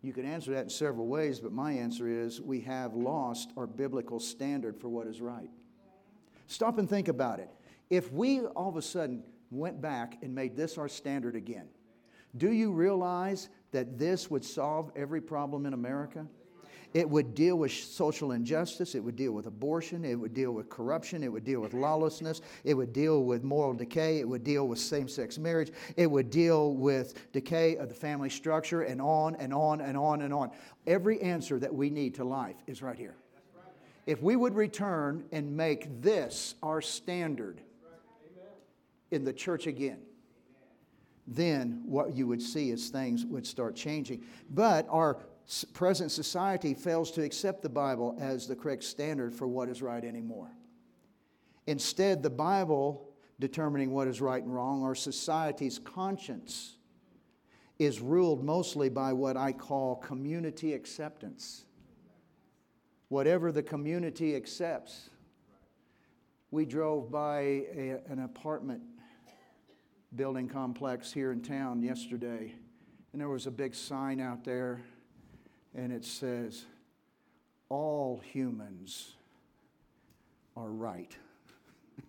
you 0.03 0.12
can 0.12 0.26
answer 0.26 0.53
that 0.53 0.64
in 0.64 0.70
several 0.70 1.07
ways, 1.07 1.40
but 1.40 1.53
my 1.53 1.72
answer 1.72 2.09
is 2.09 2.40
we 2.40 2.61
have 2.62 2.95
lost 2.95 3.51
our 3.57 3.66
biblical 3.66 4.20
standard 4.20 4.76
for 4.76 4.88
what 4.88 5.07
is 5.07 5.20
right. 5.20 5.49
Stop 6.49 6.78
and 6.78 6.90
think 6.90 7.09
about 7.09 7.38
it. 7.38 7.49
If 7.88 8.12
we 8.12 8.40
all 8.40 8.68
of 8.68 8.76
a 8.76 8.82
sudden 8.82 9.22
went 9.51 9.80
back 9.80 10.18
and 10.22 10.34
made 10.34 10.57
this 10.57 10.76
our 10.76 10.88
standard 10.88 11.36
again, 11.36 11.68
do 12.36 12.51
you 12.51 12.72
realize 12.72 13.49
that 13.70 13.99
this 13.99 14.30
would 14.30 14.45
solve 14.45 14.90
every 14.97 15.20
problem 15.20 15.66
in 15.66 15.72
America? 15.72 16.26
It 16.95 17.09
would 17.09 17.34
deal 17.34 17.57
with 17.57 17.72
social 17.72 18.32
injustice. 18.32 18.95
It 18.95 19.01
would 19.01 19.16
deal 19.16 19.32
with 19.32 19.47
abortion. 19.47 20.05
It 20.05 20.14
would 20.14 20.34
deal 20.34 20.53
with 20.53 20.68
corruption. 20.68 21.22
It 21.22 21.32
would 21.32 21.45
deal 21.45 21.61
with 21.61 21.72
lawlessness. 21.72 22.43
It 22.64 22.74
would 22.74 22.93
deal 22.93 23.24
with 23.24 23.45
moral 23.45 23.72
decay. 23.72 24.18
It 24.20 24.28
would 24.28 24.45
deal 24.45 24.68
with 24.68 24.78
same 24.78 25.09
sex 25.09 25.38
marriage. 25.38 25.72
It 25.97 26.11
would 26.11 26.30
deal 26.30 26.74
with 26.74 27.32
decay 27.32 27.76
of 27.76 27.88
the 27.88 27.95
family 27.95 28.28
structure 28.28 28.82
and 28.82 29.01
on 29.01 29.36
and 29.36 29.55
on 29.55 29.80
and 29.80 29.97
on 29.97 30.22
and 30.22 30.34
on. 30.34 30.51
Every 30.86 31.20
answer 31.22 31.59
that 31.59 31.74
we 31.74 31.88
need 31.88 32.14
to 32.16 32.24
life 32.24 32.57
is 32.66 32.82
right 32.82 32.99
here. 32.99 33.16
If 34.05 34.20
we 34.22 34.36
would 34.36 34.55
return 34.55 35.24
and 35.32 35.57
make 35.57 36.03
this 36.03 36.57
our 36.62 36.80
standard 36.80 37.61
in 39.11 39.24
the 39.24 39.32
church 39.32 39.66
again, 39.66 40.01
then 41.26 41.82
what 41.86 42.14
you 42.14 42.26
would 42.26 42.43
see 42.43 42.70
is 42.70 42.88
things 42.88 43.24
would 43.24 43.47
start 43.47 43.76
changing. 43.76 44.24
But 44.51 44.86
our 44.90 45.18
present 45.72 46.11
society 46.11 46.74
fails 46.74 47.11
to 47.12 47.22
accept 47.22 47.62
the 47.62 47.68
Bible 47.68 48.16
as 48.20 48.47
the 48.47 48.57
correct 48.57 48.84
standard 48.84 49.34
for 49.34 49.47
what 49.47 49.68
is 49.68 49.82
right 49.82 50.05
anymore. 50.05 50.51
Instead, 51.66 52.22
the 52.22 52.30
Bible 52.30 53.09
determining 53.38 53.90
what 53.90 54.09
is 54.09 54.20
right 54.20 54.43
and 54.43 54.55
wrong, 54.55 54.82
our 54.84 54.95
society's 54.95 55.78
conscience 55.78 56.76
is 57.78 58.01
ruled 58.01 58.45
mostly 58.45 58.88
by 58.88 59.12
what 59.12 59.36
I 59.36 59.53
call 59.53 59.97
community 59.97 60.74
acceptance. 60.74 61.64
Whatever 63.09 63.51
the 63.51 63.62
community 63.62 64.36
accepts. 64.36 65.11
We 66.51 66.66
drove 66.66 67.11
by 67.11 67.40
a, 67.40 68.01
an 68.09 68.20
apartment 68.20 68.82
building 70.14 70.49
complex 70.49 71.12
here 71.12 71.32
in 71.32 71.40
town 71.40 71.82
yesterday, 71.82 72.55
and 73.12 73.20
there 73.20 73.28
was 73.28 73.47
a 73.47 73.51
big 73.51 73.74
sign 73.74 74.20
out 74.20 74.45
there 74.45 74.82
and 75.74 75.92
it 75.92 76.04
says, 76.04 76.64
All 77.68 78.20
humans 78.24 79.12
are 80.56 80.70
right. 80.70 81.16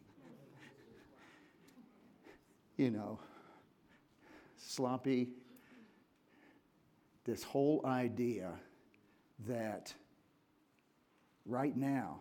you 2.77 2.91
know, 2.91 3.19
sloppy, 4.57 5.29
this 7.25 7.43
whole 7.43 7.81
idea 7.85 8.51
that 9.47 9.93
right 11.45 11.75
now 11.75 12.19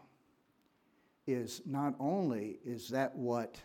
is 1.27 1.63
not 1.67 1.95
only 1.99 2.59
is 2.65 2.89
that 2.89 3.15
what 3.17 3.57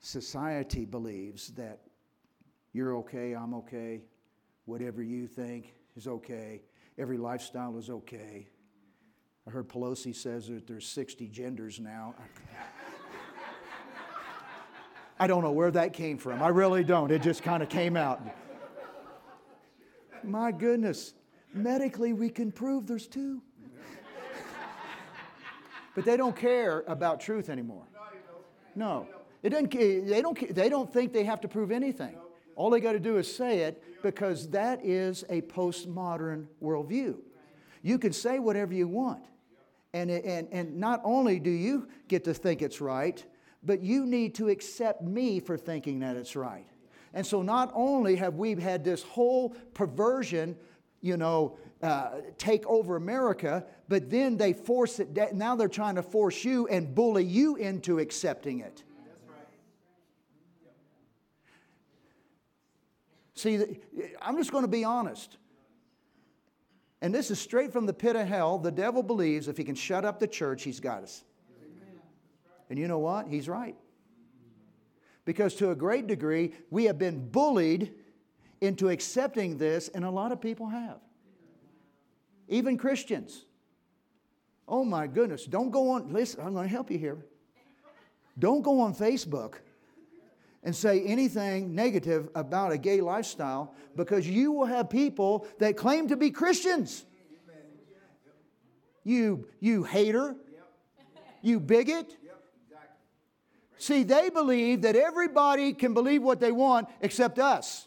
society 0.00 0.84
believes 0.84 1.48
that 1.50 1.80
you're 2.72 2.96
okay, 2.98 3.34
I'm 3.34 3.54
okay, 3.54 4.02
whatever 4.66 5.02
you 5.02 5.26
think, 5.26 5.75
is 5.96 6.06
okay. 6.06 6.62
Every 6.98 7.16
lifestyle 7.16 7.76
is 7.78 7.90
okay. 7.90 8.48
I 9.46 9.50
heard 9.50 9.68
Pelosi 9.68 10.14
says 10.14 10.48
that 10.48 10.66
there's 10.66 10.86
60 10.88 11.28
genders 11.28 11.78
now. 11.78 12.14
I 15.18 15.26
don't 15.26 15.42
know 15.42 15.52
where 15.52 15.70
that 15.70 15.92
came 15.92 16.18
from. 16.18 16.42
I 16.42 16.48
really 16.48 16.84
don't. 16.84 17.10
It 17.10 17.22
just 17.22 17.42
kind 17.42 17.62
of 17.62 17.68
came 17.68 17.96
out. 17.96 18.20
My 20.22 20.52
goodness, 20.52 21.14
medically 21.54 22.12
we 22.12 22.28
can 22.28 22.52
prove 22.52 22.86
there's 22.86 23.06
two. 23.06 23.40
but 25.94 26.04
they 26.04 26.16
don't 26.16 26.36
care 26.36 26.84
about 26.86 27.20
truth 27.20 27.48
anymore. 27.48 27.84
No. 28.74 29.06
It 29.42 29.50
doesn't, 29.50 29.70
they, 29.70 30.20
don't, 30.20 30.54
they 30.54 30.68
don't 30.68 30.92
think 30.92 31.12
they 31.12 31.24
have 31.24 31.40
to 31.42 31.48
prove 31.48 31.70
anything. 31.70 32.16
All 32.56 32.70
they 32.70 32.80
got 32.80 32.92
to 32.92 33.00
do 33.00 33.18
is 33.18 33.32
say 33.32 33.60
it 33.60 33.82
because 34.02 34.48
that 34.50 34.84
is 34.84 35.24
a 35.28 35.42
postmodern 35.42 36.46
worldview. 36.62 37.16
You 37.82 37.98
can 37.98 38.12
say 38.12 38.38
whatever 38.38 38.74
you 38.74 38.88
want. 38.88 39.22
And, 39.92 40.10
and, 40.10 40.48
and 40.50 40.76
not 40.76 41.00
only 41.04 41.38
do 41.38 41.50
you 41.50 41.88
get 42.08 42.24
to 42.24 42.34
think 42.34 42.62
it's 42.62 42.80
right, 42.80 43.24
but 43.62 43.82
you 43.82 44.06
need 44.06 44.34
to 44.36 44.48
accept 44.48 45.02
me 45.02 45.38
for 45.38 45.56
thinking 45.56 46.00
that 46.00 46.16
it's 46.16 46.34
right. 46.34 46.66
And 47.14 47.26
so 47.26 47.42
not 47.42 47.70
only 47.74 48.16
have 48.16 48.34
we 48.34 48.54
had 48.54 48.84
this 48.84 49.02
whole 49.02 49.50
perversion, 49.74 50.56
you 51.00 51.16
know, 51.16 51.58
uh, 51.82 52.20
take 52.38 52.66
over 52.66 52.96
America, 52.96 53.64
but 53.88 54.10
then 54.10 54.36
they 54.36 54.52
force 54.52 54.98
it, 54.98 55.34
now 55.34 55.54
they're 55.54 55.68
trying 55.68 55.94
to 55.96 56.02
force 56.02 56.44
you 56.44 56.66
and 56.68 56.94
bully 56.94 57.24
you 57.24 57.56
into 57.56 57.98
accepting 57.98 58.60
it. 58.60 58.82
See, 63.36 63.78
I'm 64.20 64.36
just 64.38 64.50
going 64.50 64.64
to 64.64 64.68
be 64.68 64.82
honest. 64.82 65.36
And 67.02 67.14
this 67.14 67.30
is 67.30 67.38
straight 67.38 67.70
from 67.70 67.84
the 67.84 67.92
pit 67.92 68.16
of 68.16 68.26
hell. 68.26 68.58
The 68.58 68.72
devil 68.72 69.02
believes 69.02 69.46
if 69.46 69.58
he 69.58 69.64
can 69.64 69.74
shut 69.74 70.04
up 70.04 70.18
the 70.18 70.26
church, 70.26 70.62
he's 70.62 70.80
got 70.80 71.02
us. 71.02 71.22
And 72.70 72.78
you 72.78 72.88
know 72.88 72.98
what? 72.98 73.28
He's 73.28 73.48
right. 73.48 73.76
Because 75.26 75.54
to 75.56 75.70
a 75.70 75.74
great 75.74 76.06
degree, 76.06 76.54
we 76.70 76.84
have 76.84 76.98
been 76.98 77.28
bullied 77.28 77.92
into 78.62 78.88
accepting 78.88 79.58
this, 79.58 79.88
and 79.88 80.04
a 80.04 80.10
lot 80.10 80.32
of 80.32 80.40
people 80.40 80.68
have. 80.68 80.98
Even 82.48 82.78
Christians. 82.78 83.44
Oh 84.66 84.82
my 84.84 85.06
goodness. 85.06 85.44
Don't 85.44 85.70
go 85.70 85.90
on, 85.90 86.10
listen, 86.10 86.40
I'm 86.40 86.54
going 86.54 86.66
to 86.66 86.72
help 86.72 86.90
you 86.90 86.98
here. 86.98 87.18
Don't 88.38 88.62
go 88.62 88.80
on 88.80 88.94
Facebook 88.94 89.56
and 90.66 90.74
say 90.74 91.00
anything 91.04 91.76
negative 91.76 92.28
about 92.34 92.72
a 92.72 92.76
gay 92.76 93.00
lifestyle 93.00 93.72
because 93.94 94.26
you 94.26 94.50
will 94.50 94.66
have 94.66 94.90
people 94.90 95.46
that 95.60 95.76
claim 95.76 96.08
to 96.08 96.16
be 96.16 96.32
Christians. 96.32 97.06
You, 99.04 99.46
you 99.60 99.84
hater, 99.84 100.34
you 101.40 101.60
bigot. 101.60 102.16
See, 103.78 104.02
they 104.02 104.28
believe 104.28 104.82
that 104.82 104.96
everybody 104.96 105.72
can 105.72 105.94
believe 105.94 106.20
what 106.20 106.40
they 106.40 106.50
want 106.50 106.88
except 107.00 107.38
us. 107.38 107.86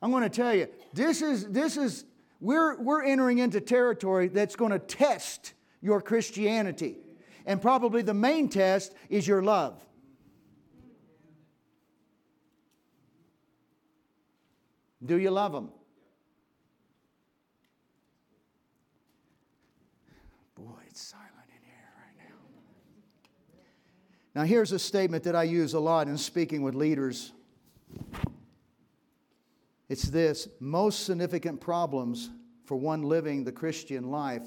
I'm 0.00 0.12
going 0.12 0.22
to 0.22 0.28
tell 0.28 0.54
you, 0.54 0.68
this 0.94 1.20
is, 1.20 1.48
this 1.48 1.76
is 1.76 2.04
we're, 2.38 2.80
we're 2.80 3.02
entering 3.02 3.38
into 3.38 3.60
territory 3.60 4.28
that's 4.28 4.54
going 4.54 4.70
to 4.70 4.78
test 4.78 5.54
your 5.82 6.00
Christianity. 6.00 6.98
And 7.46 7.60
probably 7.60 8.02
the 8.02 8.14
main 8.14 8.48
test 8.48 8.94
is 9.08 9.26
your 9.26 9.42
love. 9.42 9.82
Do 15.04 15.18
you 15.18 15.30
love 15.30 15.52
them? 15.52 15.70
Boy, 20.54 20.82
it's 20.86 21.00
silent 21.00 21.28
in 21.48 21.64
here 21.64 21.88
right 21.96 22.28
now. 22.28 22.34
Now, 24.34 24.46
here's 24.46 24.72
a 24.72 24.78
statement 24.78 25.24
that 25.24 25.34
I 25.34 25.44
use 25.44 25.72
a 25.72 25.80
lot 25.80 26.06
in 26.06 26.18
speaking 26.18 26.62
with 26.62 26.74
leaders. 26.74 27.32
It's 29.88 30.04
this 30.04 30.48
most 30.60 31.06
significant 31.06 31.60
problems 31.60 32.30
for 32.64 32.76
one 32.76 33.02
living 33.02 33.42
the 33.42 33.52
Christian 33.52 34.10
life 34.10 34.44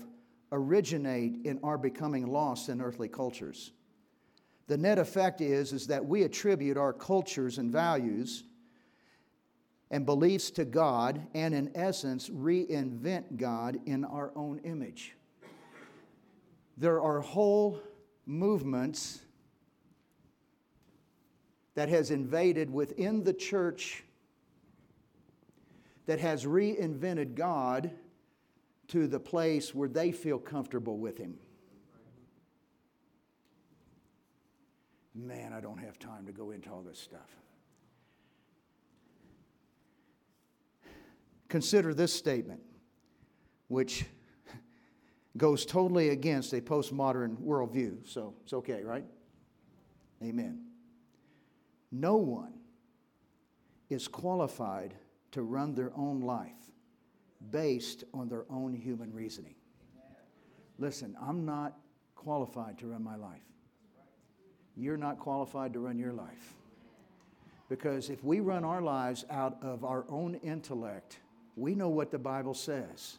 originate 0.54 1.40
in 1.44 1.60
our 1.64 1.78
becoming 1.78 2.28
lost 2.28 2.70
in 2.70 2.80
earthly 2.80 3.10
cultures. 3.10 3.72
The 4.68 4.78
net 4.78 5.00
effect 5.00 5.42
is, 5.42 5.74
is 5.74 5.88
that 5.88 6.06
we 6.06 6.24
attribute 6.24 6.78
our 6.78 6.94
cultures 6.94 7.58
and 7.58 7.72
values 7.72 8.46
and 9.92 10.06
beliefs 10.06 10.52
to 10.52 10.64
God 10.64 11.28
and, 11.34 11.54
in 11.54 11.72
essence, 11.76 12.30
reinvent 12.30 13.38
God 13.38 13.80
in 13.86 14.06
our 14.06 14.32
own 14.36 14.60
image. 14.64 15.16
There 16.78 17.02
are 17.02 17.20
whole 17.20 17.82
movements 18.26 19.20
that 21.76 21.90
has 21.90 22.12
invaded 22.12 22.72
within 22.72 23.24
the 23.24 23.34
church 23.34 24.04
that 26.06 26.20
has 26.20 26.46
reinvented 26.46 27.36
God 27.36 27.92
to 28.90 29.08
the 29.08 29.20
place 29.20 29.74
where 29.74 29.90
they 29.90 30.12
feel 30.12 30.40
comfortable 30.40 30.98
with 30.98 31.18
Him. 31.18 31.36
Man, 35.16 35.54
I 35.54 35.62
don't 35.62 35.78
have 35.78 36.00
time 36.00 36.26
to 36.26 36.32
go 36.32 36.52
into 36.52 36.70
all 36.70 36.82
this 36.82 37.00
stuff. 37.00 37.30
Consider 41.50 41.94
this 41.94 42.12
statement, 42.12 42.62
which 43.68 44.06
goes 45.38 45.66
totally 45.66 46.10
against 46.10 46.52
a 46.54 46.62
postmodern 46.62 47.38
worldview. 47.38 47.98
So 48.08 48.34
it's 48.44 48.54
okay, 48.54 48.84
right? 48.84 49.06
Amen. 50.24 50.66
No 51.92 52.16
one 52.16 52.54
is 53.90 54.08
qualified 54.08 54.96
to 55.32 55.44
run 55.44 55.76
their 55.76 55.92
own 55.96 56.22
life 56.22 56.63
based 57.52 58.04
on 58.14 58.30
their 58.30 58.46
own 58.50 58.74
human 58.74 59.14
reasoning. 59.14 59.56
Listen, 60.80 61.16
I'm 61.22 61.46
not 61.46 61.78
qualified 62.16 62.78
to 62.80 62.88
run 62.88 63.04
my 63.04 63.16
life. 63.16 63.42
You're 64.76 64.98
not 64.98 65.20
qualified 65.20 65.74
to 65.74 65.80
run 65.80 66.00
your 66.00 66.14
life. 66.14 66.56
Because 67.70 68.10
if 68.10 68.24
we 68.24 68.40
run 68.40 68.64
our 68.64 68.82
lives 68.82 69.26
out 69.30 69.58
of 69.62 69.84
our 69.84 70.06
own 70.10 70.36
intellect, 70.36 71.20
we 71.56 71.76
know 71.76 71.90
what 71.90 72.12
the 72.12 72.20
Bible 72.20 72.54
says. 72.54 73.18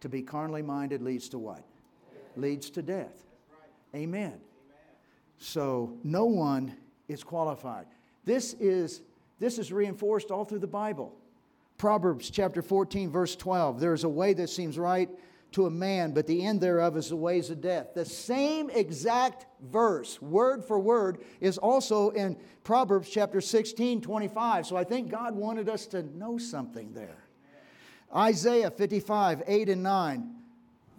To 0.00 0.08
be 0.08 0.22
carnally 0.22 0.62
minded 0.62 1.02
leads 1.02 1.28
to 1.30 1.38
what? 1.38 1.62
Leads 2.36 2.70
to 2.70 2.82
death. 2.82 3.24
Amen. 3.94 4.40
So 5.38 5.98
no 6.02 6.24
one 6.24 6.76
is 7.08 7.22
qualified. 7.24 7.86
This 8.24 8.54
is, 8.54 9.02
this 9.38 9.58
is 9.58 9.72
reinforced 9.72 10.30
all 10.30 10.44
through 10.44 10.60
the 10.60 10.66
Bible. 10.66 11.14
Proverbs 11.82 12.30
chapter 12.30 12.62
14, 12.62 13.10
verse 13.10 13.34
12. 13.34 13.80
There 13.80 13.92
is 13.92 14.04
a 14.04 14.08
way 14.08 14.34
that 14.34 14.48
seems 14.48 14.78
right 14.78 15.10
to 15.50 15.66
a 15.66 15.70
man, 15.70 16.12
but 16.12 16.28
the 16.28 16.46
end 16.46 16.60
thereof 16.60 16.96
is 16.96 17.08
the 17.08 17.16
ways 17.16 17.50
of 17.50 17.60
death. 17.60 17.88
The 17.92 18.04
same 18.04 18.70
exact 18.70 19.46
verse, 19.60 20.22
word 20.22 20.64
for 20.64 20.78
word, 20.78 21.24
is 21.40 21.58
also 21.58 22.10
in 22.10 22.36
Proverbs 22.62 23.10
chapter 23.10 23.40
16, 23.40 24.00
25. 24.00 24.64
So 24.64 24.76
I 24.76 24.84
think 24.84 25.10
God 25.10 25.34
wanted 25.34 25.68
us 25.68 25.86
to 25.86 26.04
know 26.16 26.38
something 26.38 26.92
there. 26.92 27.24
Isaiah 28.14 28.70
55, 28.70 29.42
8 29.44 29.68
and 29.68 29.82
9. 29.82 30.34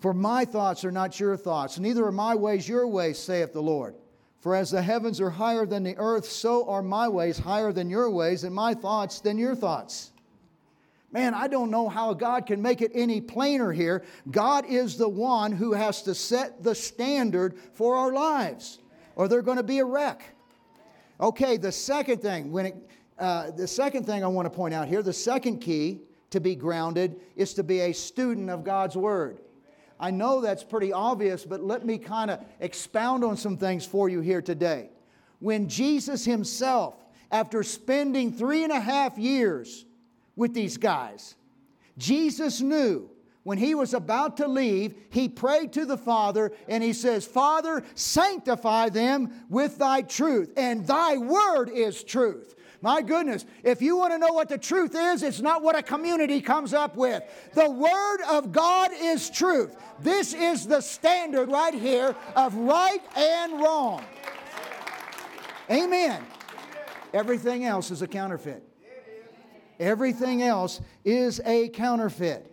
For 0.01 0.13
my 0.13 0.43
thoughts 0.43 0.84
are 0.84 0.91
not 0.91 1.17
your 1.17 1.38
thoughts, 1.38 1.79
neither 1.79 2.05
are 2.05 2.11
my 2.11 2.36
ways 2.36 2.67
your 2.67 2.89
ways, 2.89 3.17
saith 3.17 3.53
the 3.53 3.61
Lord. 3.61 3.95
For 4.41 4.53
as 4.53 4.71
the 4.71 4.81
heavens 4.81 5.21
are 5.21 5.29
higher 5.29 5.65
than 5.65 5.84
the 5.84 5.95
earth, 5.95 6.25
so 6.25 6.67
are 6.67 6.84
my 6.84 7.07
ways 7.07 7.38
higher 7.38 7.71
than 7.71 7.89
your 7.89 8.09
ways, 8.09 8.43
and 8.43 8.53
my 8.53 8.73
thoughts 8.73 9.21
than 9.21 9.38
your 9.38 9.55
thoughts. 9.55 10.09
Man, 11.14 11.36
I 11.36 11.47
don't 11.47 11.70
know 11.70 11.88
how 11.89 12.16
God 12.16 12.47
can 12.47 12.59
make 12.59 12.82
it 12.82 12.91
any 12.95 13.22
plainer 13.22 13.72
here. 13.72 14.03
God 14.32 14.66
is 14.66 14.97
the 14.97 15.07
one 15.07 15.51
who 15.51 15.74
has 15.74 16.01
to 16.03 16.16
set 16.16 16.64
the 16.64 16.74
standard 16.74 17.55
for 17.74 17.95
our 17.95 18.11
lives, 18.11 18.80
or 19.16 19.28
they're 19.28 19.43
going 19.43 19.57
to 19.57 19.64
be 19.64 19.78
a 19.78 19.86
wreck. 19.86 20.24
Okay, 21.22 21.57
the 21.57 21.72
second 21.72 22.24
thing, 22.24 22.51
when 22.51 22.66
it, 22.66 22.89
uh, 23.20 23.51
the 23.51 23.68
second 23.68 24.07
thing 24.07 24.24
I 24.24 24.28
want 24.28 24.47
to 24.47 24.49
point 24.49 24.74
out 24.74 24.88
here, 24.88 25.03
the 25.03 25.14
second 25.14 25.59
key 25.59 26.01
to 26.32 26.39
be 26.39 26.55
grounded 26.55 27.22
is 27.36 27.53
to 27.53 27.64
be 27.64 27.82
a 27.82 27.93
student 27.93 28.49
of 28.49 28.64
God's 28.64 28.97
Word. 28.97 29.38
I 29.99 30.09
know 30.09 30.41
that's 30.41 30.64
pretty 30.64 30.91
obvious, 30.91 31.45
but 31.45 31.61
let 31.64 31.86
me 31.86 31.99
kind 31.99 32.32
of 32.32 32.43
expound 32.59 33.24
on 33.24 33.38
some 33.38 33.55
things 33.55 33.86
for 33.86 34.09
you 34.09 34.20
here 34.22 34.41
today. 34.41 34.89
When 35.39 35.70
Jesus 35.70 36.26
Himself, 36.26 36.95
after 37.32 37.61
spending 37.61 38.34
three 38.34 38.64
and 38.64 38.72
a 38.74 38.80
half 38.80 39.20
years 39.20 39.86
with 40.36 40.53
these 40.53 40.77
guys. 40.77 41.36
Jesus 41.97 42.61
knew 42.61 43.09
when 43.43 43.57
he 43.57 43.75
was 43.75 43.93
about 43.93 44.38
to 44.38 44.47
leave, 44.47 44.95
he 45.09 45.27
prayed 45.27 45.73
to 45.73 45.86
the 45.86 45.97
Father 45.97 46.51
and 46.67 46.81
he 46.81 46.93
says, 46.93 47.25
Father, 47.25 47.84
sanctify 47.93 48.89
them 48.89 49.45
with 49.49 49.77
thy 49.77 50.01
truth, 50.01 50.51
and 50.55 50.88
thy 50.88 51.17
word 51.17 51.69
is 51.69 52.03
truth. 52.03 52.55
My 52.81 53.01
goodness, 53.01 53.45
if 53.63 53.81
you 53.81 53.95
want 53.95 54.11
to 54.11 54.17
know 54.17 54.34
what 54.34 54.49
the 54.49 54.57
truth 54.57 54.93
is, 54.93 55.23
it's 55.23 55.39
not 55.39 55.61
what 55.61 55.77
a 55.77 55.81
community 55.81 56.41
comes 56.41 56.73
up 56.73 56.97
with. 56.97 57.23
The 57.53 57.69
Word 57.69 58.17
of 58.29 58.51
God 58.51 58.91
is 58.93 59.29
truth. 59.29 59.77
This 60.01 60.34
is 60.34 60.67
the 60.67 60.81
standard 60.81 61.49
right 61.49 61.73
here 61.73 62.13
of 62.36 62.53
right 62.55 62.99
and 63.15 63.61
wrong. 63.61 64.03
Amen. 65.71 66.21
Everything 67.13 67.63
else 67.63 67.89
is 67.89 68.01
a 68.01 68.07
counterfeit. 68.07 68.72
Everything 69.80 70.41
else 70.43 70.82
is 71.03 71.41
a 71.45 71.69
counterfeit. 71.69 72.49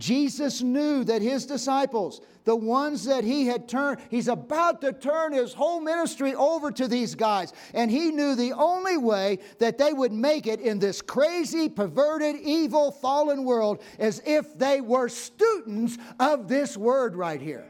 Jesus 0.00 0.62
knew 0.62 1.04
that 1.04 1.20
his 1.20 1.44
disciples, 1.44 2.22
the 2.44 2.56
ones 2.56 3.04
that 3.04 3.22
he 3.22 3.46
had 3.46 3.68
turned, 3.68 4.00
he's 4.10 4.28
about 4.28 4.80
to 4.80 4.92
turn 4.92 5.32
his 5.32 5.52
whole 5.52 5.80
ministry 5.80 6.34
over 6.34 6.72
to 6.72 6.88
these 6.88 7.14
guys. 7.14 7.52
And 7.74 7.90
he 7.90 8.10
knew 8.10 8.34
the 8.34 8.52
only 8.54 8.96
way 8.96 9.38
that 9.58 9.76
they 9.76 9.92
would 9.92 10.12
make 10.12 10.46
it 10.46 10.60
in 10.60 10.78
this 10.78 11.02
crazy, 11.02 11.68
perverted, 11.68 12.36
evil, 12.36 12.90
fallen 12.90 13.44
world 13.44 13.82
is 13.98 14.22
if 14.24 14.58
they 14.58 14.80
were 14.80 15.10
students 15.10 15.98
of 16.18 16.48
this 16.48 16.76
word 16.76 17.14
right 17.14 17.40
here. 17.40 17.66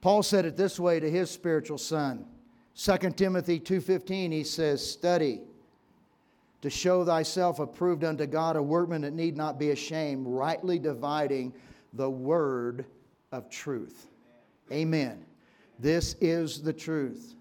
Paul 0.00 0.22
said 0.22 0.44
it 0.44 0.56
this 0.56 0.78
way 0.80 1.00
to 1.00 1.10
his 1.10 1.30
spiritual 1.30 1.78
son. 1.78 2.26
2 2.74 3.16
Timothy 3.16 3.60
2:15 3.60 4.32
he 4.32 4.44
says, 4.44 4.84
"Study 4.84 5.42
to 6.62 6.70
show 6.70 7.04
thyself 7.04 7.58
approved 7.58 8.04
unto 8.04 8.26
God, 8.26 8.56
a 8.56 8.62
workman 8.62 9.02
that 9.02 9.12
need 9.12 9.36
not 9.36 9.58
be 9.58 9.70
ashamed, 9.70 10.26
rightly 10.26 10.78
dividing 10.78 11.52
the 11.92 12.08
word 12.08 12.86
of 13.32 13.50
truth. 13.50 14.08
Amen. 14.70 15.24
This 15.78 16.14
is 16.20 16.62
the 16.62 16.72
truth. 16.72 17.34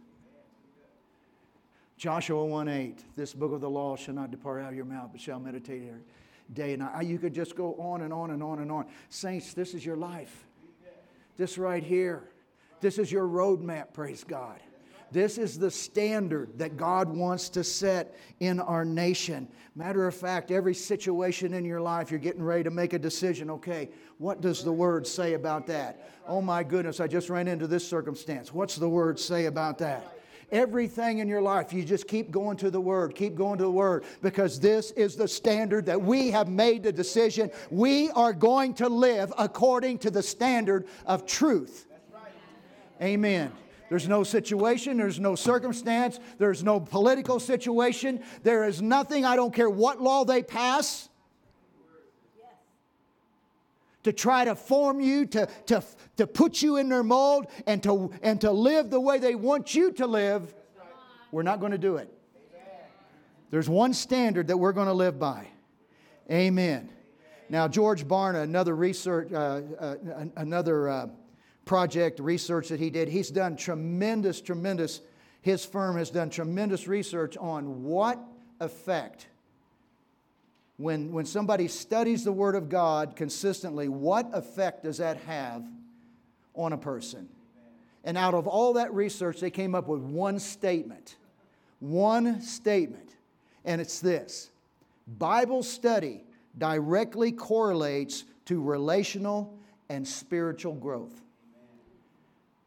Joshua 1.97 2.43
1 2.43 2.67
8, 2.67 2.99
this 3.15 3.32
book 3.32 3.51
of 3.51 3.61
the 3.61 3.69
law 3.69 3.95
shall 3.95 4.15
not 4.15 4.32
depart 4.32 4.63
out 4.63 4.69
of 4.69 4.76
your 4.76 4.86
mouth, 4.86 5.09
but 5.11 5.22
shall 5.22 5.39
meditate 5.39 5.84
every 5.88 6.01
day 6.51 6.74
and 6.74 6.80
night. 6.80 7.05
You 7.05 7.19
could 7.19 7.36
just 7.36 7.55
go 7.55 7.76
on 7.76 8.01
and 8.01 8.11
on 8.11 8.32
and 8.32 8.41
on 8.41 8.57
and 8.57 8.72
on. 8.72 8.88
Saints, 9.09 9.53
this 9.53 9.76
is 9.76 9.86
your 9.86 9.97
life. 9.97 10.45
This 11.38 11.59
right 11.59 11.84
here. 11.84 12.24
This 12.82 12.97
is 12.97 13.11
your 13.11 13.28
roadmap, 13.28 13.93
praise 13.93 14.24
God. 14.24 14.59
This 15.12 15.38
is 15.38 15.59
the 15.59 15.70
standard 15.70 16.57
that 16.57 16.78
God 16.78 17.09
wants 17.09 17.49
to 17.49 17.64
set 17.64 18.16
in 18.39 18.59
our 18.59 18.86
nation. 18.86 19.47
Matter 19.76 20.07
of 20.07 20.16
fact, 20.16 20.51
every 20.51 20.74
situation 20.74 21.53
in 21.53 21.66
your 21.66 21.82
life, 21.82 22.12
you're 22.12 22.20
getting 22.20 22.43
ready 22.43 22.64
to 22.64 22.72
make 22.72 22.93
a 22.93 22.99
decision. 22.99 23.49
Okay, 23.49 23.89
what 24.18 24.41
does 24.41 24.64
the 24.64 24.72
Word 24.72 25.05
say 25.05 25.34
about 25.34 25.68
that? 25.68 26.09
Oh 26.28 26.41
my 26.41 26.64
goodness, 26.64 26.99
I 26.99 27.07
just 27.07 27.30
ran 27.30 27.47
into 27.47 27.68
this 27.68 27.88
circumstance. 27.88 28.53
What's 28.53 28.76
the 28.76 28.89
Word 28.89 29.20
say 29.20 29.45
about 29.45 29.78
that? 29.80 30.18
Everything 30.51 31.20
in 31.20 31.30
your 31.30 31.41
life, 31.41 31.72
you 31.72 31.84
just 31.84 32.07
keep 32.09 32.30
going 32.30 32.57
to 32.57 32.70
the 32.70 32.82
Word, 32.82 33.16
keep 33.16 33.36
going 33.36 33.57
to 33.57 33.64
the 33.64 33.72
Word, 33.72 34.03
because 34.22 34.59
this 34.59 34.91
is 34.91 35.16
the 35.16 35.28
standard 35.28 35.86
that 35.86 36.01
we 36.01 36.30
have 36.32 36.49
made 36.49 36.84
the 36.84 36.91
decision. 36.91 37.49
We 37.70 38.09
are 38.12 38.34
going 38.34 38.74
to 38.76 38.89
live 38.89 39.32
according 39.38 39.99
to 39.99 40.12
the 40.12 40.22
standard 40.22 40.88
of 41.05 41.26
truth. 41.26 41.88
Amen. 43.01 43.53
There's 43.91 44.07
no 44.07 44.23
situation, 44.23 44.95
there's 44.95 45.19
no 45.19 45.35
circumstance, 45.35 46.17
there's 46.37 46.63
no 46.63 46.79
political 46.79 47.41
situation, 47.41 48.21
there 48.41 48.63
is 48.63 48.81
nothing, 48.81 49.25
I 49.25 49.35
don't 49.35 49.53
care 49.53 49.69
what 49.69 50.01
law 50.01 50.23
they 50.23 50.43
pass, 50.43 51.09
to 54.03 54.13
try 54.13 54.45
to 54.45 54.55
form 54.55 55.01
you, 55.01 55.25
to, 55.25 55.45
to, 55.65 55.83
to 56.15 56.25
put 56.25 56.61
you 56.61 56.77
in 56.77 56.87
their 56.87 57.03
mold, 57.03 57.47
and 57.67 57.83
to, 57.83 58.13
and 58.23 58.39
to 58.39 58.51
live 58.51 58.91
the 58.91 58.99
way 59.01 59.19
they 59.19 59.35
want 59.35 59.75
you 59.75 59.91
to 59.91 60.07
live. 60.07 60.53
We're 61.33 61.43
not 61.43 61.59
going 61.59 61.73
to 61.73 61.77
do 61.77 61.97
it. 61.97 62.09
There's 63.49 63.67
one 63.67 63.93
standard 63.93 64.47
that 64.47 64.55
we're 64.55 64.71
going 64.71 64.87
to 64.87 64.93
live 64.93 65.19
by. 65.19 65.47
Amen. 66.31 66.89
Now, 67.49 67.67
George 67.67 68.07
Barna, 68.07 68.43
another 68.43 68.73
research, 68.73 69.33
uh, 69.33 69.59
uh, 69.77 69.95
another 70.37 70.87
uh, 70.87 71.07
project 71.66 72.20
research 72.20 72.70
that 72.70 72.80
he 72.80 72.89
did, 72.89 73.07
he's 73.07 73.30
done 73.30 73.55
tremendous, 73.55 74.41
tremendous. 74.41 75.01
His 75.41 75.66
firm 75.66 75.97
has 75.97 76.09
done 76.09 76.30
tremendous 76.30 76.88
research 76.88 77.38
on 77.38 77.84
what 77.84 78.20
effect, 78.59 79.28
when, 80.78 81.12
when 81.12 81.26
somebody 81.26 81.68
studies 81.68 82.24
the 82.24 82.32
Word 82.32 82.55
of 82.55 82.70
God 82.70 83.16
consistently, 83.16 83.88
what 83.88 84.30
effect 84.34 84.84
does 84.84 84.97
that 84.97 85.18
have 85.18 85.64
on 86.55 86.74
a 86.74 86.78
person? 86.78 87.30
And 88.03 88.18
out 88.18 88.34
of 88.34 88.47
all 88.47 88.74
that 88.74 88.93
research, 88.93 89.39
they 89.39 89.51
came 89.51 89.76
up 89.76 89.88
with 89.88 90.01
one 90.01 90.39
statement. 90.39 91.18
One 91.80 92.41
statement. 92.41 93.16
And 93.64 93.80
it's 93.80 93.99
this 93.99 94.49
Bible 95.07 95.64
study 95.64 96.24
directly 96.57 97.32
correlates 97.32 98.24
to 98.45 98.62
relational 98.62 99.57
and 99.89 100.07
spiritual 100.07 100.74
growth. 100.74 101.22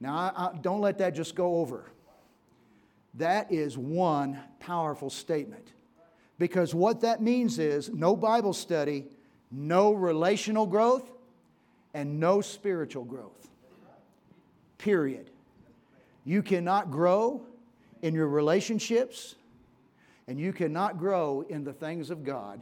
Now, 0.01 0.15
I, 0.15 0.47
I, 0.47 0.57
don't 0.61 0.81
let 0.81 0.99
that 0.99 1.15
just 1.15 1.35
go 1.35 1.57
over. 1.57 1.91
That 3.15 3.53
is 3.53 3.79
one 3.79 4.41
powerful 4.61 5.11
statement. 5.11 5.73
Because 6.39 6.75
what 6.75 7.03
that 7.03 7.23
means 7.23 7.59
is 7.59 7.91
no 7.91 8.17
Bible 8.17 8.53
study, 8.53 9.07
no 9.51 9.93
relational 9.93 10.67
growth, 10.67 11.11
and 11.95 12.19
no 12.19 12.41
spiritual 12.41 13.05
growth. 13.05 13.49
Period. 14.79 15.31
You 16.25 16.43
cannot 16.43 16.91
grow 16.91 17.43
in 18.03 18.15
your 18.15 18.27
relationships, 18.27 19.37
and 20.27 20.39
you 20.39 20.53
cannot 20.53 20.99
grow 20.99 21.45
in 21.49 21.63
the 21.65 21.73
things 21.73 22.11
of 22.11 22.25
God 22.25 22.61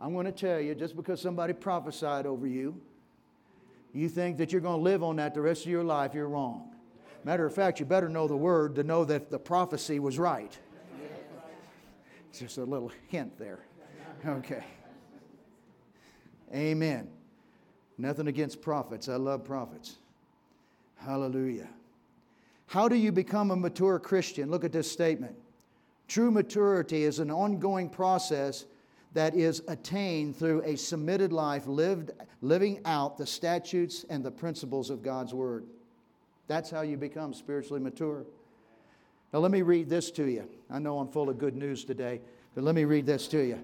I'm 0.00 0.12
going 0.12 0.26
to 0.26 0.32
tell 0.32 0.60
you 0.60 0.74
just 0.74 0.96
because 0.96 1.20
somebody 1.20 1.52
prophesied 1.52 2.26
over 2.26 2.46
you, 2.46 2.80
you 3.94 4.08
think 4.08 4.38
that 4.38 4.52
you're 4.52 4.60
going 4.60 4.78
to 4.78 4.82
live 4.82 5.02
on 5.02 5.16
that 5.16 5.34
the 5.34 5.40
rest 5.40 5.64
of 5.64 5.70
your 5.70 5.84
life, 5.84 6.14
you're 6.14 6.28
wrong. 6.28 6.74
Matter 7.22 7.46
of 7.46 7.54
fact, 7.54 7.80
you 7.80 7.86
better 7.86 8.08
know 8.08 8.28
the 8.28 8.36
word 8.36 8.74
to 8.74 8.82
know 8.82 9.04
that 9.04 9.30
the 9.30 9.38
prophecy 9.38 9.98
was 9.98 10.18
right. 10.18 10.58
It's 12.28 12.40
just 12.40 12.58
a 12.58 12.64
little 12.64 12.90
hint 13.08 13.38
there. 13.38 13.60
Okay. 14.26 14.64
Amen. 16.52 17.08
Nothing 17.96 18.26
against 18.26 18.60
prophets. 18.60 19.08
I 19.08 19.16
love 19.16 19.44
prophets. 19.44 19.96
Hallelujah. 20.96 21.68
How 22.66 22.88
do 22.88 22.96
you 22.96 23.12
become 23.12 23.50
a 23.52 23.56
mature 23.56 23.98
Christian? 23.98 24.50
Look 24.50 24.64
at 24.64 24.72
this 24.72 24.90
statement. 24.90 25.36
True 26.08 26.30
maturity 26.30 27.04
is 27.04 27.20
an 27.20 27.30
ongoing 27.30 27.88
process 27.88 28.64
that 29.14 29.34
is 29.34 29.62
attained 29.68 30.36
through 30.36 30.62
a 30.64 30.76
submitted 30.76 31.32
life 31.32 31.66
lived, 31.66 32.10
living 32.42 32.80
out 32.84 33.16
the 33.16 33.26
statutes 33.26 34.04
and 34.10 34.24
the 34.24 34.30
principles 34.30 34.90
of 34.90 35.02
God's 35.02 35.32
Word. 35.32 35.64
That's 36.48 36.70
how 36.70 36.82
you 36.82 36.96
become 36.96 37.32
spiritually 37.32 37.80
mature. 37.80 38.24
Now, 39.32 39.38
let 39.38 39.50
me 39.50 39.62
read 39.62 39.88
this 39.88 40.10
to 40.12 40.26
you. 40.26 40.48
I 40.70 40.78
know 40.78 40.98
I'm 40.98 41.08
full 41.08 41.28
of 41.28 41.38
good 41.38 41.56
news 41.56 41.84
today, 41.84 42.20
but 42.54 42.64
let 42.64 42.74
me 42.74 42.84
read 42.84 43.06
this 43.06 43.26
to 43.28 43.38
you. 43.38 43.58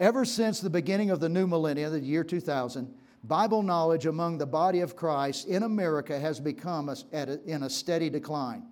Ever 0.00 0.24
since 0.24 0.60
the 0.60 0.70
beginning 0.70 1.10
of 1.10 1.20
the 1.20 1.28
new 1.28 1.46
millennia, 1.46 1.90
the 1.90 1.98
year 1.98 2.22
2000, 2.22 2.92
Bible 3.24 3.62
knowledge 3.62 4.06
among 4.06 4.38
the 4.38 4.46
body 4.46 4.80
of 4.80 4.94
Christ 4.94 5.48
in 5.48 5.64
America 5.64 6.18
has 6.18 6.38
become 6.38 6.88
a, 6.88 6.96
a, 7.12 7.38
in 7.46 7.64
a 7.64 7.70
steady 7.70 8.10
decline. 8.10 8.64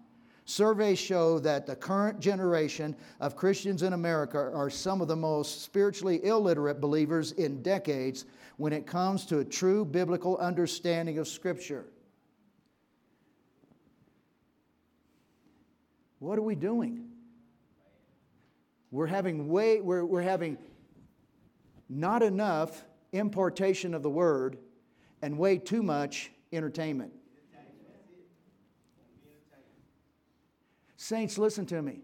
Surveys 0.49 0.99
show 0.99 1.41
that 1.41 1.67
the 1.67 1.75
current 1.75 2.21
generation 2.21 2.95
of 3.19 3.35
Christians 3.35 3.83
in 3.83 3.93
America 3.93 4.39
are 4.39 4.71
some 4.71 5.01
of 5.01 5.09
the 5.09 5.17
most 5.17 5.63
spiritually 5.63 6.25
illiterate 6.25 6.81
believers 6.81 7.33
in 7.33 7.63
decades 7.63 8.27
when 8.57 8.73
it 8.73 8.87
comes 8.87 9.27
to 9.27 9.41
a 9.41 9.45
true 9.45 9.85
biblical 9.85 10.37
understanding 10.37 11.19
of 11.19 11.27
Scripture. 11.27 11.87
What 16.21 16.39
are 16.39 16.43
we 16.43 16.55
doing? 16.55 17.09
We're 18.93 19.09
having 19.09 19.49
way, 19.49 19.81
we're, 19.81 20.05
we're 20.05 20.23
having 20.23 20.59
not 21.89 22.23
enough 22.23 22.85
importation 23.13 23.95
of 23.95 24.05
the 24.05 24.11
word 24.11 24.59
and 25.23 25.37
way 25.37 25.59
too 25.59 25.83
much 25.83 26.31
entertainment. 26.53 27.13
Saints, 30.97 31.39
listen 31.39 31.67
to 31.67 31.83
me. 31.83 32.01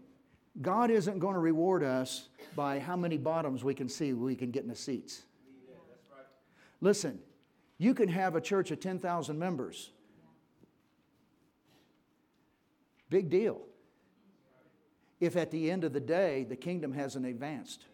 God 0.61 0.91
isn't 0.91 1.19
going 1.19 1.33
to 1.33 1.39
reward 1.39 1.83
us 1.83 2.29
by 2.55 2.79
how 2.79 2.95
many 2.95 3.17
bottoms 3.17 3.63
we 3.63 3.73
can 3.73 3.89
see 3.89 4.13
we 4.13 4.35
can 4.35 4.51
get 4.51 4.63
in 4.63 4.69
the 4.69 4.75
seats. 4.75 5.23
Listen, 6.79 7.19
you 7.77 7.93
can 7.93 8.07
have 8.07 8.35
a 8.35 8.41
church 8.41 8.69
of 8.69 8.79
10,000 8.79 9.37
members. 9.37 9.89
Big 13.09 13.29
deal. 13.29 13.61
If 15.19 15.35
at 15.37 15.49
the 15.49 15.71
end 15.71 15.83
of 15.83 15.93
the 15.93 15.99
day 15.99 16.43
the 16.43 16.55
kingdom 16.55 16.93
hasn't 16.93 17.25
advanced. 17.25 17.85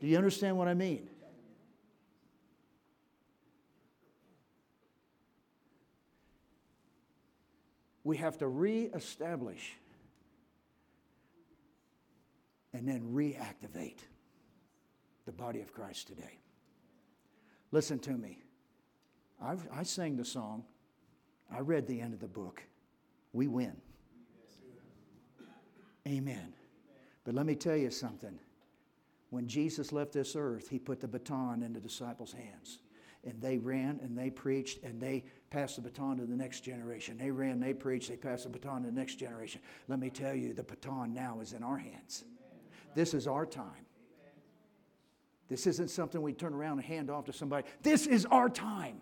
Do 0.00 0.06
you 0.06 0.16
understand 0.16 0.56
what 0.56 0.68
I 0.68 0.74
mean? 0.74 1.08
We 8.04 8.18
have 8.18 8.38
to 8.38 8.48
reestablish 8.48 9.74
and 12.74 12.86
then 12.86 13.12
reactivate 13.12 13.98
the 15.24 15.32
body 15.32 15.60
of 15.60 15.72
Christ 15.72 16.08
today. 16.08 16.38
Listen 17.72 17.98
to 18.00 18.12
me. 18.12 18.38
I've, 19.42 19.66
i 19.72 19.82
sang 19.82 20.16
the 20.16 20.24
song. 20.24 20.64
I 21.50 21.60
read 21.60 21.86
the 21.86 22.00
end 22.00 22.14
of 22.14 22.20
the 22.20 22.28
book. 22.28 22.62
We 23.32 23.48
win. 23.48 23.76
Amen. 26.06 26.52
But 27.24 27.34
let 27.34 27.46
me 27.46 27.54
tell 27.54 27.76
you 27.76 27.90
something. 27.90 28.38
When 29.30 29.48
Jesus 29.48 29.92
left 29.92 30.12
this 30.12 30.36
earth, 30.36 30.68
he 30.68 30.78
put 30.78 31.00
the 31.00 31.08
baton 31.08 31.62
in 31.62 31.72
the 31.72 31.80
disciples' 31.80 32.32
hands. 32.32 32.78
And 33.26 33.40
they 33.40 33.58
ran 33.58 34.00
and 34.02 34.16
they 34.16 34.30
preached 34.30 34.82
and 34.82 35.00
they 35.00 35.24
passed 35.50 35.76
the 35.76 35.82
baton 35.82 36.18
to 36.18 36.26
the 36.26 36.36
next 36.36 36.60
generation. 36.60 37.16
They 37.16 37.30
ran, 37.30 37.60
they 37.60 37.72
preached, 37.72 38.08
they 38.08 38.16
passed 38.16 38.44
the 38.44 38.50
baton 38.50 38.82
to 38.82 38.90
the 38.90 38.94
next 38.94 39.16
generation. 39.16 39.60
Let 39.88 39.98
me 39.98 40.10
tell 40.10 40.34
you, 40.34 40.52
the 40.52 40.62
baton 40.62 41.14
now 41.14 41.40
is 41.40 41.52
in 41.52 41.62
our 41.62 41.78
hands. 41.78 42.24
This 42.94 43.14
is 43.14 43.26
our 43.26 43.46
time. 43.46 43.86
This 45.48 45.66
isn't 45.66 45.90
something 45.90 46.20
we 46.22 46.32
turn 46.32 46.54
around 46.54 46.78
and 46.78 46.84
hand 46.86 47.10
off 47.10 47.26
to 47.26 47.32
somebody. 47.32 47.66
This 47.82 48.06
is 48.06 48.26
our 48.26 48.48
time 48.48 49.00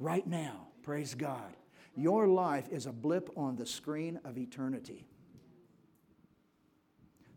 right 0.00 0.26
now. 0.26 0.68
Praise 0.82 1.14
God. 1.14 1.56
Your 1.94 2.26
life 2.26 2.68
is 2.70 2.86
a 2.86 2.92
blip 2.92 3.30
on 3.36 3.56
the 3.56 3.66
screen 3.66 4.20
of 4.24 4.38
eternity. 4.38 5.06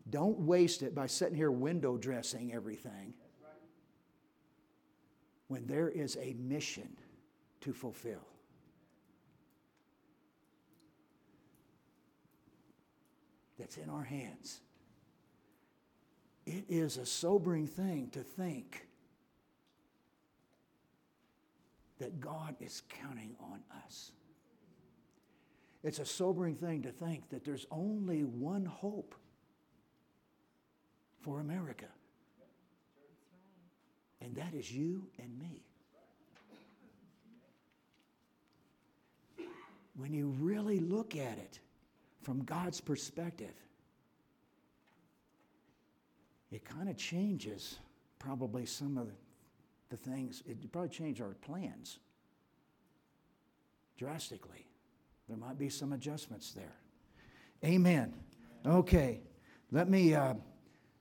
Don't 0.09 0.39
waste 0.39 0.81
it 0.81 0.95
by 0.95 1.07
sitting 1.07 1.35
here 1.35 1.51
window 1.51 1.97
dressing 1.97 2.53
everything 2.53 3.13
when 5.49 5.67
there 5.67 5.89
is 5.89 6.17
a 6.21 6.33
mission 6.39 6.89
to 7.61 7.73
fulfill. 7.73 8.25
that's 13.59 13.77
in 13.77 13.89
our 13.89 14.03
hands. 14.03 14.61
It 16.45 16.63
is 16.69 16.97
a 16.97 17.05
sobering 17.05 17.67
thing 17.67 18.09
to 18.13 18.21
think 18.21 18.87
that 21.99 22.19
God 22.21 22.55
is 22.61 22.81
counting 22.89 23.35
on 23.39 23.59
us. 23.85 24.13
It's 25.83 25.99
a 25.99 26.05
sobering 26.05 26.55
thing 26.55 26.81
to 26.83 26.91
think 26.91 27.29
that 27.29 27.43
there's 27.43 27.67
only 27.69 28.23
one 28.23 28.65
hope 28.65 29.13
for 31.19 31.41
America, 31.41 31.85
and 34.21 34.35
that 34.35 34.53
is 34.53 34.71
you 34.71 35.03
and 35.17 35.37
me. 35.39 35.63
When 39.95 40.13
you 40.13 40.27
really 40.39 40.79
look 40.79 41.15
at 41.15 41.37
it, 41.37 41.59
from 42.21 42.43
God's 42.43 42.79
perspective, 42.79 43.53
it 46.51 46.65
kind 46.65 46.89
of 46.89 46.97
changes 46.97 47.79
probably 48.17 48.65
some 48.65 48.97
of 48.97 49.07
the, 49.89 49.97
things, 49.97 50.43
it 50.47 50.71
probably 50.71 50.89
change 50.89 51.21
our 51.21 51.33
plans 51.41 51.99
drastically. 53.97 54.65
There 55.27 55.37
might 55.37 55.57
be 55.57 55.69
some 55.69 55.93
adjustments 55.93 56.51
there. 56.51 56.75
Amen. 57.63 58.13
Okay, 58.65 59.21
let 59.71 59.89
me, 59.89 60.13
uh, 60.13 60.33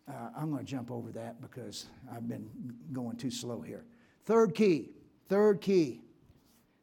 uh, 0.09 0.30
I'm 0.36 0.50
going 0.50 0.64
to 0.64 0.70
jump 0.70 0.90
over 0.90 1.11
that 1.12 1.40
because 1.40 1.86
I've 2.12 2.28
been 2.28 2.48
going 2.92 3.16
too 3.16 3.30
slow 3.30 3.61
here. 3.61 3.84
Third 4.24 4.54
key, 4.54 4.90
third 5.28 5.61
key 5.61 6.00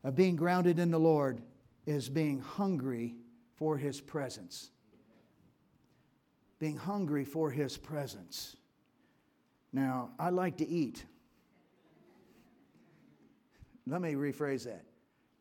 of 0.03 0.15
being 0.15 0.35
grounded 0.35 0.79
in 0.79 0.91
the 0.91 0.99
Lord 0.99 1.41
is 1.85 2.09
being 2.09 2.39
hungry 2.39 3.15
for 3.55 3.77
his 3.77 4.01
presence. 4.01 4.69
being 6.57 6.77
hungry 6.77 7.25
for 7.25 7.51
his 7.51 7.77
presence. 7.77 8.55
Now, 9.73 10.11
I 10.17 10.29
like 10.29 10.57
to 10.57 10.67
eat. 10.67 11.03
Let 13.85 14.01
me 14.01 14.13
rephrase 14.13 14.63
that. 14.63 14.85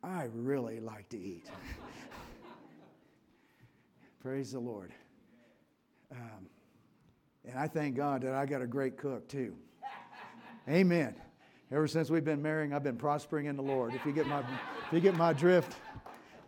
I 0.03 0.25
really 0.35 0.81
like 0.81 1.09
to 1.11 1.19
eat. 1.19 1.47
Praise 4.21 4.53
the 4.53 4.61
Lord. 4.61 4.93
Um, 6.11 6.49
and 7.49 7.59
I 7.59 7.69
thank 7.69 7.97
God 7.97 8.23
that 8.23 8.35
I 8.35 8.47
got 8.47 8.63
a 8.63 8.67
great 8.67 8.97
cook 8.97 9.29
too. 9.29 9.55
Amen. 10.69 11.15
Ever 11.71 11.87
since 11.89 12.11
we've 12.11 12.25
been 12.25 12.43
marrying, 12.43 12.73
I've 12.73 12.83
been 12.83 12.97
prospering 12.97 13.47
in 13.47 13.57
the 13.57 13.63
Lord. 13.63 13.95
If 13.95 14.05
you 14.07 14.13
get 14.13 14.27
my, 14.27 14.41
if 14.41 14.93
you 14.93 15.01
get 15.01 15.17
my 15.17 15.33
drift, 15.33 15.77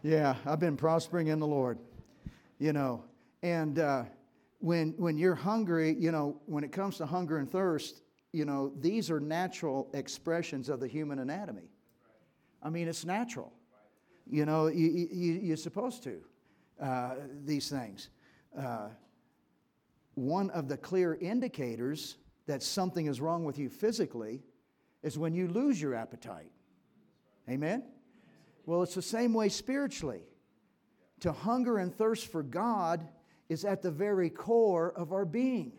yeah, 0.03 0.37
I've 0.47 0.61
been 0.61 0.77
prospering 0.77 1.29
in 1.29 1.39
the 1.39 1.47
Lord. 1.47 1.79
You 2.59 2.73
know, 2.73 3.05
and 3.43 3.79
uh, 3.79 4.05
when 4.61 4.95
when 4.97 5.19
you're 5.19 5.35
hungry, 5.35 5.97
you 5.99 6.13
know, 6.13 6.41
when 6.47 6.65
it 6.65 6.73
comes 6.73 6.97
to 6.99 7.07
hunger 7.07 7.39
and 7.39 7.51
thirst, 7.51 8.03
you 8.33 8.45
know, 8.45 8.73
these 8.81 9.11
are 9.11 9.21
natural 9.21 9.91
expressions 9.95 10.69
of 10.69 10.81
the 10.81 10.87
human 10.87 11.19
anatomy. 11.19 11.71
I 12.63 12.71
mean, 12.71 12.89
it's 12.89 13.05
natural. 13.05 13.53
You 14.29 14.45
know, 14.45 14.67
you, 14.67 15.09
you, 15.13 15.33
you're 15.43 15.57
supposed 15.57 16.03
to 16.05 16.21
uh, 16.83 17.15
these 17.45 17.69
things. 17.69 18.09
Uh, 18.59 18.89
one 20.17 20.51
of 20.51 20.67
the 20.67 20.77
clear 20.77 21.15
indicators 21.15 22.17
that 22.47 22.63
something 22.63 23.07
is 23.07 23.21
wrong 23.21 23.45
with 23.45 23.59
you 23.59 23.69
physically 23.69 24.43
is 25.03 25.19
when 25.19 25.35
you 25.35 25.47
lose 25.47 25.81
your 25.81 25.95
appetite. 25.95 26.51
Amen? 27.49 27.85
Well, 28.65 28.83
it's 28.83 28.95
the 28.95 29.03
same 29.03 29.33
way 29.33 29.49
spiritually. 29.49 30.23
To 31.21 31.33
hunger 31.33 31.79
and 31.79 31.95
thirst 31.95 32.33
for 32.33 32.43
God 32.43 33.07
is 33.49 33.65
at 33.65 33.83
the 33.83 33.91
very 33.91 34.31
core 34.31 34.93
of 34.97 35.13
our 35.13 35.25
being. 35.25 35.73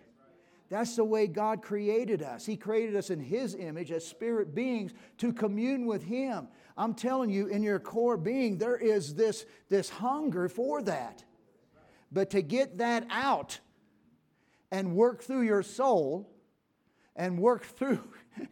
That's 0.69 0.95
the 0.95 1.03
way 1.03 1.27
God 1.27 1.61
created 1.61 2.21
us. 2.21 2.45
He 2.45 2.57
created 2.57 2.95
us 2.95 3.09
in 3.09 3.19
His 3.19 3.55
image 3.55 3.91
as 3.91 4.05
spirit 4.05 4.53
beings 4.53 4.93
to 5.17 5.33
commune 5.33 5.85
with 5.85 6.03
Him. 6.03 6.47
I'm 6.77 6.93
telling 6.93 7.29
you, 7.29 7.47
in 7.47 7.63
your 7.63 7.79
core 7.79 8.17
being, 8.17 8.57
there 8.57 8.77
is 8.77 9.15
this, 9.15 9.45
this 9.69 9.89
hunger 9.89 10.47
for 10.49 10.81
that. 10.83 11.23
But 12.11 12.29
to 12.31 12.41
get 12.41 12.77
that 12.77 13.07
out 13.09 13.59
and 14.71 14.95
work 14.95 15.23
through 15.23 15.43
your 15.43 15.63
soul 15.63 16.29
and 17.15 17.39
work 17.39 17.63
through 17.63 18.03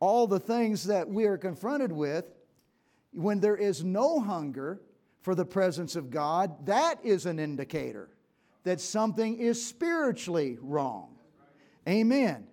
all 0.00 0.26
the 0.26 0.40
things 0.40 0.84
that 0.84 1.08
we 1.08 1.24
are 1.24 1.38
confronted 1.38 1.92
with, 1.92 2.24
when 3.12 3.40
there 3.40 3.56
is 3.56 3.82
no 3.82 4.20
hunger 4.20 4.80
for 5.20 5.34
the 5.34 5.44
presence 5.44 5.96
of 5.96 6.10
God, 6.10 6.66
that 6.66 7.00
is 7.02 7.26
an 7.26 7.38
indicator 7.38 8.10
that 8.64 8.80
something 8.80 9.38
is 9.38 9.64
spiritually 9.64 10.58
wrong. 10.60 11.16
Amen. 11.88 12.46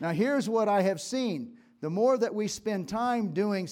Now, 0.00 0.10
here's 0.10 0.48
what 0.48 0.68
I 0.68 0.82
have 0.82 1.00
seen. 1.00 1.52
The 1.80 1.90
more 1.90 2.18
that 2.18 2.34
we 2.34 2.48
spend 2.48 2.88
time 2.88 3.32
doing, 3.32 3.68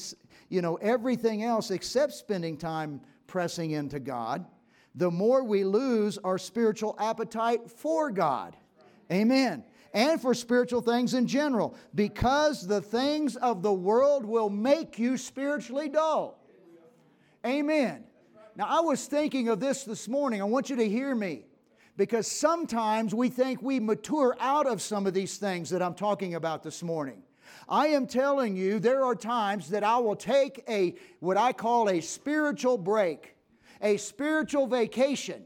you 0.48 0.62
know, 0.62 0.76
everything 0.76 1.42
else 1.42 1.70
except 1.70 2.12
spending 2.12 2.56
time 2.56 3.00
pressing 3.26 3.72
into 3.72 3.98
God, 3.98 4.46
the 4.98 5.10
more 5.10 5.44
we 5.44 5.62
lose 5.64 6.18
our 6.18 6.38
spiritual 6.38 6.96
appetite 6.98 7.70
for 7.70 8.10
God. 8.10 8.56
Amen. 9.10 9.64
And 9.94 10.20
for 10.20 10.34
spiritual 10.34 10.82
things 10.82 11.14
in 11.14 11.26
general, 11.26 11.76
because 11.94 12.66
the 12.66 12.82
things 12.82 13.36
of 13.36 13.62
the 13.62 13.72
world 13.72 14.26
will 14.26 14.50
make 14.50 14.98
you 14.98 15.16
spiritually 15.16 15.88
dull. 15.88 16.44
Amen. 17.46 18.04
Now, 18.56 18.66
I 18.68 18.80
was 18.80 19.06
thinking 19.06 19.48
of 19.48 19.60
this 19.60 19.84
this 19.84 20.08
morning. 20.08 20.42
I 20.42 20.44
want 20.44 20.68
you 20.68 20.76
to 20.76 20.88
hear 20.88 21.14
me 21.14 21.44
because 21.96 22.26
sometimes 22.26 23.14
we 23.14 23.28
think 23.28 23.62
we 23.62 23.78
mature 23.78 24.36
out 24.40 24.66
of 24.66 24.82
some 24.82 25.06
of 25.06 25.14
these 25.14 25.38
things 25.38 25.70
that 25.70 25.80
I'm 25.80 25.94
talking 25.94 26.34
about 26.34 26.64
this 26.64 26.82
morning. 26.82 27.22
I 27.68 27.88
am 27.88 28.06
telling 28.06 28.56
you, 28.56 28.80
there 28.80 29.04
are 29.04 29.14
times 29.14 29.70
that 29.70 29.84
I 29.84 29.98
will 29.98 30.16
take 30.16 30.64
a 30.68 30.96
what 31.20 31.36
I 31.36 31.52
call 31.52 31.88
a 31.88 32.00
spiritual 32.00 32.78
break, 32.78 33.36
a 33.82 33.96
spiritual 33.96 34.66
vacation, 34.66 35.44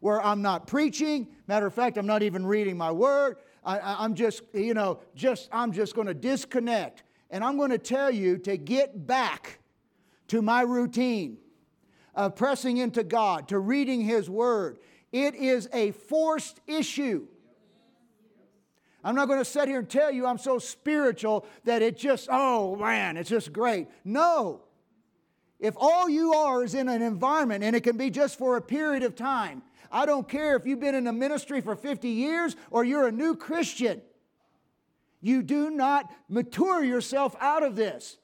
where 0.00 0.24
I'm 0.24 0.42
not 0.42 0.66
preaching. 0.66 1.28
Matter 1.46 1.66
of 1.66 1.74
fact, 1.74 1.96
I'm 1.96 2.06
not 2.06 2.22
even 2.22 2.46
reading 2.46 2.76
my 2.76 2.92
word. 2.92 3.36
I, 3.64 4.04
am 4.04 4.14
just, 4.14 4.42
you 4.54 4.72
know, 4.72 5.00
just 5.14 5.48
I'm 5.52 5.72
just 5.72 5.94
going 5.94 6.06
to 6.06 6.14
disconnect, 6.14 7.02
and 7.30 7.44
I'm 7.44 7.56
going 7.56 7.70
to 7.70 7.78
tell 7.78 8.10
you 8.10 8.38
to 8.38 8.56
get 8.56 9.06
back 9.06 9.58
to 10.28 10.40
my 10.40 10.62
routine 10.62 11.38
of 12.14 12.34
pressing 12.34 12.78
into 12.78 13.04
God, 13.04 13.48
to 13.48 13.58
reading 13.58 14.00
His 14.00 14.30
Word. 14.30 14.78
It 15.12 15.34
is 15.34 15.68
a 15.72 15.92
forced 15.92 16.60
issue. 16.66 17.26
I'm 19.04 19.14
not 19.14 19.26
going 19.26 19.38
to 19.38 19.44
sit 19.44 19.68
here 19.68 19.78
and 19.78 19.88
tell 19.88 20.10
you 20.10 20.26
I'm 20.26 20.38
so 20.38 20.58
spiritual 20.58 21.46
that 21.64 21.82
it 21.82 21.96
just, 21.96 22.28
oh 22.30 22.76
man, 22.76 23.16
it's 23.16 23.30
just 23.30 23.52
great. 23.52 23.88
No. 24.04 24.62
If 25.60 25.74
all 25.76 26.08
you 26.08 26.34
are 26.34 26.62
is 26.62 26.74
in 26.74 26.88
an 26.88 27.02
environment, 27.02 27.64
and 27.64 27.74
it 27.74 27.82
can 27.82 27.96
be 27.96 28.10
just 28.10 28.38
for 28.38 28.56
a 28.56 28.62
period 28.62 29.02
of 29.02 29.16
time, 29.16 29.62
I 29.90 30.06
don't 30.06 30.28
care 30.28 30.56
if 30.56 30.66
you've 30.66 30.80
been 30.80 30.94
in 30.94 31.06
a 31.06 31.12
ministry 31.12 31.60
for 31.60 31.74
50 31.74 32.08
years 32.08 32.54
or 32.70 32.84
you're 32.84 33.06
a 33.06 33.12
new 33.12 33.34
Christian, 33.34 34.02
you 35.20 35.42
do 35.42 35.70
not 35.70 36.10
mature 36.28 36.84
yourself 36.84 37.34
out 37.40 37.62
of 37.62 37.74
this. 37.74 38.18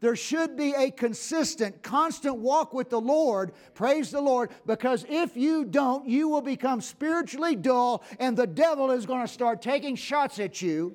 There 0.00 0.14
should 0.14 0.56
be 0.56 0.74
a 0.74 0.92
consistent, 0.92 1.82
constant 1.82 2.36
walk 2.36 2.72
with 2.72 2.88
the 2.88 3.00
Lord. 3.00 3.52
Praise 3.74 4.12
the 4.12 4.20
Lord, 4.20 4.50
because 4.64 5.04
if 5.08 5.36
you 5.36 5.64
don't, 5.64 6.08
you 6.08 6.28
will 6.28 6.42
become 6.42 6.80
spiritually 6.80 7.56
dull 7.56 8.04
and 8.20 8.36
the 8.36 8.46
devil 8.46 8.92
is 8.92 9.06
going 9.06 9.22
to 9.22 9.32
start 9.32 9.60
taking 9.60 9.96
shots 9.96 10.38
at 10.38 10.62
you. 10.62 10.94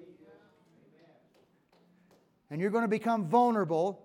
And 2.50 2.62
you're 2.62 2.72
going 2.72 2.86
to 2.86 2.88
become 2.88 3.28
vulnerable 3.28 4.03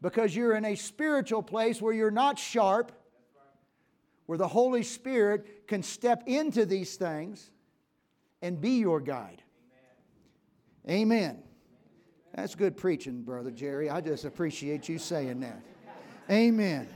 because 0.00 0.34
you're 0.34 0.54
in 0.54 0.64
a 0.64 0.74
spiritual 0.74 1.42
place 1.42 1.82
where 1.82 1.92
you're 1.92 2.10
not 2.10 2.38
sharp, 2.38 2.92
where 4.26 4.38
the 4.38 4.48
Holy 4.48 4.82
Spirit 4.82 5.66
can 5.66 5.82
step 5.82 6.24
into 6.26 6.66
these 6.66 6.96
things 6.96 7.50
and 8.42 8.60
be 8.60 8.78
your 8.78 9.00
guide. 9.00 9.42
Amen. 10.88 11.42
That's 12.34 12.54
good 12.54 12.76
preaching, 12.76 13.22
Brother 13.22 13.50
Jerry. 13.50 13.90
I 13.90 14.00
just 14.00 14.24
appreciate 14.24 14.88
you 14.88 14.98
saying 14.98 15.40
that. 15.40 15.60
Amen. 16.30 16.88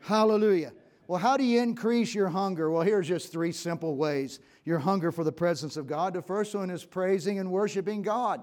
Hallelujah. 0.00 0.72
Well, 1.08 1.18
how 1.18 1.36
do 1.36 1.44
you 1.44 1.60
increase 1.60 2.14
your 2.14 2.28
hunger? 2.28 2.70
Well, 2.70 2.82
here's 2.82 3.08
just 3.08 3.32
three 3.32 3.52
simple 3.52 3.96
ways 3.96 4.40
your 4.64 4.78
hunger 4.78 5.12
for 5.12 5.24
the 5.24 5.32
presence 5.32 5.76
of 5.76 5.86
God. 5.86 6.14
The 6.14 6.22
first 6.22 6.54
one 6.54 6.70
is 6.70 6.84
praising 6.84 7.38
and 7.38 7.50
worshiping 7.50 8.02
God. 8.02 8.42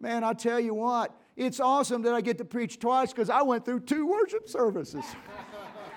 Man, 0.00 0.24
I 0.24 0.32
tell 0.32 0.60
you 0.60 0.74
what, 0.74 1.18
it's 1.36 1.60
awesome 1.60 2.02
that 2.02 2.14
I 2.14 2.20
get 2.22 2.38
to 2.38 2.44
preach 2.44 2.78
twice 2.78 3.12
because 3.12 3.28
I 3.28 3.42
went 3.42 3.64
through 3.64 3.80
two 3.80 4.06
worship 4.06 4.48
services. 4.48 5.04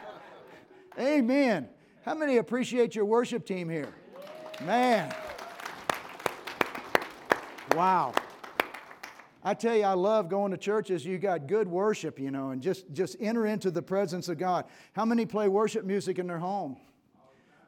Amen. 1.00 1.70
How 2.04 2.14
many 2.14 2.38
appreciate 2.38 2.94
your 2.94 3.06
worship 3.06 3.46
team 3.46 3.70
here? 3.70 3.94
Man. 4.66 5.14
Wow. 7.74 8.14
I 9.42 9.54
tell 9.54 9.76
you, 9.76 9.84
I 9.84 9.94
love 9.94 10.28
going 10.28 10.52
to 10.52 10.58
churches. 10.58 11.06
You 11.06 11.18
got 11.18 11.48
good 11.48 11.68
worship, 11.68 12.20
you 12.20 12.32
know, 12.32 12.50
and 12.50 12.62
just, 12.62 12.92
just 12.92 13.16
enter 13.22 13.46
into 13.46 13.72
the 13.72 13.82
presence 13.82 14.28
of 14.28 14.38
God. 14.38 14.66
How 14.94 15.06
many 15.06 15.26
play 15.26 15.48
worship 15.48 15.86
music 15.86 16.20
in 16.20 16.28
their 16.28 16.40
home? 16.40 16.76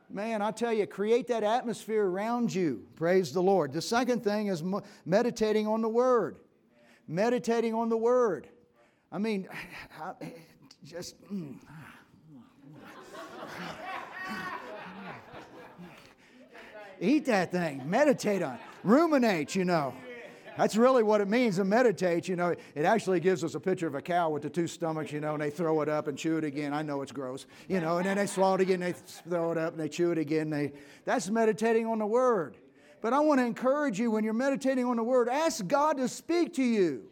Man, 0.09 0.41
I 0.41 0.51
tell 0.51 0.73
you, 0.73 0.85
create 0.85 1.27
that 1.29 1.43
atmosphere 1.43 2.05
around 2.05 2.53
you. 2.53 2.85
Praise 2.97 3.31
the 3.31 3.41
Lord. 3.41 3.71
The 3.71 3.81
second 3.81 4.25
thing 4.25 4.47
is 4.47 4.61
meditating 5.05 5.67
on 5.67 5.81
the 5.81 5.87
Word. 5.87 6.35
Meditating 7.07 7.73
on 7.73 7.89
the 7.89 7.97
Word. 7.97 8.47
I 9.11 9.17
mean, 9.17 9.47
just. 10.83 11.21
Mm. 11.31 11.57
Eat 16.99 17.25
that 17.25 17.51
thing, 17.51 17.81
meditate 17.89 18.43
on 18.43 18.53
it, 18.53 18.59
ruminate, 18.83 19.55
you 19.55 19.65
know. 19.65 19.91
That's 20.55 20.75
really 20.75 21.01
what 21.01 21.21
it 21.21 21.27
means 21.27 21.55
to 21.55 21.63
meditate. 21.63 22.27
You 22.27 22.35
know, 22.35 22.49
it 22.49 22.85
actually 22.85 23.19
gives 23.19 23.43
us 23.43 23.55
a 23.55 23.59
picture 23.59 23.87
of 23.87 23.95
a 23.95 24.01
cow 24.01 24.29
with 24.29 24.43
the 24.43 24.49
two 24.51 24.67
stomachs, 24.67 25.11
you 25.11 25.19
know, 25.19 25.33
and 25.33 25.41
they 25.41 25.49
throw 25.49 25.81
it 25.81 25.89
up 25.89 26.07
and 26.07 26.15
chew 26.15 26.37
it 26.37 26.43
again. 26.43 26.73
I 26.73 26.83
know 26.83 27.01
it's 27.01 27.11
gross, 27.11 27.47
you 27.67 27.81
know, 27.81 27.97
and 27.97 28.05
then 28.05 28.17
they 28.17 28.27
swallow 28.27 28.55
it 28.55 28.61
again, 28.61 28.81
they 28.81 28.93
throw 28.93 29.51
it 29.51 29.57
up 29.57 29.73
and 29.73 29.81
they 29.81 29.89
chew 29.89 30.11
it 30.11 30.19
again. 30.19 30.51
They, 30.51 30.73
that's 31.03 31.29
meditating 31.29 31.87
on 31.87 31.97
the 31.97 32.05
Word. 32.05 32.57
But 33.01 33.13
I 33.13 33.19
want 33.19 33.39
to 33.39 33.45
encourage 33.45 33.99
you 33.99 34.11
when 34.11 34.23
you're 34.23 34.33
meditating 34.33 34.85
on 34.85 34.97
the 34.97 35.03
Word, 35.03 35.27
ask 35.27 35.65
God 35.67 35.97
to 35.97 36.07
speak 36.07 36.53
to 36.55 36.63
you. 36.63 37.03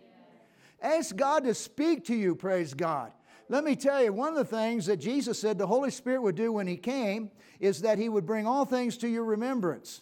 Ask 0.82 1.16
God 1.16 1.44
to 1.44 1.54
speak 1.54 2.06
to 2.06 2.16
you, 2.16 2.36
praise 2.36 2.74
God. 2.74 3.12
Let 3.50 3.64
me 3.64 3.76
tell 3.76 4.02
you, 4.02 4.14
one 4.14 4.30
of 4.30 4.36
the 4.36 4.46
things 4.46 4.86
that 4.86 4.98
Jesus 4.98 5.40
said 5.40 5.58
the 5.58 5.68
Holy 5.68 5.90
Spirit 5.90 6.22
would 6.22 6.36
do 6.36 6.52
when 6.52 6.68
He 6.68 6.78
came 6.78 7.32
is 7.60 7.82
that 7.82 7.98
He 7.98 8.08
would 8.08 8.26
bring 8.26 8.46
all 8.46 8.64
things 8.64 8.96
to 8.98 9.08
your 9.08 9.26
remembrance. 9.26 10.02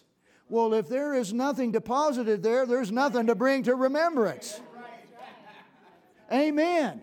Well, 0.50 0.74
if 0.74 0.88
there 0.88 1.14
is 1.14 1.32
nothing 1.32 1.72
deposited 1.72 2.42
there, 2.42 2.66
there's 2.66 2.92
nothing 2.92 3.26
to 3.26 3.34
bring 3.34 3.62
to 3.64 3.74
remembrance. 3.74 4.60
Amen. 6.30 7.02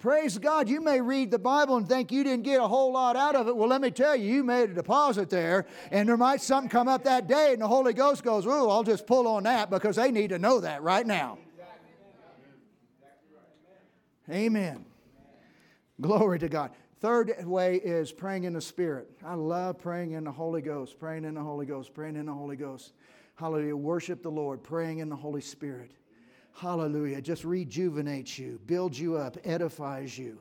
Praise 0.00 0.38
God. 0.38 0.66
You 0.66 0.80
may 0.80 1.02
read 1.02 1.30
the 1.30 1.38
Bible 1.38 1.76
and 1.76 1.86
think 1.86 2.10
you 2.10 2.24
didn't 2.24 2.42
get 2.42 2.58
a 2.58 2.66
whole 2.66 2.90
lot 2.90 3.16
out 3.16 3.36
of 3.36 3.48
it. 3.48 3.56
Well, 3.56 3.68
let 3.68 3.82
me 3.82 3.90
tell 3.90 4.16
you, 4.16 4.34
you 4.34 4.42
made 4.42 4.70
a 4.70 4.74
deposit 4.74 5.28
there, 5.28 5.66
and 5.90 6.08
there 6.08 6.16
might 6.16 6.40
something 6.40 6.70
come 6.70 6.88
up 6.88 7.04
that 7.04 7.28
day, 7.28 7.52
and 7.52 7.60
the 7.60 7.68
Holy 7.68 7.92
Ghost 7.92 8.24
goes, 8.24 8.46
Oh, 8.46 8.70
I'll 8.70 8.82
just 8.82 9.06
pull 9.06 9.28
on 9.28 9.42
that 9.42 9.68
because 9.68 9.96
they 9.96 10.10
need 10.10 10.28
to 10.28 10.38
know 10.38 10.60
that 10.60 10.82
right 10.82 11.06
now. 11.06 11.36
Amen. 14.30 14.86
Glory 16.00 16.38
to 16.38 16.48
God. 16.48 16.70
Third 17.00 17.44
way 17.44 17.76
is 17.76 18.10
praying 18.10 18.44
in 18.44 18.54
the 18.54 18.60
Spirit. 18.60 19.10
I 19.24 19.34
love 19.34 19.78
praying 19.78 20.12
in 20.12 20.24
the 20.24 20.32
Holy 20.32 20.62
Ghost, 20.62 20.98
praying 20.98 21.24
in 21.24 21.34
the 21.34 21.42
Holy 21.42 21.66
Ghost, 21.66 21.92
praying 21.92 22.16
in 22.16 22.26
the 22.26 22.32
Holy 22.32 22.56
Ghost. 22.56 22.92
Hallelujah. 23.34 23.76
Worship 23.76 24.22
the 24.22 24.30
Lord, 24.30 24.62
praying 24.62 24.98
in 24.98 25.10
the 25.10 25.16
Holy 25.16 25.40
Spirit. 25.42 25.90
Hallelujah. 26.60 27.22
Just 27.22 27.42
rejuvenates 27.44 28.38
you, 28.38 28.60
builds 28.66 29.00
you 29.00 29.16
up, 29.16 29.38
edifies 29.44 30.18
you. 30.18 30.38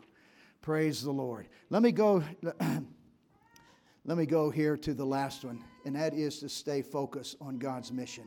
Praise 0.59 1.01
the 1.01 1.11
Lord. 1.11 1.47
Let 1.69 1.81
me 1.81 1.93
go. 1.93 2.21
Let 4.05 4.17
me 4.17 4.25
go 4.25 4.49
here 4.49 4.75
to 4.75 4.93
the 4.93 5.05
last 5.05 5.45
one, 5.45 5.63
and 5.85 5.95
that 5.95 6.13
is 6.13 6.39
to 6.39 6.49
stay 6.49 6.81
focused 6.81 7.37
on 7.39 7.57
God's 7.57 7.93
mission. 7.93 8.25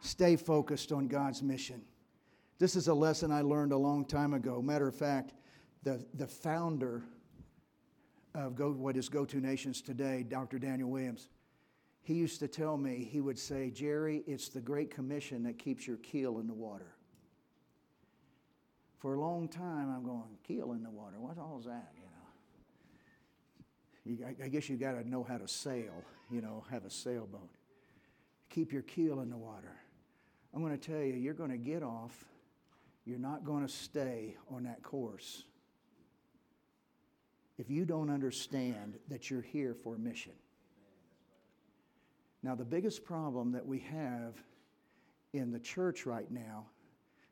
Stay 0.00 0.34
focused 0.34 0.90
on 0.90 1.06
God's 1.06 1.44
mission. 1.44 1.80
This 2.58 2.74
is 2.74 2.88
a 2.88 2.94
lesson 2.94 3.30
I 3.30 3.42
learned 3.42 3.70
a 3.70 3.76
long 3.76 4.04
time 4.04 4.34
ago. 4.34 4.60
Matter 4.60 4.88
of 4.88 4.96
fact, 4.96 5.32
the, 5.84 6.04
the 6.14 6.26
founder 6.26 7.04
of 8.34 8.56
Go, 8.56 8.72
what 8.72 8.96
is 8.96 9.08
Go 9.08 9.24
To 9.26 9.36
Nations 9.36 9.80
today, 9.80 10.24
Dr. 10.28 10.58
Daniel 10.58 10.90
Williams, 10.90 11.28
he 12.02 12.14
used 12.14 12.40
to 12.40 12.48
tell 12.48 12.76
me, 12.76 13.08
he 13.08 13.20
would 13.20 13.38
say, 13.38 13.70
Jerry, 13.70 14.24
it's 14.26 14.48
the 14.48 14.60
Great 14.60 14.90
Commission 14.90 15.44
that 15.44 15.56
keeps 15.56 15.86
your 15.86 15.98
keel 15.98 16.40
in 16.40 16.48
the 16.48 16.54
water. 16.54 16.95
For 19.06 19.14
a 19.14 19.20
long 19.20 19.46
time, 19.46 19.88
I'm 19.94 20.02
going, 20.02 20.36
keel 20.42 20.72
in 20.72 20.82
the 20.82 20.90
water. 20.90 21.20
What 21.20 21.38
all 21.38 21.58
is 21.60 21.66
that, 21.66 21.92
you 24.04 24.16
know? 24.16 24.26
You, 24.26 24.26
I, 24.26 24.46
I 24.46 24.48
guess 24.48 24.68
you 24.68 24.76
got 24.76 25.00
to 25.00 25.08
know 25.08 25.22
how 25.22 25.38
to 25.38 25.46
sail, 25.46 25.92
you 26.28 26.40
know, 26.40 26.64
have 26.72 26.84
a 26.84 26.90
sailboat. 26.90 27.48
Keep 28.50 28.72
your 28.72 28.82
keel 28.82 29.20
in 29.20 29.30
the 29.30 29.36
water. 29.36 29.76
I'm 30.52 30.60
going 30.60 30.76
to 30.76 30.90
tell 30.90 31.00
you, 31.00 31.14
you're 31.14 31.34
going 31.34 31.52
to 31.52 31.56
get 31.56 31.84
off. 31.84 32.24
You're 33.04 33.20
not 33.20 33.44
going 33.44 33.64
to 33.64 33.72
stay 33.72 34.34
on 34.50 34.64
that 34.64 34.82
course 34.82 35.44
if 37.58 37.70
you 37.70 37.84
don't 37.84 38.10
understand 38.10 38.94
that 39.06 39.30
you're 39.30 39.40
here 39.40 39.76
for 39.84 39.94
a 39.94 39.98
mission. 40.00 40.32
Now, 42.42 42.56
the 42.56 42.64
biggest 42.64 43.04
problem 43.04 43.52
that 43.52 43.64
we 43.64 43.78
have 43.88 44.34
in 45.32 45.52
the 45.52 45.60
church 45.60 46.06
right 46.06 46.28
now 46.28 46.66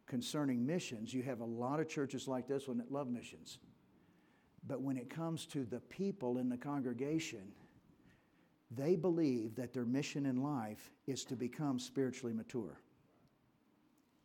concerning 0.07 0.65
missions, 0.67 1.13
you 1.13 1.23
have 1.23 1.41
a 1.41 1.45
lot 1.45 1.81
of 1.81 1.89
churches 1.89 2.29
like 2.29 2.47
this 2.47 2.69
one 2.69 2.79
that 2.79 2.93
love 2.93 3.09
missions. 3.09 3.59
But 4.67 4.81
when 4.81 4.97
it 4.97 5.11
comes 5.11 5.47
to 5.47 5.65
the 5.65 5.81
people 5.81 6.39
in 6.39 6.49
the 6.49 6.57
congregation, 6.57 7.53
they 8.71 8.97
believe 8.97 9.55
that 9.57 9.73
their 9.73 9.85
mission 9.85 10.27
in 10.27 10.43
life 10.43 10.91
is 11.07 11.25
to 11.27 11.37
become 11.37 11.79
spiritually 11.79 12.35
mature. 12.35 12.81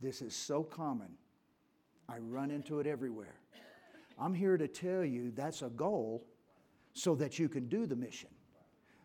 This 0.01 0.21
is 0.21 0.35
so 0.35 0.63
common. 0.63 1.09
I 2.07 2.17
run 2.19 2.51
into 2.51 2.79
it 2.79 2.87
everywhere. 2.87 3.35
I'm 4.17 4.33
here 4.33 4.57
to 4.57 4.67
tell 4.67 5.03
you 5.03 5.31
that's 5.31 5.61
a 5.61 5.69
goal 5.69 6.25
so 6.93 7.15
that 7.15 7.37
you 7.37 7.47
can 7.47 7.67
do 7.67 7.85
the 7.85 7.95
mission. 7.95 8.29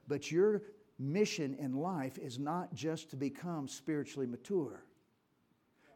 But 0.08 0.30
your 0.30 0.62
mission 0.98 1.54
in 1.54 1.74
life 1.74 2.18
is 2.18 2.38
not 2.38 2.74
just 2.74 3.10
to 3.10 3.16
become 3.16 3.68
spiritually 3.68 4.26
mature. 4.26 4.84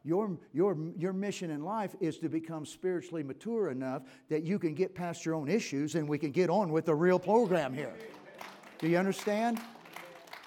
Your, 0.08 0.38
your, 0.54 0.74
your 0.96 1.12
mission 1.12 1.50
in 1.50 1.62
life 1.62 1.94
is 2.00 2.16
to 2.20 2.30
become 2.30 2.64
spiritually 2.64 3.22
mature 3.22 3.68
enough 3.68 4.04
that 4.30 4.42
you 4.42 4.58
can 4.58 4.72
get 4.72 4.94
past 4.94 5.26
your 5.26 5.34
own 5.34 5.48
issues 5.48 5.96
and 5.96 6.08
we 6.08 6.16
can 6.16 6.30
get 6.30 6.48
on 6.48 6.72
with 6.72 6.86
the 6.86 6.94
real 6.94 7.18
program 7.18 7.74
here. 7.74 7.92
Do 8.78 8.88
you 8.88 8.96
understand? 8.96 9.60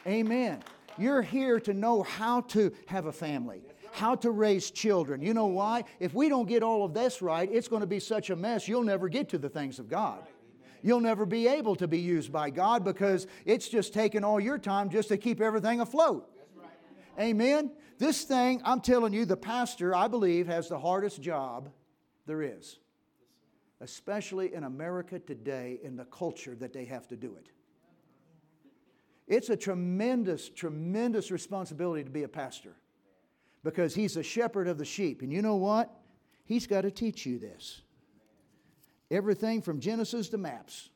Amen. 0.08 0.64
You're 0.98 1.22
here 1.22 1.60
to 1.60 1.76
know 1.76 2.02
how 2.02 2.42
to 2.42 2.72
have 2.88 3.06
a 3.06 3.12
family, 3.12 3.62
how 3.92 4.16
to 4.16 4.32
raise 4.32 4.72
children. 4.72 5.22
You 5.22 5.36
know 5.36 5.46
why? 5.46 5.84
If 6.00 6.16
we 6.16 6.28
don't 6.28 6.48
get 6.48 6.64
all 6.64 6.84
of 6.84 6.96
this 6.96 7.22
right, 7.22 7.48
it's 7.52 7.68
going 7.68 7.82
to 7.82 7.88
be 7.88 8.00
such 8.00 8.32
a 8.32 8.36
mess, 8.36 8.68
you'll 8.68 8.82
never 8.82 9.10
get 9.10 9.30
to 9.30 9.38
the 9.38 9.50
things 9.50 9.78
of 9.78 9.88
God 9.88 10.24
you'll 10.84 11.00
never 11.00 11.28
be 11.28 11.48
able 11.48 11.76
to 11.76 11.88
be 11.88 12.00
used 12.00 12.32
by 12.32 12.50
God 12.50 12.84
because 12.84 13.28
it's 13.46 13.70
just 13.70 13.94
taking 13.94 14.24
all 14.24 14.40
your 14.40 14.58
time 14.58 14.90
just 14.90 15.10
to 15.10 15.18
keep 15.18 15.40
everything 15.40 15.80
afloat. 15.80 16.28
Amen. 17.20 17.70
This 18.02 18.24
thing, 18.24 18.64
I'm 18.66 18.82
telling 18.82 19.14
you, 19.14 19.26
the 19.26 19.38
pastor, 19.38 19.96
I 19.96 20.08
believe, 20.08 20.48
has 20.48 20.68
the 20.68 20.80
hardest 20.80 21.22
job 21.22 21.70
there 22.26 22.42
is, 22.42 22.80
especially 23.80 24.56
in 24.56 24.64
America 24.64 25.20
today 25.20 25.80
in 25.84 25.98
the 25.98 26.06
culture 26.06 26.56
that 26.56 26.74
they 26.74 26.86
have 26.86 27.08
to 27.10 27.16
do 27.16 27.36
it. 27.36 27.50
It's 29.28 29.50
a 29.52 29.56
tremendous, 29.56 30.50
tremendous 30.50 31.30
responsibility 31.30 32.04
to 32.04 32.10
be 32.10 32.24
a 32.24 32.28
pastor 32.28 32.76
because 33.64 33.94
he's 33.94 34.18
a 34.18 34.24
shepherd 34.24 34.68
of 34.68 34.80
the 34.80 34.86
sheep. 34.86 35.22
And 35.22 35.32
you 35.32 35.44
know 35.44 35.58
what? 35.58 35.96
He's 36.44 36.66
got 36.66 36.82
to 36.82 36.90
teach 36.90 37.28
you 37.28 37.38
this. 37.38 37.82
Everything 39.12 39.62
from 39.62 39.80
Genesis 39.80 40.28
to 40.30 40.40
maps. 40.40 40.90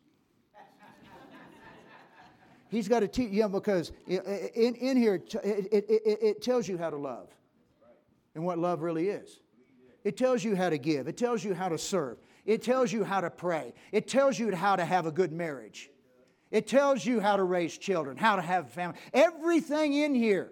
He's 2.76 2.90
got 2.90 3.00
to 3.00 3.08
teach, 3.08 3.32
yeah, 3.32 3.48
because 3.48 3.94
in, 4.06 4.76
in 4.76 4.98
here 4.98 5.16
it, 5.16 5.34
it, 5.34 5.86
it, 5.88 6.20
it 6.22 6.42
tells 6.42 6.68
you 6.68 6.78
how 6.78 6.90
to 6.90 6.98
love 6.98 7.30
and 8.34 8.44
what 8.44 8.60
love 8.60 8.82
really 8.82 9.08
is. 9.08 9.40
It 10.04 10.18
tells 10.18 10.44
you 10.44 10.58
how 10.58 10.70
to 10.70 10.78
give, 10.78 11.08
it 11.08 11.16
tells 11.16 11.42
you 11.42 11.54
how 11.54 11.70
to 11.70 11.78
serve, 11.78 12.18
it 12.46 12.62
tells 12.62 12.92
you 12.92 13.06
how 13.06 13.22
to 13.22 13.30
pray, 13.30 13.74
it 13.94 14.10
tells 14.10 14.38
you 14.38 14.54
how 14.54 14.76
to 14.76 14.84
have 14.84 15.06
a 15.06 15.12
good 15.12 15.32
marriage, 15.32 15.90
it 16.52 16.68
tells 16.68 17.06
you 17.06 17.22
how 17.22 17.38
to 17.38 17.44
raise 17.46 17.78
children, 17.78 18.18
how 18.18 18.36
to 18.36 18.42
have 18.42 18.66
a 18.66 18.70
family. 18.70 19.00
Everything 19.14 19.94
in 19.94 20.14
here. 20.14 20.52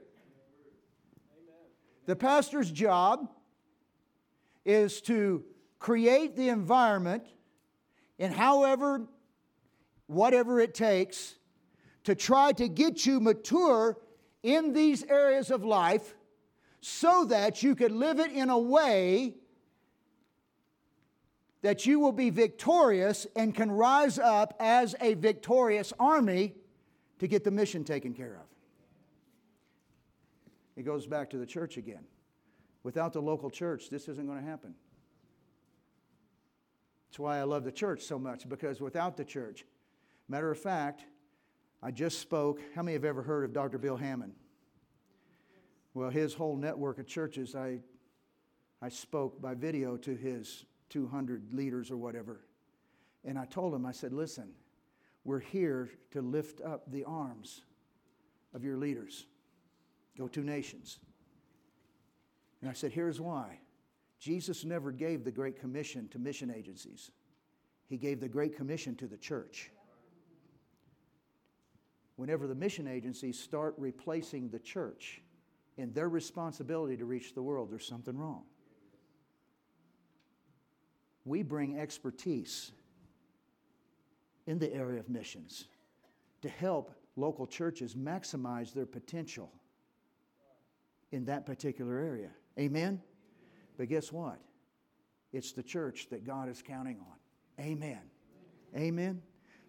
The 2.05 2.15
pastor's 2.15 2.71
job 2.71 3.29
is 4.63 5.01
to 5.01 5.43
create 5.77 6.37
the 6.37 6.47
environment 6.47 7.25
and 8.17 8.33
however, 8.33 9.01
whatever 10.07 10.61
it 10.61 10.73
takes 10.73 11.35
to 12.03 12.15
try 12.15 12.51
to 12.53 12.67
get 12.67 13.05
you 13.05 13.19
mature 13.19 13.97
in 14.41 14.73
these 14.73 15.03
areas 15.03 15.51
of 15.51 15.63
life 15.63 16.15
so 16.81 17.25
that 17.25 17.63
you 17.63 17.75
can 17.75 17.97
live 17.97 18.19
it 18.19 18.31
in 18.31 18.49
a 18.49 18.59
way 18.59 19.35
that 21.61 21.85
you 21.85 21.97
will 21.97 22.11
be 22.11 22.29
victorious 22.29 23.25
and 23.37 23.55
can 23.55 23.71
rise 23.71 24.19
up 24.19 24.53
as 24.59 24.95
a 24.99 25.13
victorious 25.13 25.93
army 25.97 26.53
to 27.19 27.27
get 27.27 27.45
the 27.45 27.51
mission 27.51 27.85
taken 27.85 28.13
care 28.13 28.35
of. 28.35 28.47
It 30.75 30.83
goes 30.83 31.07
back 31.07 31.29
to 31.29 31.37
the 31.37 31.45
church 31.45 31.77
again. 31.77 32.03
Without 32.83 33.13
the 33.13 33.21
local 33.21 33.49
church, 33.49 33.89
this 33.89 34.09
isn't 34.09 34.27
going 34.27 34.39
to 34.39 34.45
happen. 34.45 34.75
That's 37.09 37.19
why 37.19 37.39
I 37.39 37.43
love 37.43 37.63
the 37.63 37.71
church 37.71 38.01
so 38.01 38.19
much, 38.19 38.49
because 38.49 38.81
without 38.81 39.15
the 39.15 39.23
church, 39.23 39.65
matter 40.27 40.51
of 40.51 40.59
fact, 40.59 41.05
I 41.85 41.91
just 41.91 42.19
spoke. 42.19 42.61
How 42.73 42.81
many 42.81 42.93
have 42.93 43.03
ever 43.03 43.21
heard 43.21 43.43
of 43.43 43.51
Dr. 43.51 43.77
Bill 43.77 43.97
Hamon? 43.97 44.31
Well, 45.93 46.09
his 46.09 46.33
whole 46.33 46.55
network 46.55 46.97
of 46.97 47.05
churches, 47.05 47.55
I, 47.55 47.81
I 48.81 48.87
spoke 48.87 49.41
by 49.41 49.53
video 49.53 49.97
to 49.97 50.15
his 50.15 50.65
200 50.89 51.53
leaders 51.53 51.91
or 51.91 51.97
whatever. 51.97 52.39
And 53.25 53.37
I 53.37 53.45
told 53.45 53.75
him, 53.75 53.85
I 53.85 53.91
said, 53.91 54.13
listen, 54.13 54.53
we're 55.25 55.39
here 55.39 55.91
to 56.11 56.21
lift 56.21 56.61
up 56.61 56.89
the 56.89 57.03
arms 57.03 57.63
of 58.53 58.63
your 58.63 58.77
leaders. 58.77 59.25
Go 60.17 60.29
to 60.29 60.39
nations. 60.39 60.99
And 62.61 62.69
I 62.69 62.73
said, 62.73 62.93
here's 62.93 63.19
why. 63.19 63.59
Jesus 64.19 64.63
never 64.63 64.93
gave 64.93 65.25
the 65.25 65.31
Great 65.31 65.59
Commission 65.59 66.07
to 66.09 66.17
mission 66.17 66.49
agencies, 66.49 67.11
He 67.87 67.97
gave 67.97 68.21
the 68.21 68.29
Great 68.29 68.55
Commission 68.55 68.95
to 68.95 69.07
the 69.07 69.17
church. 69.17 69.69
Whenever 72.15 72.47
the 72.47 72.55
mission 72.55 72.87
agencies 72.87 73.39
start 73.39 73.73
replacing 73.77 74.49
the 74.49 74.59
church 74.59 75.21
in 75.77 75.91
their 75.93 76.09
responsibility 76.09 76.95
to 76.97 77.05
reach 77.05 77.33
the 77.33 77.41
world, 77.41 77.71
there's 77.71 77.87
something 77.87 78.17
wrong. 78.17 78.43
We 81.25 81.41
bring 81.41 81.79
expertise 81.79 82.71
in 84.45 84.59
the 84.59 84.71
area 84.73 84.99
of 84.99 85.09
missions 85.09 85.65
to 86.41 86.49
help 86.49 86.93
local 87.15 87.47
churches 87.47 87.95
maximize 87.95 88.73
their 88.73 88.85
potential 88.85 89.51
in 91.11 91.25
that 91.25 91.45
particular 91.45 91.97
area. 91.97 92.29
Amen? 92.59 93.01
But 93.77 93.87
guess 93.89 94.11
what? 94.11 94.39
It's 95.31 95.53
the 95.53 95.63
church 95.63 96.07
that 96.11 96.25
God 96.25 96.49
is 96.49 96.61
counting 96.61 96.99
on. 96.99 97.63
Amen. 97.65 98.01
Amen. 98.75 99.21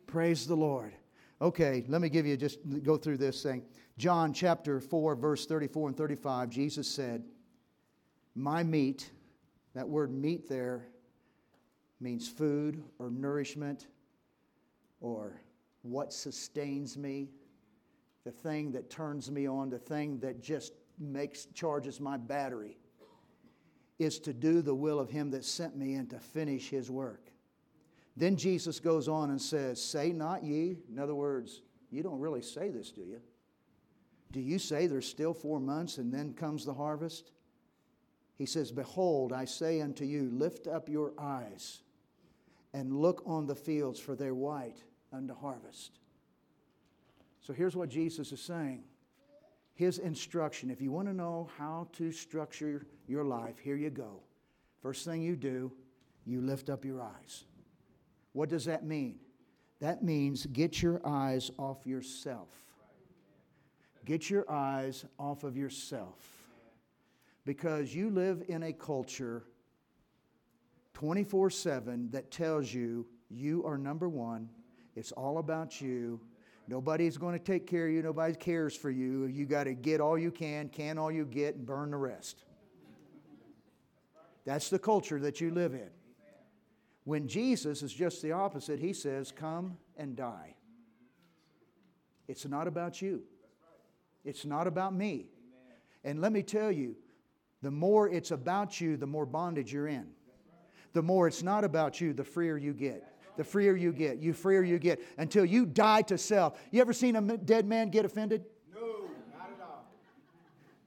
Praise 0.07 0.47
the 0.47 0.57
Lord. 0.57 0.95
Okay, 1.41 1.85
let 1.89 2.01
me 2.01 2.09
give 2.09 2.27
you 2.27 2.37
just 2.37 2.59
go 2.83 2.97
through 2.97 3.19
this 3.19 3.43
thing. 3.43 3.63
John 3.99 4.33
chapter 4.33 4.81
4, 4.81 5.15
verse 5.17 5.47
34 5.47 5.89
and 5.89 5.97
35, 5.97 6.51
Jesus 6.51 6.89
said, 6.89 7.25
My 8.35 8.63
meat, 8.63 9.11
that 9.75 9.89
word 9.89 10.13
meat 10.13 10.49
there 10.49 10.87
means 12.01 12.29
food 12.29 12.83
or 12.99 13.11
nourishment 13.11 13.87
or 15.01 15.41
what 15.83 16.13
sustains 16.13 16.97
me, 16.97 17.29
the 18.25 18.31
thing 18.31 18.73
that 18.73 18.89
turns 18.89 19.31
me 19.31 19.47
on, 19.47 19.69
the 19.69 19.79
thing 19.79 20.19
that 20.21 20.41
just 20.41 20.73
makes 20.99 21.47
charges 21.47 22.01
my 22.01 22.17
battery 22.17 22.79
is 23.99 24.19
to 24.19 24.33
do 24.33 24.63
the 24.63 24.75
will 24.75 24.99
of 24.99 25.11
him 25.11 25.31
that 25.31 25.45
sent 25.45 25.77
me 25.77 25.95
and 25.95 26.09
to 26.11 26.19
finish 26.19 26.71
his 26.71 26.91
work. 26.91 27.24
Then 28.17 28.37
Jesus 28.37 28.79
goes 28.79 29.09
on 29.09 29.31
and 29.31 29.41
says, 29.41 29.83
Say 29.83 30.13
not 30.13 30.45
ye. 30.45 30.77
In 30.91 30.99
other 30.99 31.15
words, 31.15 31.63
you 31.91 32.03
don't 32.03 32.21
really 32.21 32.43
say 32.43 32.71
this, 32.71 32.91
do 32.91 33.03
you? 33.03 33.21
Do 34.33 34.41
you 34.41 34.59
say 34.59 34.87
there's 34.87 35.09
still 35.09 35.33
four 35.33 35.61
months 35.61 35.99
and 35.99 36.13
then 36.13 36.35
comes 36.35 36.65
the 36.65 36.75
harvest? 36.75 37.31
He 38.37 38.47
says, 38.47 38.73
Behold, 38.73 39.33
I 39.33 39.45
say 39.45 39.81
unto 39.81 40.05
you, 40.05 40.31
lift 40.33 40.67
up 40.67 40.89
your 40.89 41.13
eyes 41.19 41.83
and 42.73 43.01
look 43.01 43.23
on 43.25 43.47
the 43.47 43.55
fields, 43.55 44.01
for 44.01 44.17
they're 44.17 44.35
white 44.35 44.83
unto 45.13 45.35
harvest. 45.35 46.01
So 47.41 47.53
here's 47.53 47.77
what 47.77 47.89
Jesus 47.89 48.33
is 48.33 48.41
saying 48.41 48.83
His 49.75 49.99
instruction. 49.99 50.71
If 50.71 50.81
you 50.81 50.91
want 50.91 51.07
to 51.09 51.15
know 51.15 51.49
how 51.57 51.89
to 51.93 52.11
structure 52.11 52.87
your 53.07 53.25
life, 53.25 53.59
here 53.59 53.77
you 53.77 53.91
go. 53.91 54.23
First 54.83 55.05
thing 55.05 55.23
you 55.23 55.37
do, 55.37 55.71
you 56.27 56.41
lift 56.41 56.69
up 56.71 56.85
your 56.85 57.01
eyes. 57.01 57.45
What 58.35 58.51
does 58.51 58.67
that 58.67 58.85
mean? 58.85 59.21
That 59.81 60.03
means 60.03 60.45
get 60.47 60.83
your 60.83 61.01
eyes 61.07 61.51
off 61.57 61.87
yourself. 61.87 62.49
Get 64.05 64.29
your 64.29 64.51
eyes 64.51 65.07
off 65.19 65.45
of 65.45 65.57
yourself. 65.57 66.19
Because 67.47 67.95
you 67.95 68.11
live 68.11 68.43
in 68.49 68.65
a 68.65 68.73
culture 68.73 69.45
24 70.95 71.51
7 71.51 72.11
that 72.11 72.31
tells 72.31 72.73
you 72.73 73.07
you 73.31 73.65
are 73.65 73.79
number 73.79 74.09
one. 74.09 74.49
It's 74.97 75.13
all 75.13 75.39
about 75.39 75.81
you. 75.81 76.21
Nobody's 76.67 77.17
going 77.17 77.39
to 77.39 77.45
take 77.45 77.67
care 77.67 77.87
of 77.87 77.93
you. 77.93 78.03
Nobody 78.03 78.35
cares 78.35 78.75
for 78.75 78.91
you. 78.91 79.27
You 79.27 79.45
got 79.45 79.65
to 79.65 79.75
get 79.75 80.01
all 80.01 80.19
you 80.19 80.31
can, 80.31 80.69
can 80.69 80.99
all 80.99 81.13
you 81.13 81.25
get, 81.25 81.57
and 81.57 81.67
burn 81.67 81.91
the 81.91 81.97
rest. 81.97 82.45
That's 84.45 84.71
the 84.71 84.79
culture 84.79 85.21
that 85.21 85.41
you 85.41 85.51
live 85.51 85.75
in. 85.75 85.91
When 87.05 87.29
Jesus 87.29 87.83
is 87.83 87.93
just 87.93 88.23
the 88.23 88.33
opposite, 88.33 88.81
he 88.81 88.93
says, 88.93 89.31
Come 89.31 89.77
and 89.97 90.17
die. 90.17 90.55
It's 92.27 92.47
not 92.47 92.67
about 92.67 93.03
you, 93.03 93.23
it's 94.25 94.45
not 94.45 94.67
about 94.67 94.95
me. 94.95 95.27
And 96.03 96.21
let 96.21 96.33
me 96.33 96.43
tell 96.43 96.71
you, 96.71 96.97
the 97.63 97.71
more 97.71 98.09
it's 98.09 98.31
about 98.31 98.79
you, 98.79 98.97
the 98.99 99.07
more 99.07 99.25
bondage 99.25 99.73
you're 99.73 99.89
in. 99.89 100.07
The 100.93 101.03
more 101.03 101.27
it's 101.27 101.43
not 101.43 101.65
about 101.65 101.99
you, 102.01 102.13
the 102.13 102.25
freer 102.25 102.59
you 102.59 102.75
get. 102.75 103.05
The 103.37 103.45
freer 103.45 103.75
you 103.75 103.91
get, 103.93 104.19
you 104.19 104.33
freer 104.33 104.63
you 104.63 104.79
get 104.79 105.03
until 105.19 105.45
you 105.45 105.67
die 105.67 106.03
to 106.03 106.17
self. 106.17 106.61
You 106.71 106.81
ever 106.81 106.93
seen 106.93 107.17
a 107.17 107.37
dead 107.37 107.67
man 107.67 107.89
get 107.89 108.05
offended? 108.05 108.45
No, 108.73 108.81
not 109.37 109.51
at 109.51 109.61
all. 109.61 109.87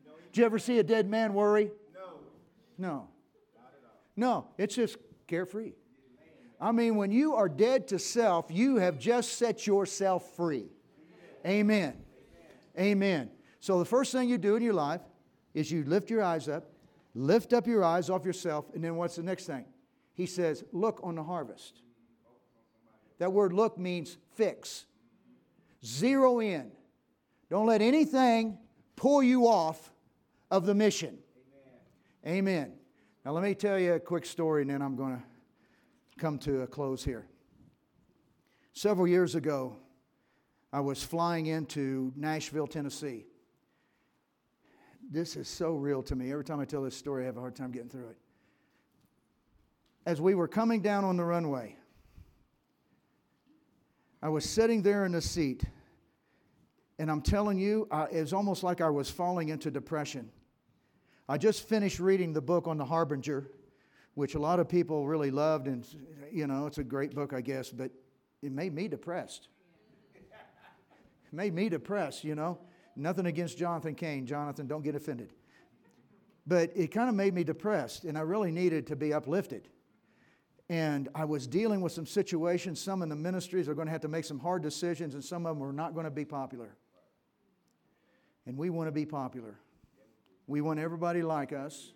No, 0.05 0.13
Did 0.31 0.37
you 0.37 0.45
ever 0.45 0.59
see 0.59 0.79
a 0.79 0.83
dead 0.83 1.09
man 1.09 1.33
worry? 1.33 1.71
No. 1.93 2.19
No. 2.77 3.07
No, 4.15 4.47
it's 4.57 4.75
just 4.75 4.97
carefree. 5.27 5.73
I 6.59 6.71
mean, 6.71 6.95
when 6.95 7.11
you 7.11 7.35
are 7.35 7.47
dead 7.47 7.87
to 7.89 7.99
self, 7.99 8.47
you 8.49 8.77
have 8.77 8.97
just 8.97 9.33
set 9.33 9.67
yourself 9.67 10.35
free. 10.35 10.69
Amen. 11.45 11.93
Amen. 12.79 13.29
So, 13.59 13.79
the 13.79 13.85
first 13.85 14.11
thing 14.11 14.29
you 14.29 14.37
do 14.37 14.55
in 14.55 14.63
your 14.63 14.73
life 14.73 15.01
is 15.53 15.71
you 15.71 15.83
lift 15.83 16.09
your 16.09 16.23
eyes 16.23 16.47
up, 16.47 16.71
lift 17.13 17.53
up 17.53 17.67
your 17.67 17.83
eyes 17.83 18.09
off 18.09 18.25
yourself, 18.25 18.65
and 18.73 18.83
then 18.83 18.95
what's 18.95 19.15
the 19.15 19.23
next 19.23 19.45
thing? 19.45 19.65
He 20.13 20.25
says, 20.25 20.63
Look 20.71 20.99
on 21.03 21.15
the 21.15 21.23
harvest. 21.23 21.81
That 23.19 23.31
word 23.31 23.53
look 23.53 23.77
means 23.77 24.17
fix, 24.35 24.85
zero 25.83 26.39
in. 26.39 26.71
Don't 27.49 27.65
let 27.65 27.81
anything 27.81 28.57
pull 28.95 29.23
you 29.23 29.47
off 29.47 29.91
of 30.51 30.65
the 30.65 30.75
mission. 30.75 31.17
Amen. 32.25 32.37
Amen. 32.37 32.73
Now, 33.25 33.31
let 33.31 33.43
me 33.43 33.55
tell 33.55 33.79
you 33.79 33.93
a 33.93 33.99
quick 33.99 34.25
story, 34.25 34.61
and 34.61 34.71
then 34.71 34.81
I'm 34.81 34.95
going 34.95 35.17
to 35.17 35.23
come 36.17 36.39
to 36.39 36.61
a 36.61 36.67
close 36.67 37.03
here. 37.03 37.27
Several 38.73 39.07
years 39.07 39.35
ago, 39.35 39.75
I 40.73 40.79
was 40.79 41.03
flying 41.03 41.45
into 41.45 42.11
Nashville, 42.15 42.67
Tennessee. 42.67 43.25
This 45.09 45.35
is 45.35 45.47
so 45.47 45.75
real 45.75 46.03
to 46.03 46.15
me. 46.15 46.31
Every 46.31 46.43
time 46.43 46.59
I 46.59 46.65
tell 46.65 46.83
this 46.83 46.95
story, 46.95 47.23
I 47.23 47.25
have 47.27 47.37
a 47.37 47.39
hard 47.39 47.55
time 47.55 47.71
getting 47.71 47.89
through 47.89 48.09
it. 48.09 48.17
As 50.05 50.19
we 50.19 50.35
were 50.35 50.47
coming 50.47 50.81
down 50.81 51.05
on 51.05 51.17
the 51.17 51.23
runway, 51.23 51.75
I 54.21 54.29
was 54.29 54.47
sitting 54.49 54.81
there 54.81 55.05
in 55.05 55.11
the 55.11 55.21
seat, 55.21 55.63
and 56.99 57.09
I'm 57.11 57.21
telling 57.21 57.57
you, 57.57 57.87
I, 57.91 58.05
it 58.05 58.21
was 58.21 58.33
almost 58.33 58.63
like 58.63 58.81
I 58.81 58.89
was 58.89 59.09
falling 59.09 59.49
into 59.49 59.69
depression. 59.69 60.29
I 61.29 61.37
just 61.37 61.67
finished 61.67 61.99
reading 61.99 62.33
the 62.33 62.41
book 62.41 62.67
on 62.67 62.77
the 62.77 62.85
Harbinger 62.85 63.49
which 64.17 64.33
a 64.33 64.39
lot 64.39 64.59
of 64.59 64.67
people 64.67 65.05
really 65.05 65.29
loved, 65.29 65.67
and 65.67 65.85
you 66.31 66.47
know, 66.47 66.65
it's 66.65 66.79
a 66.79 66.83
great 66.83 67.13
book, 67.13 67.33
I 67.33 67.41
guess, 67.41 67.69
but 67.69 67.91
it 68.41 68.51
made 68.51 68.73
me 68.73 68.87
depressed. 68.87 69.47
It 70.15 71.33
made 71.33 71.53
me 71.53 71.69
depressed, 71.69 72.23
you 72.23 72.33
know. 72.33 72.57
Nothing 72.95 73.27
against 73.27 73.59
Jonathan 73.59 73.93
Cahn. 73.93 74.25
Jonathan, 74.25 74.65
don't 74.65 74.81
get 74.81 74.95
offended. 74.95 75.33
But 76.47 76.71
it 76.75 76.87
kind 76.87 77.09
of 77.09 77.15
made 77.15 77.35
me 77.35 77.43
depressed, 77.43 78.05
and 78.05 78.17
I 78.17 78.21
really 78.21 78.49
needed 78.49 78.87
to 78.87 78.95
be 78.95 79.13
uplifted. 79.13 79.67
And 80.67 81.09
I 81.13 81.25
was 81.25 81.45
dealing 81.45 81.81
with 81.81 81.91
some 81.91 82.07
situations. 82.07 82.81
Some 82.81 83.03
in 83.03 83.09
the 83.09 83.15
ministries 83.15 83.69
are 83.69 83.75
going 83.75 83.85
to 83.85 83.91
have 83.91 84.01
to 84.01 84.07
make 84.07 84.25
some 84.25 84.39
hard 84.39 84.63
decisions, 84.63 85.13
and 85.13 85.23
some 85.23 85.45
of 85.45 85.59
them 85.59 85.67
are 85.67 85.71
not 85.71 85.93
going 85.93 86.05
to 86.05 86.11
be 86.11 86.25
popular. 86.25 86.75
And 88.47 88.57
we 88.57 88.71
want 88.71 88.87
to 88.87 88.91
be 88.91 89.05
popular. 89.05 89.59
We 90.47 90.61
want 90.61 90.79
everybody 90.79 91.21
like 91.21 91.53
us, 91.53 91.93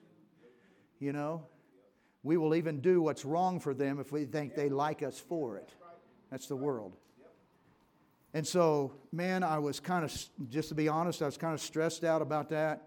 you 1.00 1.14
know. 1.14 1.48
We 2.24 2.38
will 2.38 2.56
even 2.56 2.82
do 2.82 3.02
what's 3.02 3.26
wrong 3.26 3.60
for 3.60 3.74
them 3.74 4.00
if 4.00 4.12
we 4.12 4.26
think 4.26 4.56
they 4.56 4.70
like 4.70 5.02
us 5.02 5.20
for 5.20 5.58
it. 5.58 5.70
That's 6.30 6.48
the 6.48 6.56
world. 6.56 6.96
And 8.34 8.48
so, 8.48 8.94
man, 9.12 9.44
I 9.44 9.60
was 9.60 9.80
kind 9.80 10.06
of, 10.06 10.14
just 10.50 10.70
to 10.70 10.76
be 10.76 10.88
honest, 10.88 11.22
I 11.22 11.26
was 11.26 11.38
kind 11.38 11.54
of 11.54 11.60
stressed 11.60 12.04
out 12.04 12.22
about 12.22 12.50
that. 12.50 12.84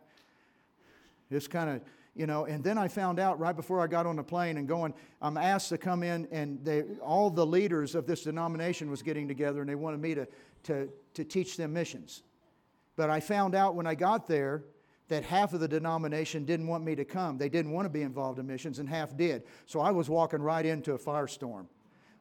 Just 1.30 1.50
kind 1.50 1.68
of, 1.68 1.82
you 2.14 2.26
know, 2.26 2.44
and 2.44 2.62
then 2.62 2.78
I 2.78 2.88
found 2.88 3.18
out 3.18 3.38
right 3.38 3.54
before 3.54 3.80
I 3.80 3.86
got 3.86 4.06
on 4.06 4.16
the 4.16 4.22
plane 4.22 4.56
and 4.56 4.68
going, 4.68 4.94
I'm 5.20 5.36
asked 5.36 5.68
to 5.70 5.78
come 5.78 6.02
in, 6.02 6.28
and 6.30 6.64
they, 6.64 6.82
all 7.02 7.28
the 7.28 7.44
leaders 7.44 7.94
of 7.94 8.06
this 8.06 8.22
denomination 8.22 8.88
was 8.88 9.02
getting 9.02 9.26
together, 9.28 9.60
and 9.60 9.68
they 9.68 9.74
wanted 9.74 10.00
me 10.00 10.14
to, 10.14 10.28
to, 10.64 10.88
to 11.14 11.24
teach 11.24 11.56
them 11.56 11.72
missions. 11.72 12.22
But 12.96 13.10
I 13.10 13.20
found 13.20 13.54
out 13.54 13.74
when 13.74 13.86
I 13.86 13.96
got 13.96 14.28
there 14.28 14.62
that 15.14 15.22
half 15.22 15.52
of 15.52 15.60
the 15.60 15.68
denomination 15.68 16.44
didn't 16.44 16.66
want 16.66 16.82
me 16.82 16.96
to 16.96 17.04
come. 17.04 17.38
They 17.38 17.48
didn't 17.48 17.70
want 17.70 17.86
to 17.86 17.90
be 17.90 18.02
involved 18.02 18.40
in 18.40 18.46
missions, 18.48 18.80
and 18.80 18.88
half 18.88 19.16
did. 19.16 19.44
So 19.64 19.78
I 19.78 19.92
was 19.92 20.10
walking 20.10 20.42
right 20.42 20.66
into 20.66 20.94
a 20.94 20.98
firestorm. 20.98 21.66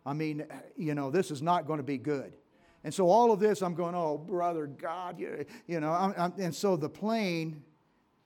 I 0.05 0.13
mean, 0.13 0.45
you 0.77 0.93
know, 0.93 1.09
this 1.09 1.31
is 1.31 1.41
not 1.41 1.65
going 1.65 1.77
to 1.77 1.83
be 1.83 1.97
good. 1.97 2.33
And 2.83 2.93
so 2.93 3.09
all 3.09 3.31
of 3.31 3.39
this, 3.39 3.63
I'm 3.63 3.73
going, 3.73 3.95
oh, 3.95 4.17
brother, 4.17 4.67
God, 4.67 5.19
you, 5.19 5.43
you 5.65 5.79
know. 5.79 5.91
I'm, 5.91 6.13
I'm, 6.17 6.33
and 6.37 6.53
so 6.53 6.75
the 6.75 6.89
plane 6.89 7.63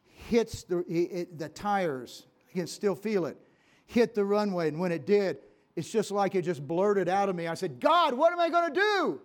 hits 0.04 0.64
the, 0.64 0.80
it, 0.90 1.38
the 1.38 1.48
tires. 1.48 2.26
You 2.50 2.62
can 2.62 2.68
still 2.68 2.96
feel 2.96 3.26
it. 3.26 3.38
Hit 3.86 4.16
the 4.16 4.26
runway, 4.26 4.68
and 4.68 4.80
when 4.80 4.92
it 4.92 5.06
did, 5.06 5.38
it's 5.78 5.90
just 5.90 6.12
like 6.12 6.36
it 6.36 6.42
just 6.42 6.68
blurted 6.68 7.08
out 7.08 7.30
of 7.30 7.38
me. 7.38 7.48
I 7.48 7.54
said, 7.54 7.80
God, 7.80 8.16
what 8.16 8.34
am 8.34 8.40
I 8.40 8.50
going 8.50 8.74
to 8.74 8.80
do? 8.80 9.22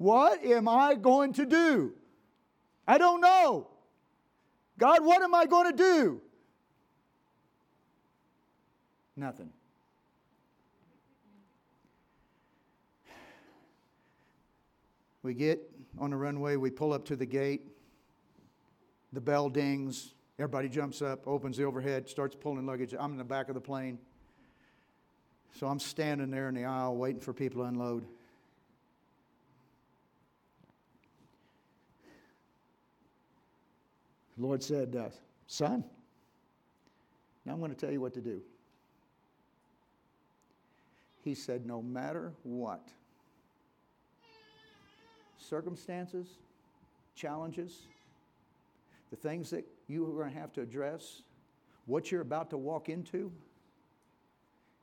What 0.00 0.42
am 0.46 0.66
I 0.66 0.94
going 0.94 1.34
to 1.34 1.44
do? 1.44 1.92
I 2.88 2.96
don't 2.96 3.20
know. 3.20 3.68
God, 4.78 5.04
what 5.04 5.20
am 5.20 5.34
I 5.34 5.44
going 5.44 5.70
to 5.70 5.76
do? 5.76 6.22
Nothing. 9.14 9.50
We 15.22 15.34
get 15.34 15.60
on 15.98 16.08
the 16.08 16.16
runway, 16.16 16.56
we 16.56 16.70
pull 16.70 16.94
up 16.94 17.04
to 17.04 17.14
the 17.14 17.26
gate, 17.26 17.60
the 19.12 19.20
bell 19.20 19.50
dings, 19.50 20.14
everybody 20.38 20.70
jumps 20.70 21.02
up, 21.02 21.28
opens 21.28 21.58
the 21.58 21.64
overhead, 21.64 22.08
starts 22.08 22.34
pulling 22.34 22.64
luggage. 22.64 22.94
I'm 22.98 23.12
in 23.12 23.18
the 23.18 23.24
back 23.24 23.48
of 23.48 23.54
the 23.54 23.60
plane. 23.60 23.98
So 25.58 25.66
I'm 25.66 25.78
standing 25.78 26.30
there 26.30 26.48
in 26.48 26.54
the 26.54 26.64
aisle 26.64 26.96
waiting 26.96 27.20
for 27.20 27.34
people 27.34 27.60
to 27.60 27.68
unload. 27.68 28.06
The 34.40 34.46
Lord 34.46 34.62
said, 34.62 34.96
uh, 34.96 35.10
Son, 35.46 35.84
now 37.44 37.52
I'm 37.52 37.58
going 37.58 37.74
to 37.74 37.76
tell 37.76 37.92
you 37.92 38.00
what 38.00 38.14
to 38.14 38.22
do. 38.22 38.40
He 41.22 41.34
said, 41.34 41.66
No 41.66 41.82
matter 41.82 42.32
what, 42.42 42.88
circumstances, 45.36 46.26
challenges, 47.14 47.80
the 49.10 49.16
things 49.16 49.50
that 49.50 49.66
you 49.88 50.06
are 50.06 50.22
going 50.22 50.32
to 50.32 50.40
have 50.40 50.54
to 50.54 50.62
address, 50.62 51.20
what 51.84 52.10
you're 52.10 52.22
about 52.22 52.48
to 52.48 52.56
walk 52.56 52.88
into, 52.88 53.30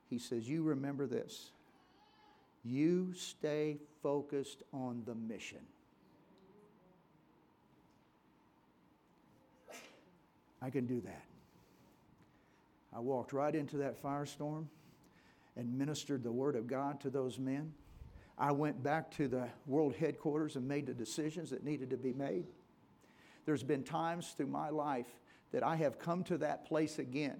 he 0.07 0.19
says, 0.19 0.47
You 0.47 0.61
remember 0.61 1.07
this. 1.07 1.49
You 2.63 3.11
stay 3.15 3.77
focused 4.03 4.61
on 4.71 5.01
the 5.07 5.15
mission. 5.15 5.61
I 10.61 10.69
can 10.69 10.85
do 10.85 11.01
that. 11.01 11.25
I 12.95 12.99
walked 12.99 13.33
right 13.33 13.53
into 13.53 13.77
that 13.77 14.01
firestorm 14.01 14.65
and 15.55 15.77
ministered 15.77 16.23
the 16.23 16.31
Word 16.31 16.55
of 16.55 16.67
God 16.67 16.99
to 17.01 17.09
those 17.09 17.37
men. 17.37 17.73
I 18.37 18.51
went 18.51 18.81
back 18.83 19.11
to 19.17 19.27
the 19.27 19.47
world 19.65 19.95
headquarters 19.95 20.55
and 20.55 20.67
made 20.67 20.85
the 20.85 20.93
decisions 20.93 21.49
that 21.49 21.63
needed 21.63 21.89
to 21.89 21.97
be 21.97 22.13
made. 22.13 22.45
There's 23.45 23.63
been 23.63 23.83
times 23.83 24.33
through 24.37 24.47
my 24.47 24.69
life 24.69 25.07
that 25.51 25.63
I 25.63 25.75
have 25.77 25.97
come 25.97 26.23
to 26.25 26.37
that 26.39 26.65
place 26.65 26.99
again. 26.99 27.37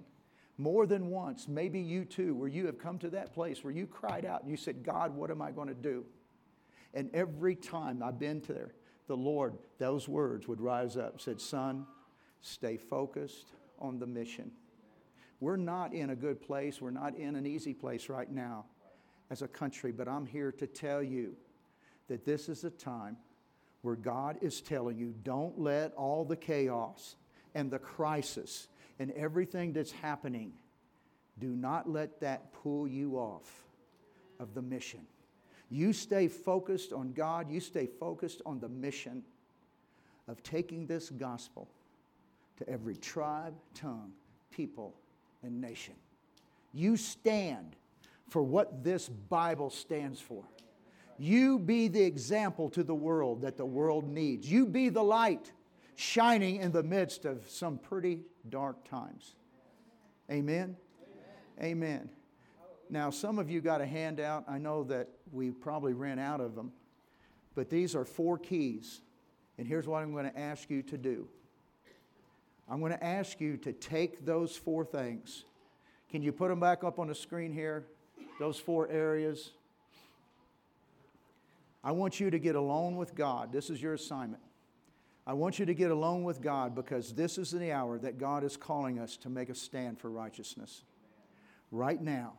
More 0.56 0.86
than 0.86 1.08
once, 1.08 1.46
maybe 1.46 1.78
you 1.80 2.04
too, 2.04 2.34
where 2.34 2.48
you 2.48 2.66
have 2.66 2.78
come 2.78 2.98
to 2.98 3.10
that 3.10 3.32
place 3.32 3.62
where 3.62 3.72
you 3.72 3.86
cried 3.86 4.24
out 4.24 4.42
and 4.42 4.50
you 4.50 4.56
said, 4.56 4.82
God, 4.82 5.14
what 5.14 5.30
am 5.30 5.40
I 5.40 5.52
going 5.52 5.68
to 5.68 5.74
do? 5.74 6.04
And 6.94 7.10
every 7.14 7.54
time 7.54 8.02
I've 8.02 8.18
been 8.18 8.42
there, 8.48 8.72
the 9.06 9.16
Lord, 9.16 9.54
those 9.78 10.08
words 10.08 10.48
would 10.48 10.60
rise 10.60 10.96
up, 10.96 11.20
said, 11.20 11.40
Son, 11.40 11.86
stay 12.40 12.76
focused 12.76 13.46
on 13.78 13.98
the 13.98 14.06
mission. 14.06 14.50
We're 15.40 15.56
not 15.56 15.92
in 15.92 16.10
a 16.10 16.16
good 16.16 16.40
place. 16.40 16.80
We're 16.80 16.90
not 16.90 17.16
in 17.16 17.36
an 17.36 17.46
easy 17.46 17.74
place 17.74 18.08
right 18.08 18.30
now 18.30 18.64
as 19.30 19.42
a 19.42 19.48
country, 19.48 19.92
but 19.92 20.08
I'm 20.08 20.26
here 20.26 20.52
to 20.52 20.66
tell 20.66 21.02
you 21.02 21.36
that 22.08 22.24
this 22.24 22.48
is 22.48 22.64
a 22.64 22.70
time 22.70 23.16
where 23.82 23.94
God 23.94 24.38
is 24.40 24.60
telling 24.60 24.98
you 24.98 25.14
don't 25.22 25.58
let 25.58 25.94
all 25.94 26.24
the 26.24 26.36
chaos 26.36 27.16
and 27.54 27.70
the 27.70 27.78
crisis 27.78 28.68
and 28.98 29.12
everything 29.12 29.72
that's 29.72 29.92
happening, 29.92 30.52
do 31.38 31.48
not 31.48 31.88
let 31.88 32.20
that 32.20 32.52
pull 32.52 32.88
you 32.88 33.16
off 33.16 33.48
of 34.40 34.54
the 34.54 34.62
mission. 34.62 35.00
You 35.70 35.92
stay 35.92 36.26
focused 36.26 36.92
on 36.92 37.12
God, 37.12 37.50
you 37.50 37.60
stay 37.60 37.86
focused 37.86 38.42
on 38.44 38.58
the 38.58 38.68
mission 38.68 39.22
of 40.26 40.42
taking 40.42 40.86
this 40.86 41.10
gospel 41.10 41.68
to 42.58 42.68
every 42.68 42.96
tribe, 42.96 43.54
tongue, 43.74 44.12
people, 44.50 44.94
and 45.42 45.60
nation. 45.60 45.94
You 46.72 46.96
stand 46.96 47.76
for 48.28 48.42
what 48.42 48.84
this 48.84 49.08
Bible 49.08 49.70
stands 49.70 50.20
for. 50.20 50.44
You 51.18 51.58
be 51.58 51.88
the 51.88 52.02
example 52.02 52.68
to 52.70 52.84
the 52.84 52.94
world 52.94 53.42
that 53.42 53.56
the 53.56 53.66
world 53.66 54.08
needs. 54.08 54.50
You 54.50 54.66
be 54.66 54.88
the 54.88 55.02
light 55.02 55.50
shining 55.96 56.56
in 56.56 56.70
the 56.70 56.82
midst 56.82 57.24
of 57.24 57.48
some 57.48 57.78
pretty 57.78 58.20
dark 58.48 58.88
times. 58.88 59.34
Amen? 60.30 60.76
Amen. 61.60 61.70
Amen. 61.72 62.10
Now, 62.90 63.10
some 63.10 63.38
of 63.38 63.50
you 63.50 63.60
got 63.60 63.80
a 63.80 63.86
handout. 63.86 64.44
I 64.48 64.58
know 64.58 64.84
that 64.84 65.08
we 65.32 65.50
probably 65.50 65.92
ran 65.92 66.18
out 66.18 66.40
of 66.40 66.54
them, 66.54 66.72
but 67.54 67.68
these 67.68 67.94
are 67.94 68.04
four 68.04 68.38
keys. 68.38 69.00
And 69.58 69.66
here's 69.66 69.88
what 69.88 70.02
I'm 70.02 70.12
going 70.12 70.30
to 70.30 70.38
ask 70.38 70.70
you 70.70 70.82
to 70.82 70.96
do 70.96 71.28
I'm 72.70 72.80
going 72.80 72.92
to 72.92 73.02
ask 73.02 73.40
you 73.40 73.56
to 73.58 73.72
take 73.72 74.26
those 74.26 74.54
four 74.56 74.84
things. 74.84 75.44
Can 76.10 76.22
you 76.22 76.32
put 76.32 76.48
them 76.48 76.60
back 76.60 76.84
up 76.84 76.98
on 76.98 77.08
the 77.08 77.14
screen 77.14 77.52
here? 77.52 77.86
Those 78.38 78.58
four 78.58 78.88
areas. 78.88 79.50
I 81.82 81.92
want 81.92 82.20
you 82.20 82.30
to 82.30 82.38
get 82.38 82.54
alone 82.54 82.96
with 82.96 83.14
God. 83.14 83.52
This 83.52 83.70
is 83.70 83.80
your 83.80 83.94
assignment. 83.94 84.42
I 85.26 85.34
want 85.34 85.58
you 85.58 85.66
to 85.66 85.74
get 85.74 85.90
alone 85.90 86.24
with 86.24 86.40
God 86.40 86.74
because 86.74 87.12
this 87.12 87.36
is 87.38 87.50
the 87.50 87.72
hour 87.72 87.98
that 87.98 88.18
God 88.18 88.44
is 88.44 88.56
calling 88.56 88.98
us 88.98 89.16
to 89.18 89.28
make 89.28 89.50
a 89.50 89.54
stand 89.54 89.98
for 89.98 90.10
righteousness. 90.10 90.84
Right 91.70 92.00
now. 92.00 92.34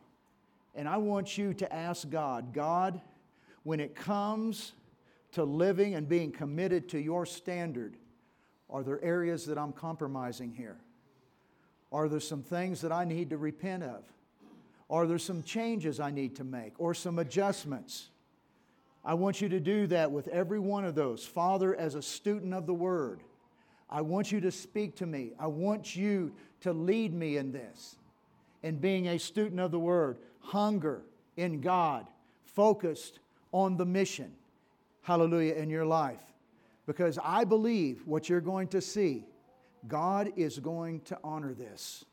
And 0.76 0.88
I 0.88 0.98
want 0.98 1.38
you 1.38 1.54
to 1.56 1.74
ask 1.74 2.10
God, 2.10 2.54
God, 2.54 3.02
when 3.64 3.80
it 3.80 3.96
comes 3.96 4.74
to 5.34 5.44
living 5.44 5.96
and 5.96 6.08
being 6.10 6.32
committed 6.32 6.90
to 6.90 7.00
your 7.00 7.26
standard, 7.26 7.98
are 8.70 8.84
there 8.84 9.04
areas 9.04 9.46
that 9.48 9.58
I'm 9.58 9.74
compromising 9.74 10.54
here? 10.54 10.78
Are 11.92 12.08
there 12.08 12.20
some 12.20 12.44
things 12.44 12.82
that 12.82 12.92
I 12.92 13.04
need 13.04 13.32
to 13.32 13.38
repent 13.38 13.84
of? 13.84 14.04
Are 14.90 15.08
there 15.08 15.18
some 15.18 15.44
changes 15.44 16.00
I 16.00 16.12
need 16.12 16.36
to 16.38 16.44
make 16.44 16.74
or 16.78 16.94
some 16.94 17.20
adjustments? 17.20 18.10
I 19.04 19.16
want 19.16 19.42
you 19.42 19.50
to 19.50 19.60
do 19.60 19.88
that 19.88 20.12
with 20.12 20.28
every 20.28 20.60
one 20.60 20.86
of 20.86 20.94
those. 20.94 21.26
Father, 21.26 21.76
as 21.76 21.96
a 21.96 22.02
student 22.02 22.54
of 22.54 22.68
the 22.68 22.74
Word, 22.74 23.22
I 23.90 24.02
want 24.02 24.32
you 24.32 24.40
to 24.42 24.52
speak 24.52 24.96
to 24.98 25.06
me. 25.06 25.32
I 25.40 25.48
want 25.48 25.96
you 25.96 26.32
to 26.62 26.74
lead 26.74 27.14
me 27.14 27.38
in 27.38 27.52
this. 27.52 27.96
In 28.62 28.78
being 28.78 29.08
a 29.08 29.18
student 29.18 29.60
of 29.60 29.72
the 29.72 29.80
Word, 29.80 30.18
hunger 30.42 31.02
in 31.38 31.62
God, 31.62 32.06
focused 32.44 33.20
on 33.52 33.78
the 33.78 33.86
mission. 33.86 34.32
Hallelujah, 35.02 35.56
in 35.56 35.70
your 35.70 35.86
life 35.86 36.29
because 36.90 37.20
I 37.24 37.44
believe 37.44 38.02
what 38.08 38.30
you're 38.30 38.42
going 38.42 38.70
to 38.70 38.82
see, 38.82 39.28
God 39.88 40.32
is 40.36 40.58
going 40.58 41.02
to 41.02 41.20
honor 41.24 41.54
this 41.54 42.04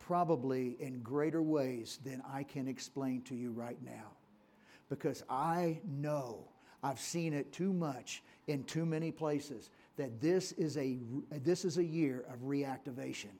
probably 0.00 0.76
in 0.80 1.02
greater 1.02 1.40
ways 1.40 2.00
than 2.04 2.20
I 2.28 2.42
can 2.42 2.66
explain 2.66 3.22
to 3.26 3.36
you 3.36 3.52
right 3.52 3.78
now. 3.80 4.16
Because 4.88 5.22
I 5.30 5.78
know 5.86 6.48
I've 6.82 6.98
seen 6.98 7.32
it 7.32 7.52
too 7.52 7.72
much 7.72 8.24
in 8.48 8.64
too 8.64 8.84
many 8.84 9.12
places 9.12 9.70
that 9.96 10.20
this 10.20 10.50
is 10.50 10.76
a, 10.76 10.98
this 11.30 11.64
is 11.64 11.78
a 11.78 11.84
year 11.84 12.24
of 12.28 12.40
reactivation. 12.40 13.36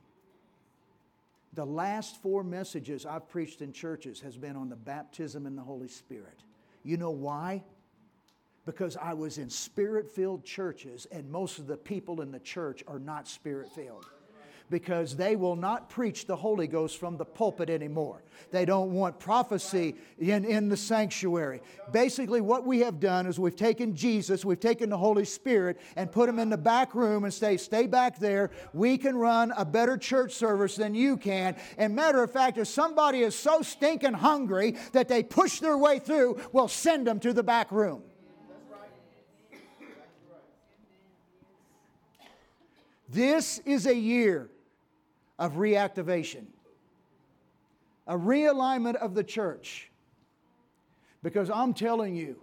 The 1.54 1.66
last 1.66 2.22
four 2.22 2.44
messages 2.44 3.04
I've 3.04 3.28
preached 3.28 3.62
in 3.62 3.72
churches 3.72 4.20
has 4.20 4.36
been 4.36 4.54
on 4.54 4.68
the 4.68 4.76
baptism 4.76 5.44
in 5.44 5.56
the 5.56 5.62
Holy 5.62 5.88
Spirit. 5.88 6.44
You 6.84 6.98
know 6.98 7.10
why? 7.10 7.64
Because 8.68 8.98
I 8.98 9.14
was 9.14 9.38
in 9.38 9.48
spirit 9.48 10.10
filled 10.10 10.44
churches, 10.44 11.06
and 11.10 11.30
most 11.30 11.58
of 11.58 11.66
the 11.66 11.78
people 11.78 12.20
in 12.20 12.30
the 12.30 12.38
church 12.38 12.84
are 12.86 12.98
not 12.98 13.26
spirit 13.26 13.72
filled 13.74 14.04
because 14.68 15.16
they 15.16 15.36
will 15.36 15.56
not 15.56 15.88
preach 15.88 16.26
the 16.26 16.36
Holy 16.36 16.66
Ghost 16.66 16.98
from 16.98 17.16
the 17.16 17.24
pulpit 17.24 17.70
anymore. 17.70 18.22
They 18.50 18.66
don't 18.66 18.92
want 18.92 19.18
prophecy 19.18 19.96
in, 20.18 20.44
in 20.44 20.68
the 20.68 20.76
sanctuary. 20.76 21.62
Basically, 21.92 22.42
what 22.42 22.66
we 22.66 22.80
have 22.80 23.00
done 23.00 23.24
is 23.24 23.40
we've 23.40 23.56
taken 23.56 23.96
Jesus, 23.96 24.44
we've 24.44 24.60
taken 24.60 24.90
the 24.90 24.98
Holy 24.98 25.24
Spirit, 25.24 25.80
and 25.96 26.12
put 26.12 26.28
him 26.28 26.38
in 26.38 26.50
the 26.50 26.58
back 26.58 26.94
room 26.94 27.24
and 27.24 27.32
say, 27.32 27.56
Stay 27.56 27.86
back 27.86 28.18
there. 28.18 28.50
We 28.74 28.98
can 28.98 29.16
run 29.16 29.50
a 29.56 29.64
better 29.64 29.96
church 29.96 30.34
service 30.34 30.76
than 30.76 30.94
you 30.94 31.16
can. 31.16 31.56
And 31.78 31.96
matter 31.96 32.22
of 32.22 32.30
fact, 32.30 32.58
if 32.58 32.68
somebody 32.68 33.22
is 33.22 33.34
so 33.34 33.62
stinking 33.62 34.12
hungry 34.12 34.76
that 34.92 35.08
they 35.08 35.22
push 35.22 35.60
their 35.60 35.78
way 35.78 36.00
through, 36.00 36.38
we'll 36.52 36.68
send 36.68 37.06
them 37.06 37.18
to 37.20 37.32
the 37.32 37.42
back 37.42 37.72
room. 37.72 38.02
This 43.08 43.58
is 43.60 43.86
a 43.86 43.94
year 43.94 44.50
of 45.38 45.54
reactivation, 45.54 46.46
a 48.06 48.16
realignment 48.16 48.96
of 48.96 49.14
the 49.14 49.24
church. 49.24 49.90
Because 51.22 51.50
I'm 51.50 51.74
telling 51.74 52.14
you, 52.14 52.36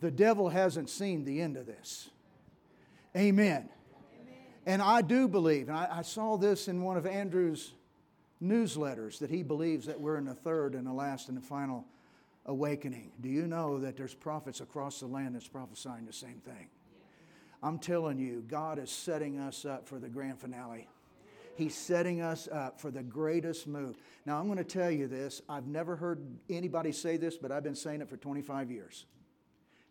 the 0.00 0.10
devil 0.10 0.48
hasn't 0.48 0.90
seen 0.90 1.24
the 1.24 1.40
end 1.40 1.56
of 1.56 1.66
this. 1.66 2.10
Amen. 3.16 3.68
Amen. 4.20 4.34
And 4.66 4.82
I 4.82 5.00
do 5.00 5.28
believe, 5.28 5.68
and 5.68 5.76
I, 5.76 5.88
I, 5.90 6.02
saw 6.02 6.36
this 6.36 6.68
in 6.68 6.82
one 6.82 6.98
of 6.98 7.06
Andrew's 7.06 7.72
newsletters, 8.42 9.18
that 9.20 9.30
he 9.30 9.42
believes 9.42 9.86
that 9.86 9.98
we're 9.98 10.18
in 10.18 10.26
the 10.26 10.34
third 10.34 10.74
and 10.74 10.86
the 10.86 10.92
last 10.92 11.28
and 11.28 11.36
the 11.36 11.42
final 11.42 11.86
awakening. 12.44 13.12
Do 13.22 13.30
you 13.30 13.46
know 13.46 13.78
that 13.78 13.96
there's 13.96 14.14
prophets 14.14 14.60
across 14.60 15.00
the 15.00 15.06
land 15.06 15.34
that's 15.34 15.48
prophesying 15.48 16.04
the 16.04 16.12
same 16.12 16.42
thing? 16.44 16.68
I'm 17.62 17.78
telling 17.78 18.18
you, 18.18 18.44
God 18.46 18.78
is 18.78 18.90
setting 18.90 19.38
us 19.38 19.64
up 19.64 19.88
for 19.88 19.98
the 19.98 20.08
grand 20.08 20.38
finale. 20.38 20.88
He's 21.56 21.74
setting 21.74 22.20
us 22.20 22.48
up 22.52 22.80
for 22.80 22.90
the 22.90 23.02
greatest 23.02 23.66
move. 23.66 23.96
Now, 24.26 24.38
I'm 24.38 24.46
going 24.46 24.58
to 24.58 24.64
tell 24.64 24.90
you 24.90 25.08
this. 25.08 25.40
I've 25.48 25.66
never 25.66 25.96
heard 25.96 26.20
anybody 26.50 26.92
say 26.92 27.16
this, 27.16 27.38
but 27.38 27.50
I've 27.50 27.62
been 27.62 27.74
saying 27.74 28.02
it 28.02 28.10
for 28.10 28.18
25 28.18 28.70
years. 28.70 29.06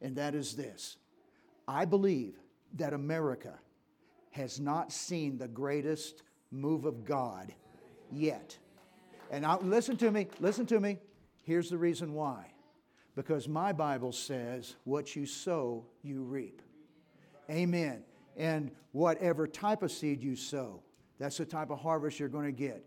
And 0.02 0.16
that 0.18 0.36
is 0.36 0.56
this 0.56 0.98
I 1.68 1.86
believe 1.86 2.36
that 2.76 2.94
America 2.94 3.54
has 4.32 4.60
not 4.60 4.92
seen 4.92 5.38
the 5.38 5.48
greatest 5.48 6.22
move 6.52 6.86
of 6.86 7.06
God 7.06 7.52
yet. 8.12 8.58
And 9.32 9.42
now, 9.42 9.60
listen 9.60 9.98
to 9.98 10.12
me, 10.12 10.28
listen 10.40 10.68
to 10.68 10.80
me. 10.80 11.00
Here's 11.44 11.70
the 11.70 11.78
reason 11.78 12.14
why. 12.14 12.52
Because 13.16 13.48
my 13.48 13.72
Bible 13.72 14.12
says, 14.12 14.76
what 14.84 15.16
you 15.16 15.26
sow, 15.26 15.86
you 16.04 16.22
reap. 16.22 16.62
Amen. 17.50 18.04
And 18.38 18.72
whatever 18.92 19.48
type 19.48 19.84
of 19.84 19.92
seed 19.92 20.22
you 20.22 20.36
sow, 20.36 20.82
that's 21.20 21.38
the 21.38 21.46
type 21.46 21.70
of 21.70 21.80
harvest 21.80 22.20
you're 22.20 22.30
going 22.30 22.46
to 22.46 22.52
get. 22.52 22.84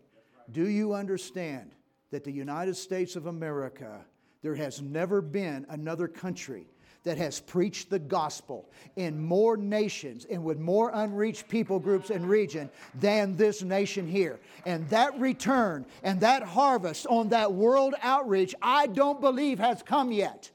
Do 0.51 0.67
you 0.67 0.93
understand 0.93 1.71
that 2.11 2.23
the 2.23 2.31
United 2.31 2.75
States 2.75 3.15
of 3.15 3.27
America, 3.27 4.05
there 4.41 4.55
has 4.55 4.81
never 4.81 5.21
been 5.21 5.65
another 5.69 6.07
country 6.07 6.67
that 7.03 7.17
has 7.17 7.39
preached 7.39 7.89
the 7.89 7.99
gospel 7.99 8.69
in 8.95 9.21
more 9.21 9.55
nations 9.55 10.25
and 10.25 10.43
with 10.43 10.59
more 10.59 10.91
unreached 10.93 11.47
people 11.47 11.79
groups 11.79 12.09
and 12.09 12.27
region 12.27 12.69
than 12.95 13.37
this 13.37 13.63
nation 13.63 14.05
here. 14.05 14.39
And 14.65 14.87
that 14.89 15.17
return 15.19 15.85
and 16.03 16.19
that 16.21 16.43
harvest 16.43 17.07
on 17.07 17.29
that 17.29 17.53
world 17.53 17.95
outreach, 18.01 18.53
I 18.61 18.87
don't 18.87 19.21
believe 19.21 19.59
has 19.59 19.81
come 19.81 20.11
yet. 20.11 20.51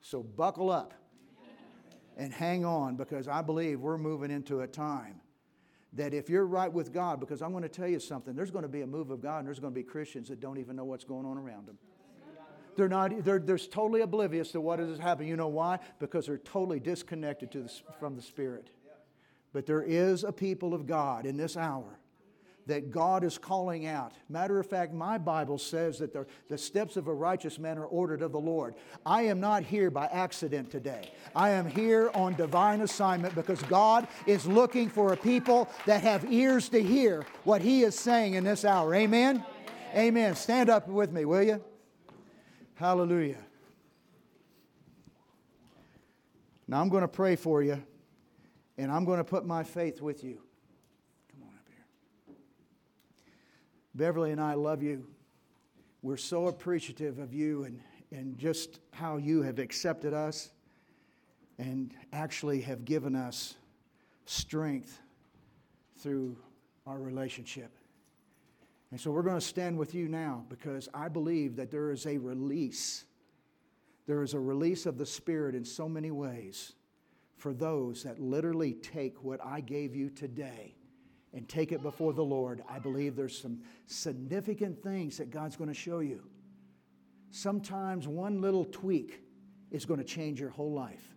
So 0.00 0.22
buckle 0.22 0.70
up 0.70 0.92
and 2.22 2.32
hang 2.32 2.64
on 2.64 2.94
because 2.94 3.26
I 3.26 3.42
believe 3.42 3.80
we're 3.80 3.98
moving 3.98 4.30
into 4.30 4.60
a 4.60 4.66
time 4.66 5.20
that 5.94 6.14
if 6.14 6.30
you're 6.30 6.46
right 6.46 6.72
with 6.72 6.92
God, 6.92 7.18
because 7.18 7.42
I'm 7.42 7.50
going 7.50 7.64
to 7.64 7.68
tell 7.68 7.88
you 7.88 7.98
something, 7.98 8.36
there's 8.36 8.52
going 8.52 8.62
to 8.62 8.68
be 8.68 8.82
a 8.82 8.86
move 8.86 9.10
of 9.10 9.20
God 9.20 9.38
and 9.38 9.46
there's 9.48 9.58
going 9.58 9.72
to 9.72 9.78
be 9.78 9.82
Christians 9.82 10.28
that 10.28 10.40
don't 10.40 10.58
even 10.58 10.76
know 10.76 10.84
what's 10.84 11.02
going 11.02 11.26
on 11.26 11.36
around 11.36 11.66
them. 11.66 11.78
They're, 12.76 12.88
not, 12.88 13.24
they're, 13.24 13.40
they're 13.40 13.58
totally 13.58 14.02
oblivious 14.02 14.52
to 14.52 14.60
what 14.60 14.78
is 14.78 14.98
happening. 15.00 15.28
You 15.28 15.36
know 15.36 15.48
why? 15.48 15.80
Because 15.98 16.26
they're 16.26 16.38
totally 16.38 16.78
disconnected 16.78 17.50
to 17.52 17.62
the, 17.62 17.72
from 17.98 18.14
the 18.14 18.22
Spirit. 18.22 18.70
But 19.52 19.66
there 19.66 19.82
is 19.82 20.22
a 20.22 20.32
people 20.32 20.72
of 20.74 20.86
God 20.86 21.26
in 21.26 21.36
this 21.36 21.56
hour 21.56 21.98
that 22.66 22.90
God 22.90 23.24
is 23.24 23.38
calling 23.38 23.86
out. 23.86 24.12
Matter 24.28 24.58
of 24.58 24.66
fact, 24.66 24.92
my 24.92 25.18
Bible 25.18 25.58
says 25.58 25.98
that 25.98 26.12
the, 26.12 26.26
the 26.48 26.58
steps 26.58 26.96
of 26.96 27.08
a 27.08 27.14
righteous 27.14 27.58
man 27.58 27.78
are 27.78 27.86
ordered 27.86 28.22
of 28.22 28.32
the 28.32 28.40
Lord. 28.40 28.74
I 29.04 29.22
am 29.22 29.40
not 29.40 29.64
here 29.64 29.90
by 29.90 30.06
accident 30.06 30.70
today. 30.70 31.10
I 31.34 31.50
am 31.50 31.66
here 31.66 32.10
on 32.14 32.34
divine 32.34 32.80
assignment 32.82 33.34
because 33.34 33.62
God 33.64 34.06
is 34.26 34.46
looking 34.46 34.88
for 34.88 35.12
a 35.12 35.16
people 35.16 35.68
that 35.86 36.02
have 36.02 36.30
ears 36.32 36.68
to 36.70 36.82
hear 36.82 37.24
what 37.44 37.62
He 37.62 37.82
is 37.82 37.98
saying 37.98 38.34
in 38.34 38.44
this 38.44 38.64
hour. 38.64 38.94
Amen? 38.94 39.36
Amen. 39.36 39.46
Amen. 39.94 40.34
Stand 40.34 40.70
up 40.70 40.88
with 40.88 41.12
me, 41.12 41.24
will 41.24 41.42
you? 41.42 41.62
Hallelujah. 42.74 43.38
Now 46.66 46.80
I'm 46.80 46.88
going 46.88 47.02
to 47.02 47.08
pray 47.08 47.36
for 47.36 47.62
you, 47.62 47.82
and 48.78 48.90
I'm 48.90 49.04
going 49.04 49.18
to 49.18 49.24
put 49.24 49.44
my 49.44 49.62
faith 49.62 50.00
with 50.00 50.24
you. 50.24 50.38
Beverly 53.94 54.30
and 54.30 54.40
I 54.40 54.54
love 54.54 54.82
you. 54.82 55.06
We're 56.00 56.16
so 56.16 56.48
appreciative 56.48 57.18
of 57.18 57.34
you 57.34 57.64
and, 57.64 57.80
and 58.10 58.38
just 58.38 58.80
how 58.92 59.18
you 59.18 59.42
have 59.42 59.58
accepted 59.58 60.14
us 60.14 60.50
and 61.58 61.94
actually 62.12 62.62
have 62.62 62.84
given 62.84 63.14
us 63.14 63.54
strength 64.24 65.00
through 65.98 66.36
our 66.86 66.98
relationship. 66.98 67.70
And 68.90 69.00
so 69.00 69.10
we're 69.10 69.22
going 69.22 69.38
to 69.38 69.46
stand 69.46 69.78
with 69.78 69.94
you 69.94 70.08
now 70.08 70.44
because 70.48 70.88
I 70.92 71.08
believe 71.08 71.56
that 71.56 71.70
there 71.70 71.92
is 71.92 72.06
a 72.06 72.18
release. 72.18 73.04
There 74.06 74.22
is 74.22 74.34
a 74.34 74.40
release 74.40 74.86
of 74.86 74.98
the 74.98 75.06
Spirit 75.06 75.54
in 75.54 75.64
so 75.64 75.88
many 75.88 76.10
ways 76.10 76.72
for 77.36 77.52
those 77.52 78.02
that 78.04 78.18
literally 78.18 78.72
take 78.72 79.22
what 79.22 79.40
I 79.44 79.60
gave 79.60 79.94
you 79.94 80.10
today 80.10 80.74
and 81.34 81.48
take 81.48 81.72
it 81.72 81.82
before 81.82 82.12
the 82.12 82.24
Lord, 82.24 82.62
I 82.68 82.78
believe 82.78 83.16
there's 83.16 83.40
some 83.40 83.60
significant 83.86 84.82
things 84.82 85.16
that 85.18 85.30
God's 85.30 85.56
going 85.56 85.68
to 85.68 85.74
show 85.74 86.00
you. 86.00 86.22
Sometimes 87.30 88.06
one 88.06 88.40
little 88.40 88.66
tweak 88.66 89.22
is 89.70 89.86
going 89.86 89.98
to 89.98 90.04
change 90.04 90.40
your 90.40 90.50
whole 90.50 90.72
life. 90.72 91.14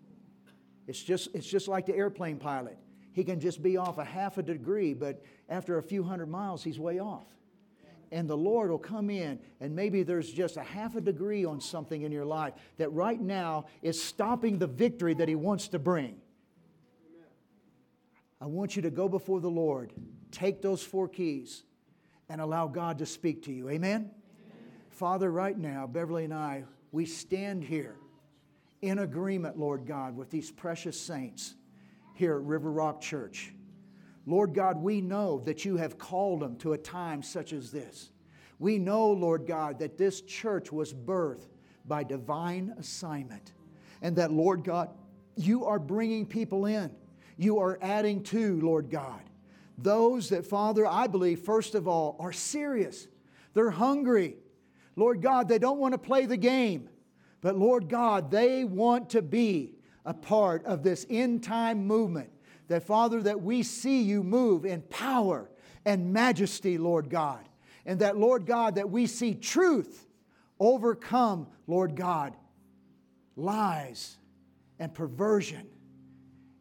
It's 0.88 1.02
just, 1.02 1.30
it's 1.34 1.48
just 1.48 1.68
like 1.68 1.86
the 1.86 1.96
airplane 1.96 2.38
pilot. 2.38 2.78
He 3.12 3.24
can 3.24 3.40
just 3.40 3.62
be 3.62 3.78
off 3.78 3.98
a 3.98 4.06
half 4.06 4.38
a 4.38 4.44
degree, 4.44 4.94
but 4.94 5.24
after 5.50 5.78
a 5.78 5.84
few 5.84 6.04
hundred 6.04 6.28
miles, 6.28 6.64
he's 6.64 6.80
way 6.80 7.00
off. 7.00 7.28
And 8.12 8.30
the 8.30 8.38
Lord 8.38 8.70
will 8.70 8.78
come 8.78 9.10
in, 9.10 9.40
and 9.60 9.76
maybe 9.76 10.04
there's 10.04 10.32
just 10.32 10.58
a 10.58 10.64
half 10.64 10.96
a 10.96 11.02
degree 11.02 11.44
on 11.44 11.60
something 11.60 12.04
in 12.04 12.12
your 12.12 12.26
life 12.26 12.54
that 12.78 12.92
right 12.94 13.20
now 13.20 13.66
is 13.82 14.02
stopping 14.02 14.58
the 14.60 14.68
victory 14.68 15.14
that 15.16 15.28
He 15.28 15.36
wants 15.36 15.68
to 15.70 15.80
bring. 15.80 16.18
I 18.42 18.46
want 18.48 18.76
you 18.76 18.82
to 18.84 18.92
go 18.92 19.08
before 19.08 19.40
the 19.40 19.50
Lord, 19.50 19.94
take 20.32 20.62
those 20.62 20.84
four 20.84 21.08
keys, 21.08 21.64
and 22.30 22.42
allow 22.42 22.68
God 22.68 23.00
to 23.00 23.06
speak 23.06 23.44
to 23.44 23.54
you. 23.54 23.70
Amen? 23.70 24.02
Amen? 24.02 24.12
Father, 24.90 25.32
right 25.32 25.58
now, 25.58 25.88
Beverly 25.88 26.26
and 26.26 26.34
I, 26.34 26.66
we 26.92 27.06
stand 27.06 27.64
here 27.64 27.96
in 28.82 29.00
agreement, 29.00 29.58
Lord 29.58 29.86
God, 29.86 30.16
with 30.16 30.30
these 30.30 30.52
precious 30.52 31.00
saints 31.00 31.56
here 32.14 32.36
at 32.36 32.44
River 32.44 32.72
Rock 32.72 33.02
Church. 33.02 33.54
Lord 34.26 34.54
God, 34.54 34.78
we 34.78 35.02
know 35.02 35.40
that 35.46 35.66
you 35.66 35.78
have 35.78 35.98
called 35.98 36.42
them 36.42 36.58
to 36.58 36.74
a 36.74 36.78
time 36.78 37.22
such 37.22 37.54
as 37.54 37.72
this. 37.72 38.10
We 38.58 38.80
know, 38.80 39.12
Lord 39.12 39.46
God, 39.46 39.80
that 39.80 39.98
this 39.98 40.22
church 40.22 40.72
was 40.72 40.94
birthed 40.94 41.48
by 41.86 42.04
divine 42.04 42.74
assignment. 42.78 43.54
And 44.02 44.16
that, 44.16 44.32
Lord 44.32 44.64
God, 44.64 44.90
you 45.36 45.66
are 45.66 45.80
bringing 45.80 46.26
people 46.26 46.66
in 46.66 46.92
you 47.38 47.60
are 47.60 47.78
adding 47.82 48.24
to, 48.24 48.60
Lord 48.62 48.90
God. 48.90 49.22
Those 49.78 50.30
that, 50.30 50.46
Father, 50.46 50.86
I 50.86 51.08
believe, 51.08 51.40
first 51.40 51.76
of 51.76 51.88
all, 51.88 52.16
are 52.20 52.32
serious. 52.32 53.08
They're 53.54 53.72
hungry. 53.72 54.38
Lord 54.96 55.22
God, 55.22 55.50
they 55.50 55.60
don't 55.60 55.80
want 55.80 55.94
to 55.94 55.98
play 55.98 56.26
the 56.26 56.38
game, 56.38 56.90
but 57.42 57.58
Lord 57.58 57.90
God, 57.90 58.32
they 58.32 58.64
want 58.64 59.10
to 59.12 59.22
be 59.22 59.76
a 60.06 60.14
part 60.14 60.66
of 60.66 60.84
this 60.84 61.06
end 61.10 61.44
time 61.44 61.86
movement. 61.86 62.30
That, 62.68 62.84
Father, 62.84 63.22
that 63.24 63.42
we 63.42 63.62
see 63.64 64.02
you 64.02 64.24
move 64.24 64.66
in 64.66 64.82
power 64.84 65.50
and 65.86 66.14
majesty, 66.14 66.78
Lord 66.78 67.10
God. 67.10 67.48
And 67.86 68.00
that, 68.00 68.18
Lord 68.18 68.46
God, 68.46 68.76
that 68.76 68.90
we 68.90 69.06
see 69.06 69.36
truth 69.36 70.08
overcome, 70.60 71.48
Lord 71.68 71.96
God, 71.96 72.34
lies 73.36 74.18
and 74.80 74.94
perversion 74.94 75.68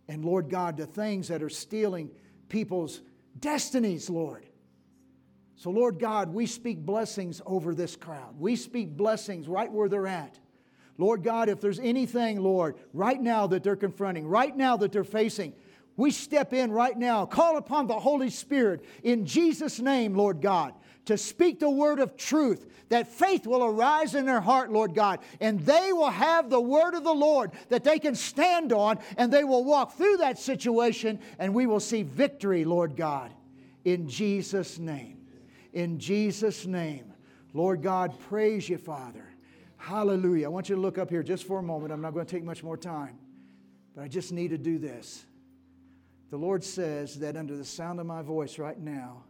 and 0.08 0.24
Lord 0.24 0.50
God, 0.50 0.76
the 0.76 0.86
things 0.86 1.28
that 1.28 1.42
are 1.42 1.50
stealing 1.50 2.10
people's 2.48 3.00
destinies, 3.38 4.10
Lord. 4.10 4.46
So, 5.56 5.70
Lord 5.70 5.98
God, 5.98 6.34
we 6.34 6.46
speak 6.46 6.78
blessings 6.78 7.40
over 7.46 7.74
this 7.74 7.96
crowd. 7.96 8.38
We 8.38 8.56
speak 8.56 8.96
blessings 8.96 9.48
right 9.48 9.70
where 9.70 9.88
they're 9.88 10.06
at. 10.06 10.38
Lord 10.98 11.22
God, 11.22 11.48
if 11.48 11.60
there's 11.60 11.78
anything, 11.78 12.40
Lord, 12.40 12.76
right 12.92 13.20
now 13.20 13.46
that 13.48 13.62
they're 13.62 13.76
confronting, 13.76 14.26
right 14.26 14.56
now 14.56 14.76
that 14.76 14.92
they're 14.92 15.04
facing, 15.04 15.52
we 15.96 16.10
step 16.10 16.52
in 16.52 16.72
right 16.72 16.96
now, 16.96 17.24
call 17.24 17.56
upon 17.56 17.86
the 17.86 17.98
Holy 17.98 18.30
Spirit 18.30 18.84
in 19.02 19.26
Jesus' 19.26 19.80
name, 19.80 20.14
Lord 20.14 20.40
God, 20.40 20.74
to 21.06 21.18
speak 21.18 21.60
the 21.60 21.70
word 21.70 22.00
of 22.00 22.16
truth, 22.16 22.66
that 22.88 23.08
faith 23.08 23.46
will 23.46 23.64
arise 23.64 24.14
in 24.14 24.26
their 24.26 24.40
heart, 24.40 24.70
Lord 24.70 24.94
God, 24.94 25.20
and 25.40 25.60
they 25.60 25.92
will 25.92 26.10
have 26.10 26.50
the 26.50 26.60
word 26.60 26.94
of 26.94 27.04
the 27.04 27.14
Lord 27.14 27.52
that 27.68 27.84
they 27.84 27.98
can 27.98 28.14
stand 28.14 28.72
on, 28.72 28.98
and 29.16 29.32
they 29.32 29.44
will 29.44 29.64
walk 29.64 29.96
through 29.96 30.18
that 30.18 30.38
situation, 30.38 31.18
and 31.38 31.54
we 31.54 31.66
will 31.66 31.80
see 31.80 32.02
victory, 32.02 32.64
Lord 32.64 32.96
God, 32.96 33.32
in 33.84 34.08
Jesus' 34.08 34.78
name. 34.78 35.26
In 35.72 35.98
Jesus' 35.98 36.66
name. 36.66 37.12
Lord 37.52 37.82
God, 37.82 38.18
praise 38.28 38.68
you, 38.68 38.78
Father. 38.78 39.24
Hallelujah. 39.76 40.46
I 40.46 40.48
want 40.48 40.68
you 40.68 40.76
to 40.76 40.80
look 40.80 40.98
up 40.98 41.10
here 41.10 41.22
just 41.22 41.44
for 41.44 41.58
a 41.58 41.62
moment. 41.62 41.92
I'm 41.92 42.00
not 42.00 42.14
going 42.14 42.24
to 42.24 42.30
take 42.30 42.44
much 42.44 42.62
more 42.62 42.76
time, 42.76 43.18
but 43.94 44.02
I 44.02 44.08
just 44.08 44.32
need 44.32 44.48
to 44.48 44.58
do 44.58 44.78
this. 44.78 45.26
The 46.30 46.36
Lord 46.36 46.64
says 46.64 47.18
that 47.20 47.36
under 47.36 47.56
the 47.56 47.64
sound 47.64 48.00
of 48.00 48.06
my 48.06 48.22
voice 48.22 48.58
right 48.58 48.78
now, 48.78 49.24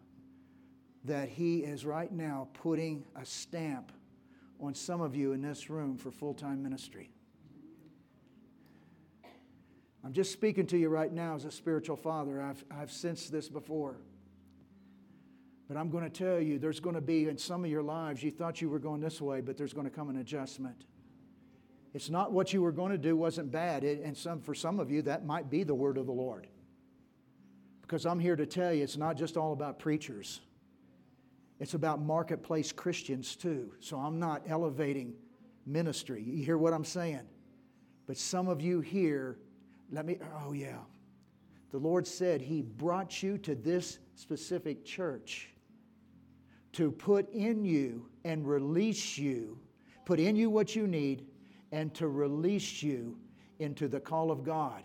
that 1.04 1.28
He 1.28 1.58
is 1.58 1.84
right 1.84 2.10
now 2.10 2.48
putting 2.54 3.04
a 3.14 3.24
stamp 3.24 3.92
on 4.60 4.74
some 4.74 5.00
of 5.00 5.14
you 5.14 5.32
in 5.32 5.42
this 5.42 5.68
room 5.68 5.96
for 5.96 6.10
full 6.10 6.34
time 6.34 6.62
ministry. 6.62 7.10
I'm 10.04 10.12
just 10.12 10.32
speaking 10.32 10.66
to 10.66 10.76
you 10.76 10.88
right 10.88 11.12
now 11.12 11.34
as 11.34 11.46
a 11.46 11.50
spiritual 11.50 11.96
father. 11.96 12.40
I've, 12.40 12.62
I've 12.70 12.90
sensed 12.90 13.32
this 13.32 13.48
before. 13.48 13.96
But 15.66 15.78
I'm 15.78 15.88
going 15.88 16.04
to 16.04 16.10
tell 16.10 16.40
you, 16.40 16.58
there's 16.58 16.80
going 16.80 16.94
to 16.94 17.00
be 17.00 17.26
in 17.26 17.38
some 17.38 17.64
of 17.64 17.70
your 17.70 17.82
lives, 17.82 18.22
you 18.22 18.30
thought 18.30 18.60
you 18.60 18.68
were 18.68 18.78
going 18.78 19.00
this 19.00 19.20
way, 19.20 19.40
but 19.40 19.56
there's 19.56 19.72
going 19.72 19.86
to 19.86 19.90
come 19.90 20.10
an 20.10 20.18
adjustment. 20.18 20.84
It's 21.94 22.10
not 22.10 22.32
what 22.32 22.52
you 22.52 22.60
were 22.60 22.72
going 22.72 22.92
to 22.92 22.98
do 22.98 23.16
wasn't 23.16 23.50
bad. 23.50 23.82
It, 23.82 24.02
and 24.02 24.14
some, 24.16 24.40
for 24.40 24.54
some 24.54 24.78
of 24.78 24.90
you, 24.90 25.00
that 25.02 25.24
might 25.24 25.48
be 25.48 25.62
the 25.62 25.74
word 25.74 25.96
of 25.96 26.04
the 26.06 26.12
Lord. 26.12 26.48
Because 27.80 28.04
I'm 28.04 28.18
here 28.18 28.36
to 28.36 28.46
tell 28.46 28.74
you, 28.74 28.82
it's 28.82 28.96
not 28.96 29.16
just 29.16 29.36
all 29.36 29.52
about 29.52 29.78
preachers. 29.78 30.40
It's 31.60 31.74
about 31.74 32.00
marketplace 32.00 32.72
Christians 32.72 33.36
too. 33.36 33.72
So 33.80 33.98
I'm 33.98 34.18
not 34.18 34.42
elevating 34.48 35.14
ministry. 35.66 36.22
You 36.22 36.44
hear 36.44 36.58
what 36.58 36.72
I'm 36.72 36.84
saying? 36.84 37.22
But 38.06 38.16
some 38.16 38.48
of 38.48 38.60
you 38.60 38.80
here, 38.80 39.38
let 39.90 40.04
me, 40.04 40.18
oh 40.44 40.52
yeah. 40.52 40.78
The 41.70 41.78
Lord 41.78 42.06
said 42.06 42.40
He 42.40 42.62
brought 42.62 43.22
you 43.22 43.38
to 43.38 43.54
this 43.54 43.98
specific 44.14 44.84
church 44.84 45.50
to 46.72 46.90
put 46.90 47.32
in 47.32 47.64
you 47.64 48.08
and 48.24 48.46
release 48.46 49.16
you, 49.16 49.58
put 50.04 50.18
in 50.18 50.36
you 50.36 50.50
what 50.50 50.74
you 50.74 50.86
need, 50.86 51.26
and 51.72 51.94
to 51.94 52.08
release 52.08 52.82
you 52.82 53.16
into 53.58 53.88
the 53.88 54.00
call 54.00 54.30
of 54.30 54.44
God. 54.44 54.82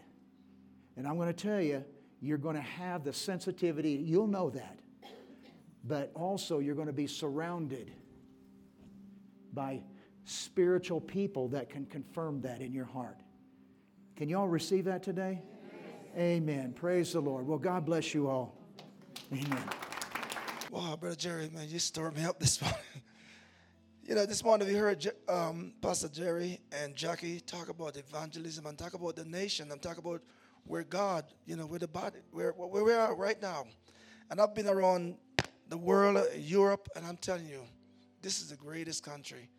And 0.98 1.08
I'm 1.08 1.16
going 1.16 1.34
to 1.34 1.48
tell 1.48 1.62
you, 1.62 1.84
you're 2.22 2.38
going 2.38 2.56
to 2.56 2.62
have 2.62 3.04
the 3.04 3.14
sensitivity, 3.14 3.92
you'll 3.92 4.28
know 4.28 4.50
that 4.52 4.80
but 5.84 6.12
also 6.16 6.60
you're 6.60 6.76
going 6.76 6.88
to 6.88 6.94
be 6.94 7.08
surrounded 7.08 7.92
by 9.54 9.82
spiritual 10.26 11.02
people 11.02 11.48
that 11.50 11.70
can 11.70 11.86
confirm 11.86 12.42
that 12.42 12.62
in 12.62 12.72
your 12.74 12.86
heart. 12.86 13.18
Can 14.16 14.30
you 14.30 14.38
all 14.38 14.48
receive 14.48 14.86
that 14.86 15.02
today? 15.02 15.42
Amen. 16.18 16.74
Praise 16.74 17.14
the 17.14 17.20
Lord. 17.20 17.48
Well, 17.48 17.58
God 17.58 17.86
bless 17.86 18.14
you 18.14 18.28
all. 18.28 18.56
Amen. 19.32 19.64
Wow, 20.72 20.96
Brother 20.98 21.16
Jerry, 21.16 21.50
man, 21.50 21.68
you 21.70 21.80
stirred 21.80 22.16
me 22.16 22.26
up 22.26 22.40
this 22.40 22.62
morning. 22.62 22.80
you 24.04 24.16
know, 24.16 24.26
this 24.26 24.44
morning 24.44 24.68
we 24.68 24.76
heard 24.76 25.12
um, 25.28 25.74
Pastor 25.82 26.10
Jerry 26.10 26.60
and 26.72 26.96
Jackie 26.96 27.40
talk 27.40 27.70
about 27.70 27.96
evangelism 27.96 28.66
and 28.66 28.78
talk 28.78 28.94
about 28.94 29.16
the 29.16 29.26
nation 29.26 29.72
and 29.72 29.82
talk 29.82 29.98
about 29.98 30.22
where 30.66 30.84
God, 30.84 31.26
you 31.46 31.56
know, 31.56 31.66
where 31.66 31.80
the 31.80 31.88
body, 31.88 32.20
where, 32.32 32.52
where 32.52 32.84
we 32.84 32.94
are 32.94 33.16
right 33.16 33.42
now. 33.42 33.66
And 34.30 34.40
I've 34.40 34.54
been 34.54 34.68
around 34.68 35.16
the 35.70 35.78
world, 35.78 36.18
Europe, 36.36 36.90
and 36.96 37.06
I'm 37.06 37.18
telling 37.18 37.48
you, 37.48 37.62
this 38.22 38.42
is 38.42 38.50
the 38.50 38.56
greatest 38.56 39.04
country. 39.04 39.50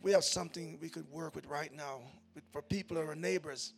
We 0.00 0.10
have 0.12 0.24
something 0.24 0.78
we 0.80 0.88
could 0.88 1.08
work 1.10 1.36
with 1.36 1.46
right 1.46 1.72
now 1.72 2.00
with, 2.34 2.42
for 2.50 2.62
people 2.62 2.98
or 2.98 3.14
neighbors. 3.14 3.74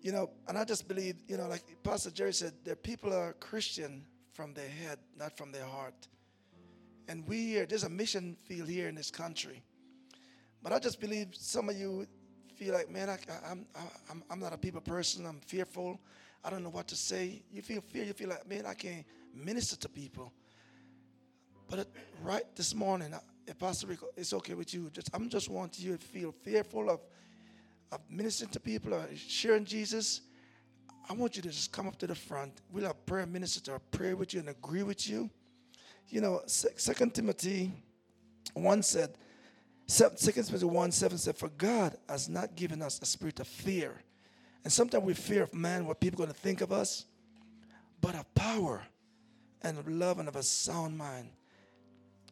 You 0.00 0.12
know, 0.12 0.30
and 0.48 0.56
I 0.56 0.64
just 0.64 0.88
believe, 0.88 1.16
you 1.28 1.36
know, 1.36 1.48
like 1.48 1.62
Pastor 1.82 2.10
Jerry 2.10 2.32
said, 2.32 2.54
that 2.64 2.82
people 2.82 3.12
are 3.12 3.34
Christian 3.34 4.04
from 4.32 4.54
their 4.54 4.68
head, 4.68 4.98
not 5.18 5.36
from 5.36 5.52
their 5.52 5.64
heart. 5.64 6.08
And 7.08 7.26
we 7.28 7.46
here, 7.46 7.66
there's 7.66 7.84
a 7.84 7.88
mission 7.88 8.36
field 8.44 8.68
here 8.68 8.88
in 8.88 8.94
this 8.94 9.10
country. 9.10 9.62
But 10.62 10.72
I 10.72 10.78
just 10.78 11.00
believe 11.00 11.28
some 11.32 11.68
of 11.68 11.76
you 11.76 12.06
feel 12.56 12.74
like, 12.74 12.90
man, 12.90 13.10
I, 13.10 13.18
I'm, 13.48 13.66
I'm, 14.10 14.24
I'm 14.30 14.40
not 14.40 14.52
a 14.52 14.58
people 14.58 14.80
person. 14.80 15.26
I'm 15.26 15.40
fearful. 15.40 16.00
I 16.42 16.50
don't 16.50 16.62
know 16.62 16.70
what 16.70 16.88
to 16.88 16.96
say. 16.96 17.42
You 17.52 17.62
feel 17.62 17.80
fear. 17.80 18.04
You 18.04 18.12
feel 18.14 18.30
like, 18.30 18.48
man, 18.48 18.64
I 18.66 18.74
can't 18.74 19.04
minister 19.36 19.76
to 19.76 19.88
people. 19.88 20.32
But 21.68 21.78
uh, 21.80 21.84
right 22.22 22.44
this 22.54 22.74
morning, 22.74 23.14
if 23.46 23.58
Pastor 23.58 23.86
Rico, 23.86 24.06
it's 24.16 24.32
okay 24.32 24.54
with 24.54 24.72
you. 24.74 24.90
Just 24.92 25.10
I'm 25.14 25.28
just 25.28 25.48
wanting 25.48 25.84
you 25.86 25.96
to 25.96 26.04
feel 26.04 26.32
fearful 26.32 26.90
of, 26.90 27.00
of 27.92 28.00
ministering 28.10 28.50
to 28.50 28.60
people 28.60 28.94
or 28.94 29.06
sharing 29.16 29.64
Jesus. 29.64 30.22
I 31.08 31.12
want 31.12 31.36
you 31.36 31.42
to 31.42 31.48
just 31.48 31.70
come 31.70 31.86
up 31.86 31.96
to 31.98 32.06
the 32.06 32.14
front. 32.14 32.52
We'll 32.72 32.86
have 32.86 33.06
prayer 33.06 33.26
minister 33.26 33.60
to 33.72 33.80
pray 33.92 34.14
with 34.14 34.34
you 34.34 34.40
and 34.40 34.48
agree 34.48 34.82
with 34.82 35.08
you. 35.08 35.30
You 36.08 36.20
know, 36.20 36.42
Second 36.46 37.14
Timothy 37.14 37.72
1 38.54 38.82
said, 38.82 39.14
Second 39.86 40.44
Timothy 40.44 40.66
1 40.66 40.92
7 40.92 41.18
said, 41.18 41.36
For 41.36 41.48
God 41.48 41.96
has 42.08 42.28
not 42.28 42.56
given 42.56 42.82
us 42.82 43.00
a 43.00 43.06
spirit 43.06 43.38
of 43.38 43.46
fear. 43.46 43.94
And 44.64 44.72
sometimes 44.72 45.04
we 45.04 45.14
fear 45.14 45.44
of 45.44 45.54
man, 45.54 45.86
what 45.86 46.00
people 46.00 46.20
are 46.20 46.26
going 46.26 46.34
to 46.34 46.40
think 46.40 46.60
of 46.60 46.72
us, 46.72 47.04
but 48.00 48.16
of 48.16 48.34
power 48.34 48.82
and 49.62 49.78
of 49.78 49.88
love 49.88 50.18
and 50.18 50.28
of 50.28 50.36
a 50.36 50.42
sound 50.42 50.96
mind. 50.96 51.30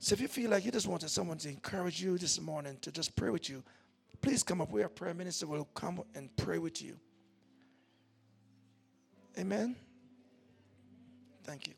So 0.01 0.13
if 0.13 0.21
you 0.21 0.29
feel 0.29 0.51
like 0.51 0.65
you 0.65 0.71
just 0.71 0.87
wanted 0.87 1.11
someone 1.11 1.39
to 1.39 1.49
encourage 1.49 2.03
you 2.03 2.19
this 2.19 2.41
morning 2.41 2.77
to 2.83 2.93
just 2.93 3.17
pray 3.17 3.31
with 3.31 3.49
you, 3.49 3.63
please 4.21 4.43
come 4.43 4.61
up. 4.61 4.71
We 4.71 4.83
have 4.83 4.95
prayer 4.95 5.15
minister 5.15 5.47
will 5.47 5.69
come 5.75 6.03
and 6.15 6.35
pray 6.37 6.59
with 6.59 6.83
you. 6.83 6.97
Amen. 9.39 9.77
Thank 11.45 11.69
you. 11.69 11.75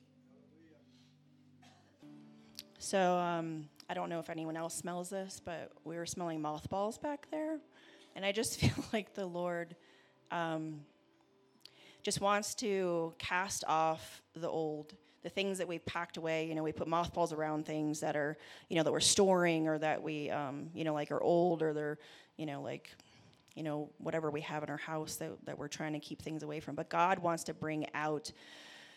So 2.78 3.16
um, 3.16 3.68
I 3.88 3.94
don't 3.94 4.08
know 4.08 4.20
if 4.20 4.30
anyone 4.30 4.56
else 4.56 4.74
smells 4.74 5.10
this, 5.10 5.40
but 5.44 5.72
we 5.84 5.96
were 5.96 6.06
smelling 6.06 6.40
mothballs 6.40 6.98
back 6.98 7.26
there, 7.30 7.58
and 8.14 8.24
I 8.24 8.32
just 8.32 8.60
feel 8.60 8.84
like 8.92 9.14
the 9.14 9.26
Lord 9.26 9.74
um, 10.30 10.80
just 12.02 12.20
wants 12.20 12.54
to 12.56 13.14
cast 13.18 13.64
off 13.66 14.22
the 14.34 14.48
old 14.48 14.94
the 15.26 15.30
things 15.30 15.58
that 15.58 15.66
we've 15.66 15.84
packed 15.84 16.18
away. 16.18 16.46
You 16.46 16.54
know, 16.54 16.62
we 16.62 16.70
put 16.70 16.86
mothballs 16.86 17.32
around 17.32 17.66
things 17.66 17.98
that 17.98 18.14
are, 18.14 18.36
you 18.68 18.76
know, 18.76 18.84
that 18.84 18.92
we're 18.92 19.00
storing 19.00 19.66
or 19.66 19.76
that 19.76 20.00
we, 20.00 20.30
um, 20.30 20.70
you 20.72 20.84
know, 20.84 20.94
like 20.94 21.10
are 21.10 21.20
old 21.20 21.62
or 21.62 21.72
they're, 21.72 21.98
you 22.36 22.46
know, 22.46 22.62
like, 22.62 22.92
you 23.56 23.64
know, 23.64 23.90
whatever 23.98 24.30
we 24.30 24.40
have 24.42 24.62
in 24.62 24.70
our 24.70 24.76
house 24.76 25.16
that, 25.16 25.32
that 25.44 25.58
we're 25.58 25.66
trying 25.66 25.94
to 25.94 25.98
keep 25.98 26.22
things 26.22 26.44
away 26.44 26.60
from. 26.60 26.76
But 26.76 26.88
God 26.88 27.18
wants 27.18 27.42
to 27.44 27.54
bring 27.54 27.88
out, 27.92 28.30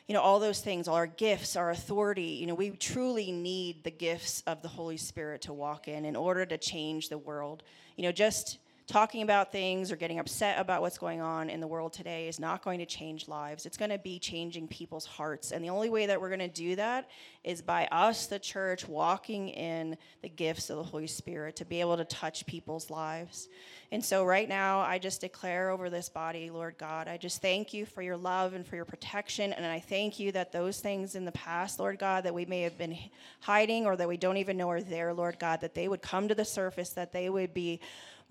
you 0.07 0.13
know, 0.13 0.21
all 0.21 0.37
those 0.37 0.61
things, 0.61 0.87
all 0.87 0.93
our 0.93 1.07
gifts, 1.07 1.55
our 1.55 1.71
authority. 1.71 2.37
You 2.39 2.45
know, 2.45 2.53
we 2.53 2.69
truly 2.69 3.31
need 3.31 3.83
the 3.83 3.89
gifts 3.89 4.43
of 4.45 4.61
the 4.61 4.67
Holy 4.67 4.97
Spirit 4.97 5.41
to 5.41 5.53
walk 5.53 5.87
in 5.87 6.05
in 6.05 6.15
order 6.15 6.45
to 6.45 6.59
change 6.59 7.09
the 7.09 7.17
world. 7.17 7.63
You 7.95 8.03
know, 8.03 8.11
just 8.11 8.59
talking 8.89 9.21
about 9.21 9.51
things 9.51 9.91
or 9.91 9.95
getting 9.95 10.17
upset 10.17 10.59
about 10.59 10.81
what's 10.81 10.97
going 10.97 11.21
on 11.21 11.47
in 11.47 11.59
the 11.59 11.67
world 11.67 11.93
today 11.93 12.27
is 12.27 12.39
not 12.39 12.63
going 12.63 12.79
to 12.79 12.87
change 12.87 13.27
lives. 13.27 13.67
It's 13.67 13.77
going 13.77 13.91
to 13.91 13.99
be 13.99 14.17
changing 14.17 14.67
people's 14.67 15.05
hearts. 15.05 15.51
And 15.51 15.63
the 15.63 15.69
only 15.69 15.91
way 15.91 16.07
that 16.07 16.19
we're 16.19 16.29
going 16.29 16.39
to 16.39 16.47
do 16.47 16.75
that 16.75 17.07
is 17.43 17.61
by 17.61 17.87
us, 17.91 18.25
the 18.25 18.39
church, 18.39 18.87
walking 18.87 19.49
in 19.49 19.95
the 20.23 20.29
gifts 20.29 20.71
of 20.71 20.77
the 20.77 20.83
Holy 20.83 21.05
Spirit 21.05 21.55
to 21.57 21.65
be 21.65 21.81
able 21.81 21.97
to 21.97 22.03
touch 22.03 22.47
people's 22.47 22.89
lives. 22.89 23.47
And 23.91 24.03
so, 24.03 24.23
right 24.23 24.49
now, 24.49 24.79
I 24.79 24.97
just 24.97 25.21
declare 25.21 25.69
over 25.69 25.89
this 25.89 26.09
body, 26.09 26.49
Lord 26.49 26.77
God, 26.77 27.07
I 27.07 27.17
just 27.17 27.41
thank 27.41 27.73
you 27.73 27.85
for 27.85 28.01
your 28.01 28.17
love 28.17 28.53
and 28.53 28.65
for 28.65 28.75
your 28.75 28.85
protection. 28.85 29.53
And 29.53 29.65
I 29.65 29.79
thank 29.79 30.19
you 30.19 30.31
that 30.31 30.51
those 30.51 30.79
things 30.79 31.15
in 31.15 31.25
the 31.25 31.31
past, 31.31 31.79
Lord 31.79 31.97
God, 31.99 32.23
that 32.25 32.33
we 32.33 32.45
may 32.45 32.61
have 32.61 32.77
been 32.77 32.97
hiding 33.39 33.85
or 33.85 33.95
that 33.95 34.07
we 34.07 34.17
don't 34.17 34.37
even 34.37 34.57
know 34.57 34.69
are 34.69 34.81
there, 34.81 35.13
Lord 35.13 35.39
God, 35.39 35.61
that 35.61 35.73
they 35.73 35.87
would 35.87 36.01
come 36.01 36.27
to 36.27 36.35
the 36.35 36.45
surface, 36.45 36.89
that 36.91 37.13
they 37.13 37.29
would 37.29 37.53
be 37.53 37.79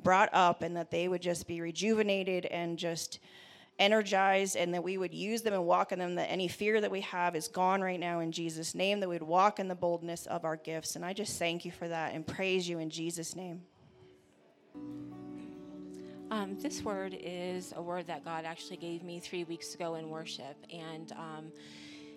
brought 0.02 0.28
up 0.32 0.62
and 0.62 0.76
that 0.76 0.90
they 0.90 1.08
would 1.08 1.22
just 1.22 1.46
be 1.46 1.60
rejuvenated 1.60 2.46
and 2.46 2.78
just 2.78 3.18
energized 3.78 4.56
and 4.56 4.74
that 4.74 4.82
we 4.82 4.98
would 4.98 5.14
use 5.14 5.42
them 5.42 5.54
and 5.54 5.64
walk 5.64 5.92
in 5.92 5.98
them 5.98 6.16
that 6.16 6.30
any 6.30 6.48
fear 6.48 6.80
that 6.80 6.90
we 6.90 7.00
have 7.00 7.36
is 7.36 7.46
gone 7.46 7.80
right 7.80 8.00
now 8.00 8.20
in 8.20 8.32
jesus 8.32 8.74
name 8.74 8.98
that 9.00 9.08
we'd 9.08 9.22
walk 9.22 9.60
in 9.60 9.68
the 9.68 9.74
boldness 9.74 10.26
of 10.26 10.44
our 10.44 10.56
gifts. 10.56 10.96
And 10.96 11.04
i 11.04 11.12
just 11.12 11.38
thank 11.38 11.64
you 11.64 11.70
for 11.70 11.88
that 11.88 12.12
and 12.12 12.26
praise 12.26 12.68
you 12.68 12.78
in 12.78 12.90
jesus 12.90 13.36
name. 13.36 13.62
Um, 16.30 16.58
this 16.60 16.82
word 16.82 17.16
is 17.18 17.72
a 17.76 17.82
word 17.82 18.06
that 18.08 18.24
god 18.24 18.44
actually 18.44 18.76
gave 18.78 19.02
me 19.02 19.20
three 19.20 19.44
weeks 19.44 19.74
ago 19.74 19.94
in 19.94 20.10
worship 20.10 20.56
and 20.72 21.12
um, 21.12 21.52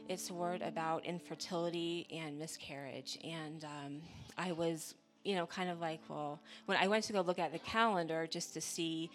it's 0.09 0.29
a 0.29 0.33
word 0.33 0.61
about 0.61 1.05
infertility 1.05 2.07
and 2.11 2.37
miscarriage. 2.37 3.19
And 3.23 3.63
um, 3.65 4.01
i 4.37 4.51
was 4.51 4.95
you 5.23 5.35
know, 5.35 5.45
kind 5.45 5.69
of 5.69 5.80
like, 5.80 5.99
well, 6.07 6.39
when 6.65 6.77
I 6.77 6.88
went 6.88 7.03
to 7.06 7.14
go 7.14 7.22
look 7.22 7.39
at 7.39 7.52
the 7.52 7.60
calendar 7.60 8.27
just 8.27 8.53
to 8.56 8.61
see 8.61 9.11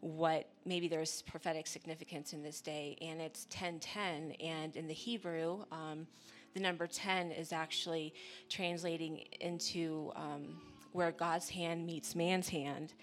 what 0.00 0.48
maybe 0.64 0.86
there's 0.86 1.22
prophetic 1.22 1.66
significance 1.66 2.32
in 2.32 2.42
this 2.42 2.60
day, 2.60 2.96
and 3.00 3.20
it's 3.20 3.46
1010, 3.50 4.32
and 4.40 4.76
in 4.76 4.86
the 4.86 4.94
Hebrew, 4.94 5.64
um, 5.72 6.06
the 6.54 6.60
number 6.60 6.86
10 6.86 7.32
is 7.32 7.52
actually 7.52 8.14
translating 8.48 9.24
into 9.40 10.12
um, 10.14 10.60
where 10.92 11.10
God's 11.10 11.48
hand 11.48 11.84
meets 11.84 12.14
man's 12.14 12.48
hand, 12.48 12.94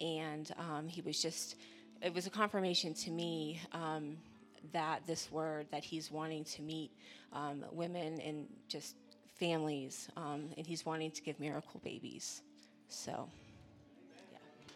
and 0.00 0.52
um, 0.58 0.88
he 0.88 1.00
was 1.02 1.22
just, 1.22 1.56
it 2.02 2.12
was 2.12 2.26
a 2.26 2.30
confirmation 2.30 2.94
to 2.94 3.10
me 3.10 3.60
um, 3.72 4.16
that 4.72 5.06
this 5.06 5.30
word 5.30 5.66
that 5.70 5.84
he's 5.84 6.10
wanting 6.10 6.44
to 6.44 6.62
meet 6.62 6.90
um, 7.32 7.64
women 7.72 8.20
and 8.20 8.46
just 8.68 8.96
families, 9.40 10.08
um, 10.16 10.50
and 10.56 10.66
he's 10.66 10.84
wanting 10.86 11.10
to 11.12 11.22
give 11.22 11.40
miracle 11.40 11.80
babies. 11.82 12.42
So. 12.88 13.28